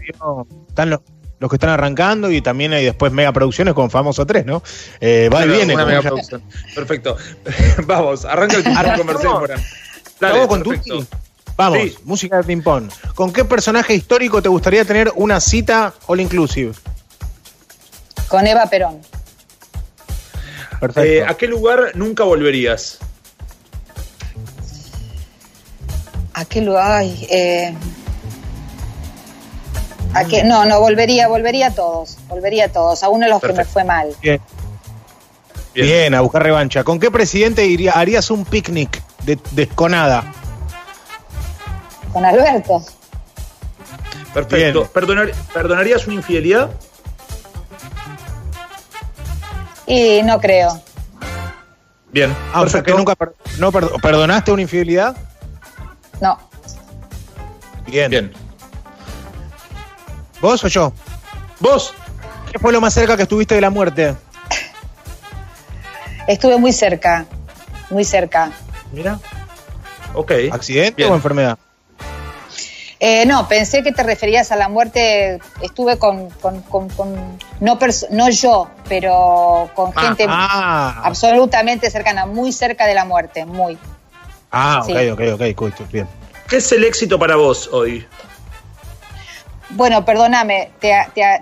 están 0.68 0.90
los, 0.90 1.02
los, 1.40 1.50
que 1.50 1.56
están 1.56 1.70
arrancando 1.70 2.32
y 2.32 2.42
también 2.42 2.74
hay 2.74 2.86
después 2.86 3.12
mega 3.12 3.32
producciones 3.32 3.74
con 3.74 3.90
Famoso 3.90 4.26
3, 4.26 4.46
¿no? 4.46 4.64
Eh, 5.00 5.30
va 5.34 5.46
y 5.46 5.50
viene. 5.50 5.76
Perfecto. 6.76 7.18
Vamos, 7.86 8.26
arranca 8.26 8.58
el 8.58 8.64
ping-pong 8.64 8.98
comercial. 8.98 9.64
Dale, 10.20 10.48
con 10.48 10.64
Tuti? 10.64 11.08
Vamos, 11.56 11.80
música 12.04 12.38
de 12.38 12.44
ping-pong. 12.44 12.90
¿Con 13.16 13.34
qué 13.34 13.44
personaje 13.44 13.96
histórico 13.96 14.42
te 14.42 14.50
gustaría 14.50 14.86
tener 14.86 15.12
una 15.16 15.40
cita 15.40 15.94
all 16.06 16.20
inclusive? 16.22 16.74
Con 18.28 18.46
Eva 18.46 18.66
Perón. 18.68 19.02
Perfecto. 20.80 21.02
Eh, 21.02 21.24
¿A 21.26 21.36
qué 21.36 21.48
lugar 21.48 21.92
nunca 21.96 22.24
volverías? 22.24 23.00
¿A 26.34 26.46
qué 26.46 26.62
lugar? 26.62 27.04
Eh, 27.04 27.74
no, 30.46 30.66
no, 30.66 30.80
volvería, 30.80 31.28
volvería 31.28 31.68
a 31.68 31.72
todos, 31.72 32.18
volvería 32.28 32.66
a 32.66 32.70
todos, 32.70 33.04
a 33.04 33.10
uno 33.10 33.26
de 33.26 33.32
los 33.32 33.42
que 33.42 33.54
me 33.54 33.66
fue 33.66 33.84
mal. 33.84 34.16
Bien. 34.22 34.42
Bien. 35.74 36.14
a 36.14 36.22
buscar 36.22 36.44
revancha. 36.44 36.84
¿Con 36.84 37.00
qué 37.00 37.12
presidente 37.12 37.66
iría, 37.66 37.94
harías 37.94 38.32
un 38.32 38.46
picnic 38.46 39.02
de, 39.24 39.38
desconada? 39.52 40.24
Con 42.12 42.26
Alberto. 42.26 42.84
Perfecto. 44.34 44.90
¿Perdonarías 45.54 46.06
una 46.08 46.16
infidelidad? 46.16 46.70
Y 49.86 50.22
no 50.24 50.40
creo. 50.40 50.82
Bien. 52.12 52.36
Ah, 52.54 52.62
o 52.62 52.70
sea 52.70 52.84
que 52.84 52.94
nunca 52.94 53.16
no 53.58 53.72
perdonaste 53.72 54.52
una 54.52 54.62
infidelidad? 54.62 55.16
No. 56.22 56.38
Bien. 57.88 58.10
Bien. 58.10 58.47
¿Vos 60.42 60.64
o 60.64 60.68
yo? 60.68 60.94
¿Vos? 61.60 61.94
¿Qué 62.52 62.60
fue 62.60 62.72
lo 62.72 62.82
más 62.82 62.94
cerca 62.94 63.18
que 63.18 63.24
estuviste 63.24 63.56
de 63.56 63.62
la 63.62 63.70
muerte? 63.70 64.16
Estuve 66.28 66.58
muy 66.58 66.74
cerca, 66.74 67.26
muy 67.90 68.04
cerca. 68.04 68.52
Mira. 68.92 69.20
Ok. 70.14 70.32
¿Accidente 70.52 71.06
o 71.06 71.16
enfermedad? 71.16 71.58
Eh, 73.00 73.26
no, 73.28 73.48
pensé 73.48 73.84
que 73.84 73.92
te 73.92 74.02
referías 74.02 74.52
a 74.52 74.56
la 74.56 74.70
muerte. 74.70 75.40
Estuve 75.62 75.98
con, 76.00 76.30
no, 77.60 77.80
no 78.12 78.30
yo, 78.30 78.70
pero 78.90 79.70
con 79.76 79.92
ah, 79.96 80.02
gente 80.02 80.26
ah. 80.28 81.02
absolutamente 81.04 81.92
cercana, 81.92 82.26
muy 82.26 82.52
cerca 82.52 82.88
de 82.88 82.96
la 82.96 83.06
muerte, 83.06 83.46
muy. 83.46 83.78
Ah, 84.52 84.82
ok, 84.84 85.14
ok, 85.14 85.22
ok, 85.34 85.56
cool, 85.56 85.74
bien. 85.92 86.08
¿Qué 86.48 86.58
es 86.58 86.72
el 86.72 86.84
éxito 86.86 87.20
para 87.20 87.36
vos 87.36 87.70
hoy? 87.72 88.08
Bueno, 89.72 90.06
perdóname, 90.06 90.70
te, 90.80 90.94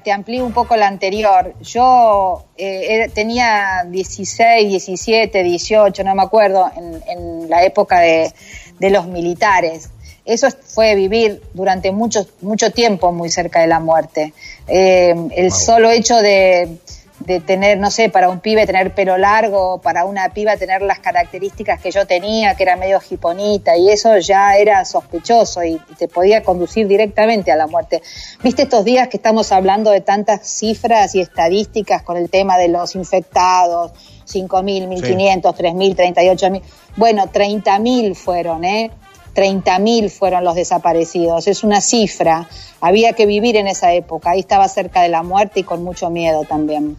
te, 0.03 0.11
amplío 0.11 0.45
un 0.45 0.51
poco 0.51 0.75
la 0.75 0.87
anterior. 0.87 1.53
Yo 1.61 2.45
eh, 2.57 3.09
tenía 3.13 3.85
16, 3.87 4.67
17, 4.67 5.43
18, 5.43 6.03
no 6.03 6.15
me 6.15 6.23
acuerdo, 6.23 6.71
en, 6.75 7.49
la 7.49 7.63
época 7.63 7.99
de, 7.99 8.33
los 8.79 9.05
militares. 9.07 9.89
Eso 10.25 10.47
fue 10.49 10.95
vivir 10.95 11.39
durante 11.53 11.91
mucho, 11.91 12.27
mucho 12.41 12.71
tiempo 12.71 13.11
muy 13.11 13.29
cerca 13.29 13.61
de 13.61 13.67
la 13.67 13.79
muerte. 13.79 14.33
Eh, 14.67 15.13
el 15.35 15.51
solo 15.51 15.91
hecho 15.91 16.17
de, 16.17 16.79
de 17.25 17.39
tener, 17.39 17.77
no 17.79 17.89
sé, 17.89 18.09
para 18.09 18.29
un 18.29 18.39
pibe 18.39 18.65
tener 18.65 18.93
pelo 18.93 19.17
largo, 19.17 19.79
para 19.81 20.05
una 20.05 20.29
piba 20.29 20.57
tener 20.57 20.81
las 20.81 20.99
características 20.99 21.81
que 21.81 21.91
yo 21.91 22.05
tenía, 22.05 22.55
que 22.55 22.63
era 22.63 22.75
medio 22.75 22.99
jiponita, 22.99 23.75
y 23.77 23.89
eso 23.89 24.17
ya 24.19 24.55
era 24.57 24.85
sospechoso 24.85 25.63
y, 25.63 25.81
te 25.97 26.07
podía 26.07 26.43
conducir 26.43 26.87
directamente 26.87 27.51
a 27.51 27.55
la 27.55 27.67
muerte. 27.67 28.01
¿Viste 28.43 28.63
estos 28.63 28.83
días 28.85 29.07
que 29.07 29.17
estamos 29.17 29.51
hablando 29.51 29.91
de 29.91 30.01
tantas 30.01 30.47
cifras 30.47 31.15
y 31.15 31.21
estadísticas 31.21 32.03
con 32.03 32.17
el 32.17 32.29
tema 32.29 32.57
de 32.57 32.67
los 32.67 32.95
infectados? 32.95 33.91
5.000, 34.27 34.87
1.500, 34.87 35.41
3.000, 35.41 35.95
38.000. 35.95 36.61
Bueno, 36.95 37.25
30.000 37.31 38.15
fueron, 38.15 38.65
¿eh? 38.65 38.91
30.000 39.35 40.09
fueron 40.09 40.43
los 40.43 40.55
desaparecidos. 40.55 41.47
Es 41.47 41.63
una 41.63 41.81
cifra. 41.81 42.47
Había 42.81 43.13
que 43.13 43.25
vivir 43.25 43.57
en 43.57 43.67
esa 43.67 43.93
época. 43.93 44.31
Ahí 44.31 44.39
estaba 44.39 44.67
cerca 44.67 45.01
de 45.01 45.09
la 45.09 45.23
muerte 45.23 45.59
y 45.59 45.63
con 45.63 45.83
mucho 45.83 46.09
miedo 46.09 46.43
también. 46.45 46.97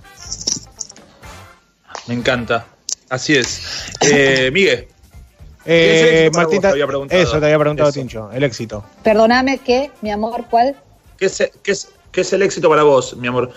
Me 2.06 2.14
encanta. 2.14 2.66
Así 3.08 3.34
es. 3.34 3.88
Eh, 4.00 4.50
Miguel. 4.52 4.88
Eh, 5.68 6.30
Martita, 6.32 6.70
eso 7.10 7.40
te 7.40 7.46
había 7.46 7.58
preguntado 7.58 7.90
Tincho, 7.90 8.30
el 8.30 8.44
éxito. 8.44 8.84
Perdóname, 9.02 9.58
¿qué, 9.58 9.90
mi 10.00 10.12
amor? 10.12 10.44
¿Cuál? 10.48 10.76
¿Qué 11.18 11.26
es, 11.26 11.50
qué, 11.64 11.72
es, 11.72 11.88
¿Qué 12.12 12.20
es 12.20 12.32
el 12.32 12.42
éxito 12.42 12.68
para 12.68 12.84
vos, 12.84 13.16
mi 13.16 13.26
amor? 13.26 13.50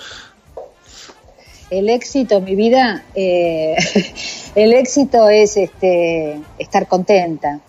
El 1.69 1.88
éxito, 1.88 2.41
mi 2.41 2.55
vida, 2.55 3.05
eh, 3.13 3.75
el 4.55 4.73
éxito 4.73 5.30
es 5.30 5.55
este, 5.55 6.39
estar 6.57 6.88
contenta, 6.88 7.59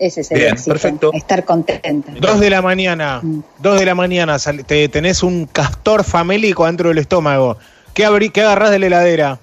ese 0.00 0.22
es 0.22 0.30
el 0.30 0.38
Bien, 0.38 0.56
perfecto. 0.64 1.12
estar 1.12 1.44
contenta. 1.44 2.12
Dos 2.20 2.40
de 2.40 2.50
la 2.50 2.62
mañana, 2.62 3.20
mm. 3.22 3.42
dos 3.58 3.78
de 3.78 3.84
la 3.84 3.94
mañana, 3.94 4.38
te, 4.66 4.88
tenés 4.88 5.22
un 5.22 5.46
castor 5.46 6.04
famélico 6.04 6.66
dentro 6.66 6.88
del 6.88 6.98
estómago. 6.98 7.58
¿Qué, 7.92 8.04
abrí, 8.04 8.30
qué 8.30 8.40
agarrás 8.40 8.70
de 8.70 8.78
la 8.78 8.86
heladera? 8.86 9.38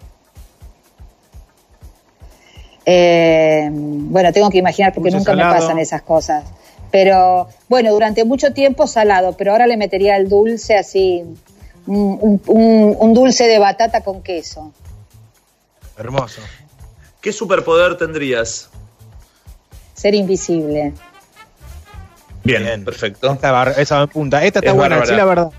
Eh, 2.85 3.69
bueno, 3.71 4.33
tengo 4.33 4.49
que 4.49 4.57
imaginar 4.57 4.93
porque 4.93 5.11
nunca 5.11 5.33
me 5.33 5.43
pasan 5.43 5.77
esas 5.77 6.01
cosas. 6.01 6.43
Pero 6.89 7.47
bueno, 7.69 7.91
durante 7.91 8.25
mucho 8.25 8.53
tiempo 8.53 8.87
salado, 8.87 9.33
pero 9.37 9.51
ahora 9.51 9.67
le 9.67 9.77
metería 9.77 10.17
el 10.17 10.27
dulce 10.27 10.75
así, 10.75 11.23
un 11.85 13.13
dulce 13.13 13.45
de 13.45 13.59
batata 13.59 14.01
con 14.01 14.23
queso. 14.23 14.71
Hermoso. 15.97 16.41
¿Qué 17.21 17.33
superpoder 17.33 17.97
tendrías? 17.97 18.69
Ser 19.97 20.13
invisible. 20.13 20.93
Bien, 22.43 22.85
perfecto. 22.85 23.33
Esta, 23.33 23.71
esa 23.71 24.07
punta. 24.07 24.43
Esta 24.43 24.59
está 24.59 24.71
buena, 24.71 25.05
sí, 25.05 25.13
la 25.13 25.25
verdad. 25.25 25.51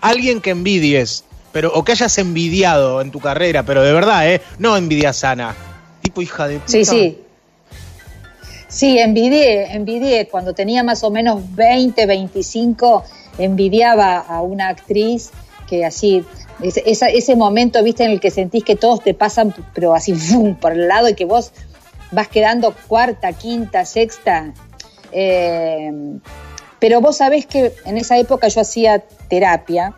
Alguien 0.00 0.40
que 0.40 0.50
envidies, 0.50 1.24
pero 1.50 1.72
o 1.72 1.82
que 1.82 1.92
hayas 1.92 2.16
envidiado 2.18 3.00
en 3.00 3.10
tu 3.10 3.18
carrera, 3.18 3.64
pero 3.64 3.82
de 3.82 3.92
verdad, 3.92 4.30
¿eh? 4.30 4.42
No 4.58 4.76
envidia 4.76 5.12
sana. 5.12 5.56
Tipo 6.02 6.22
hija 6.22 6.46
de 6.46 6.58
puta. 6.58 6.70
Sí, 6.70 6.84
sí. 6.84 7.18
Sí, 8.68 8.98
envidié, 8.98 9.72
envidié. 9.74 10.28
Cuando 10.28 10.52
tenía 10.52 10.84
más 10.84 11.02
o 11.02 11.10
menos 11.10 11.40
20, 11.56 12.04
25, 12.04 13.04
envidiaba 13.38 14.18
a 14.18 14.42
una 14.42 14.68
actriz 14.68 15.30
que 15.66 15.84
así, 15.84 16.24
ese, 16.62 16.82
ese 16.86 17.34
momento, 17.34 17.82
viste, 17.82 18.04
en 18.04 18.10
el 18.10 18.20
que 18.20 18.30
sentís 18.30 18.62
que 18.62 18.76
todos 18.76 19.02
te 19.02 19.14
pasan, 19.14 19.54
pero 19.74 19.94
así, 19.94 20.14
por 20.60 20.72
el 20.72 20.86
lado 20.86 21.08
y 21.08 21.14
que 21.14 21.24
vos 21.24 21.52
vas 22.10 22.28
quedando 22.28 22.74
cuarta, 22.88 23.32
quinta, 23.32 23.84
sexta. 23.84 24.52
Eh, 25.12 25.90
pero 26.78 27.00
vos 27.00 27.16
sabés 27.16 27.46
que 27.46 27.72
en 27.84 27.96
esa 27.96 28.18
época 28.18 28.48
yo 28.48 28.60
hacía 28.60 29.02
terapia 29.28 29.94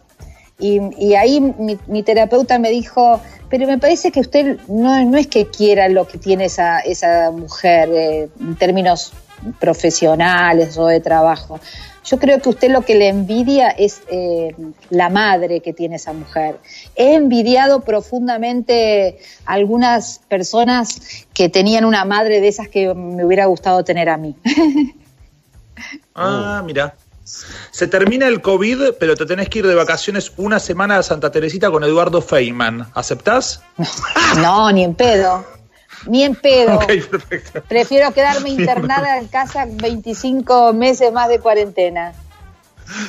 y, 0.61 1.15
ahí 1.15 1.41
mi, 1.41 2.03
terapeuta 2.03 2.59
me 2.59 2.71
dijo, 2.71 3.21
pero 3.49 3.67
me 3.67 3.79
parece 3.79 4.11
que 4.11 4.21
usted 4.21 4.59
no, 4.67 5.05
no 5.05 5.17
es 5.17 5.29
que 5.29 5.47
quiera 5.47 5.89
lo 5.89 6.09
que 6.09 6.19
tiene 6.19 6.47
esa, 6.47 6.81
esa 6.81 7.31
mujer 7.31 7.89
eh, 7.93 8.29
en 8.41 8.57
términos 8.57 9.13
profesionales 9.61 10.77
o 10.77 10.87
de 10.87 11.01
trabajo. 11.01 11.61
Yo 12.09 12.19
creo 12.19 12.41
que 12.41 12.49
usted 12.49 12.71
lo 12.71 12.83
que 12.83 12.95
le 12.95 13.09
envidia 13.09 13.69
es 13.69 14.01
eh, 14.11 14.55
la 14.89 15.11
madre 15.11 15.61
que 15.61 15.75
tiene 15.75 15.97
esa 15.97 16.15
mujer. 16.15 16.59
He 16.97 17.15
envidiado 17.15 17.81
profundamente 17.81 19.19
algunas 19.45 20.21
personas 20.29 21.27
que 21.35 21.51
tenían 21.51 21.85
una 21.85 22.07
madre 22.07 22.41
de 22.41 22.49
esas 22.49 22.69
que 22.69 22.95
me 22.95 23.25
hubiera 23.27 23.45
gustado 23.45 23.85
tener 23.85 24.09
a 24.09 24.17
mí. 24.17 24.37
ah, 26.15 26.63
mira. 26.65 26.95
Se 27.25 27.87
termina 27.87 28.27
el 28.27 28.41
COVID, 28.41 28.95
pero 28.99 29.15
te 29.15 29.27
tenés 29.27 29.51
que 29.51 29.59
ir 29.59 29.67
de 29.67 29.75
vacaciones 29.75 30.33
una 30.39 30.59
semana 30.59 30.97
a 30.97 31.03
Santa 31.03 31.31
Teresita 31.31 31.71
con 31.71 31.85
Eduardo 31.85 32.23
Feynman. 32.23 32.87
¿Aceptás? 32.95 33.63
No, 34.37 34.73
ni 34.73 34.83
en 34.83 34.95
pedo. 34.95 35.45
Ni 36.09 36.25
en 36.25 36.35
pedo. 36.35 36.79
perfecto. 36.79 37.63
Prefiero 37.69 38.13
quedarme 38.13 38.51
internada 38.51 39.19
en 39.19 39.29
casa 39.29 39.67
25 39.69 40.73
meses 40.73 41.13
más 41.13 41.29
de 41.29 41.39
cuarentena. 41.39 42.15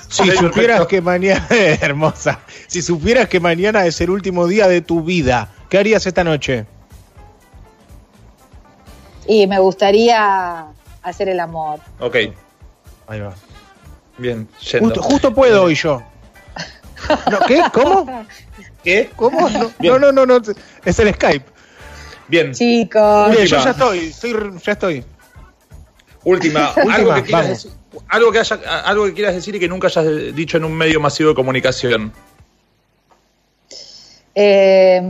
Si 0.09 0.29
supieras 0.31 0.85
que 0.87 1.01
mañana, 1.01 1.47
hermosa, 1.49 2.39
si 2.67 2.81
supieras 2.81 3.29
que 3.29 3.39
mañana 3.39 3.85
es 3.85 4.01
el 4.01 4.09
último 4.09 4.45
día 4.45 4.67
de 4.67 4.81
tu 4.81 5.03
vida, 5.03 5.49
¿qué 5.69 5.77
harías 5.77 6.05
esta 6.05 6.23
noche? 6.23 6.65
Y 9.25 9.47
me 9.47 9.59
gustaría 9.59 10.65
hacer 11.01 11.29
el 11.29 11.39
amor. 11.39 11.79
Ok. 11.99 12.15
Ahí 13.07 13.19
va. 13.21 13.33
Bien, 14.17 14.49
Justo, 14.99 15.33
puedo 15.33 15.63
hoy 15.63 15.75
yo. 15.75 16.03
¿Qué? 17.47 17.63
¿Cómo? 17.71 18.25
¿Qué? 18.83 19.09
¿Cómo? 19.15 19.47
No, 19.79 19.97
no, 19.97 20.11
no, 20.11 20.25
no, 20.25 20.41
es 20.83 20.99
el 20.99 21.13
Skype. 21.13 21.58
Bien. 22.29 22.53
Chicos. 22.53 23.35
yo 23.37 23.43
ya 23.43 23.71
estoy, 23.71 24.13
ya 24.63 24.71
estoy. 24.71 25.03
Última, 26.23 26.67
algo, 26.91 27.15
que 27.15 27.23
quieras 27.23 27.47
decir, 27.49 27.71
algo, 28.07 28.31
que 28.31 28.39
haya, 28.39 28.55
algo 28.85 29.05
que 29.05 29.13
quieras 29.13 29.35
decir 29.35 29.55
y 29.55 29.59
que 29.59 29.67
nunca 29.67 29.87
hayas 29.87 30.35
dicho 30.35 30.57
en 30.57 30.65
un 30.65 30.73
medio 30.73 30.99
masivo 30.99 31.29
de 31.29 31.35
comunicación. 31.35 32.13
Eh, 34.35 35.01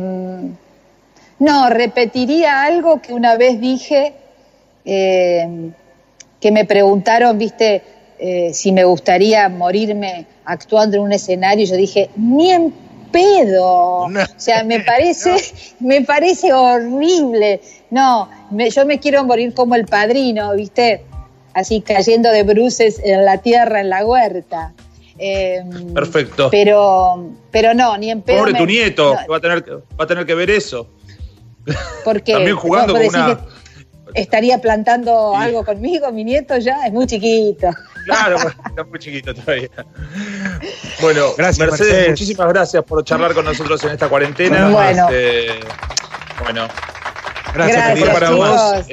no, 1.39 1.69
repetiría 1.69 2.63
algo 2.63 3.01
que 3.01 3.13
una 3.13 3.37
vez 3.37 3.59
dije, 3.59 4.13
eh, 4.85 5.71
que 6.39 6.51
me 6.51 6.65
preguntaron, 6.65 7.37
viste, 7.37 7.83
eh, 8.17 8.51
si 8.53 8.71
me 8.71 8.83
gustaría 8.83 9.47
morirme 9.49 10.25
actuando 10.45 10.97
en 10.97 11.03
un 11.03 11.13
escenario, 11.13 11.65
yo 11.65 11.75
dije, 11.75 12.09
ni 12.15 12.51
en 12.51 12.73
pedo. 13.11 13.65
O 13.65 14.09
sea, 14.37 14.63
me 14.63 14.79
parece, 14.85 15.37
me 15.79 16.01
parece 16.01 16.53
horrible. 16.53 17.61
No, 17.89 18.29
yo 18.51 18.85
me 18.85 18.99
quiero 18.99 19.23
morir 19.23 19.53
como 19.53 19.75
el 19.75 19.85
padrino, 19.85 20.53
¿viste? 20.55 21.03
Así 21.53 21.81
cayendo 21.81 22.29
de 22.31 22.43
bruces 22.43 23.01
en 23.03 23.25
la 23.25 23.39
tierra, 23.39 23.81
en 23.81 23.89
la 23.89 24.05
huerta. 24.05 24.73
Em, 25.17 25.93
Perfecto. 25.93 26.49
Pero, 26.49 27.31
pero 27.51 27.73
no, 27.73 27.97
ni 27.97 28.09
en 28.11 28.21
pedo. 28.21 28.39
Pobre 28.39 28.53
tu 28.53 28.65
nieto, 28.65 29.15
va, 29.29 29.37
a 29.37 29.39
tener, 29.41 29.63
va 29.69 30.03
a 30.03 30.07
tener 30.07 30.25
que 30.25 30.35
ver 30.35 30.49
eso. 30.49 30.87
Porque 32.05 32.33
También 32.33 32.55
jugando 32.55 32.93
con 32.93 33.05
una 33.05 33.39
estaría 34.13 34.59
plantando 34.59 35.35
algo 35.35 35.63
conmigo, 35.63 36.11
mi 36.11 36.23
nieto 36.23 36.57
ya 36.57 36.85
es 36.85 36.93
muy 36.93 37.05
chiquito. 37.07 37.69
Claro, 38.05 38.37
está 38.37 38.83
muy 38.83 38.99
chiquito 38.99 39.33
todavía. 39.33 39.69
Bueno, 41.01 41.33
gracias, 41.37 41.69
Mercedes, 41.69 42.09
muchísimas 42.09 42.49
gracias 42.49 42.83
por 42.83 43.03
charlar 43.03 43.33
con 43.33 43.45
nosotros 43.45 43.83
en 43.83 43.91
esta 43.91 44.09
cuarentena. 44.09 44.69
Bueno, 44.69 45.09
este, 45.09 45.59
bueno 46.43 46.67
gracias, 47.53 47.85
gracias 47.85 48.09
para 48.09 48.29
vos. 48.31 48.87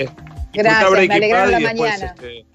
Gracias, 0.52 0.90
me 0.90 1.14
alegraron 1.14 1.52
la 1.52 1.60
mañana. 1.60 2.14
Este, 2.16 2.46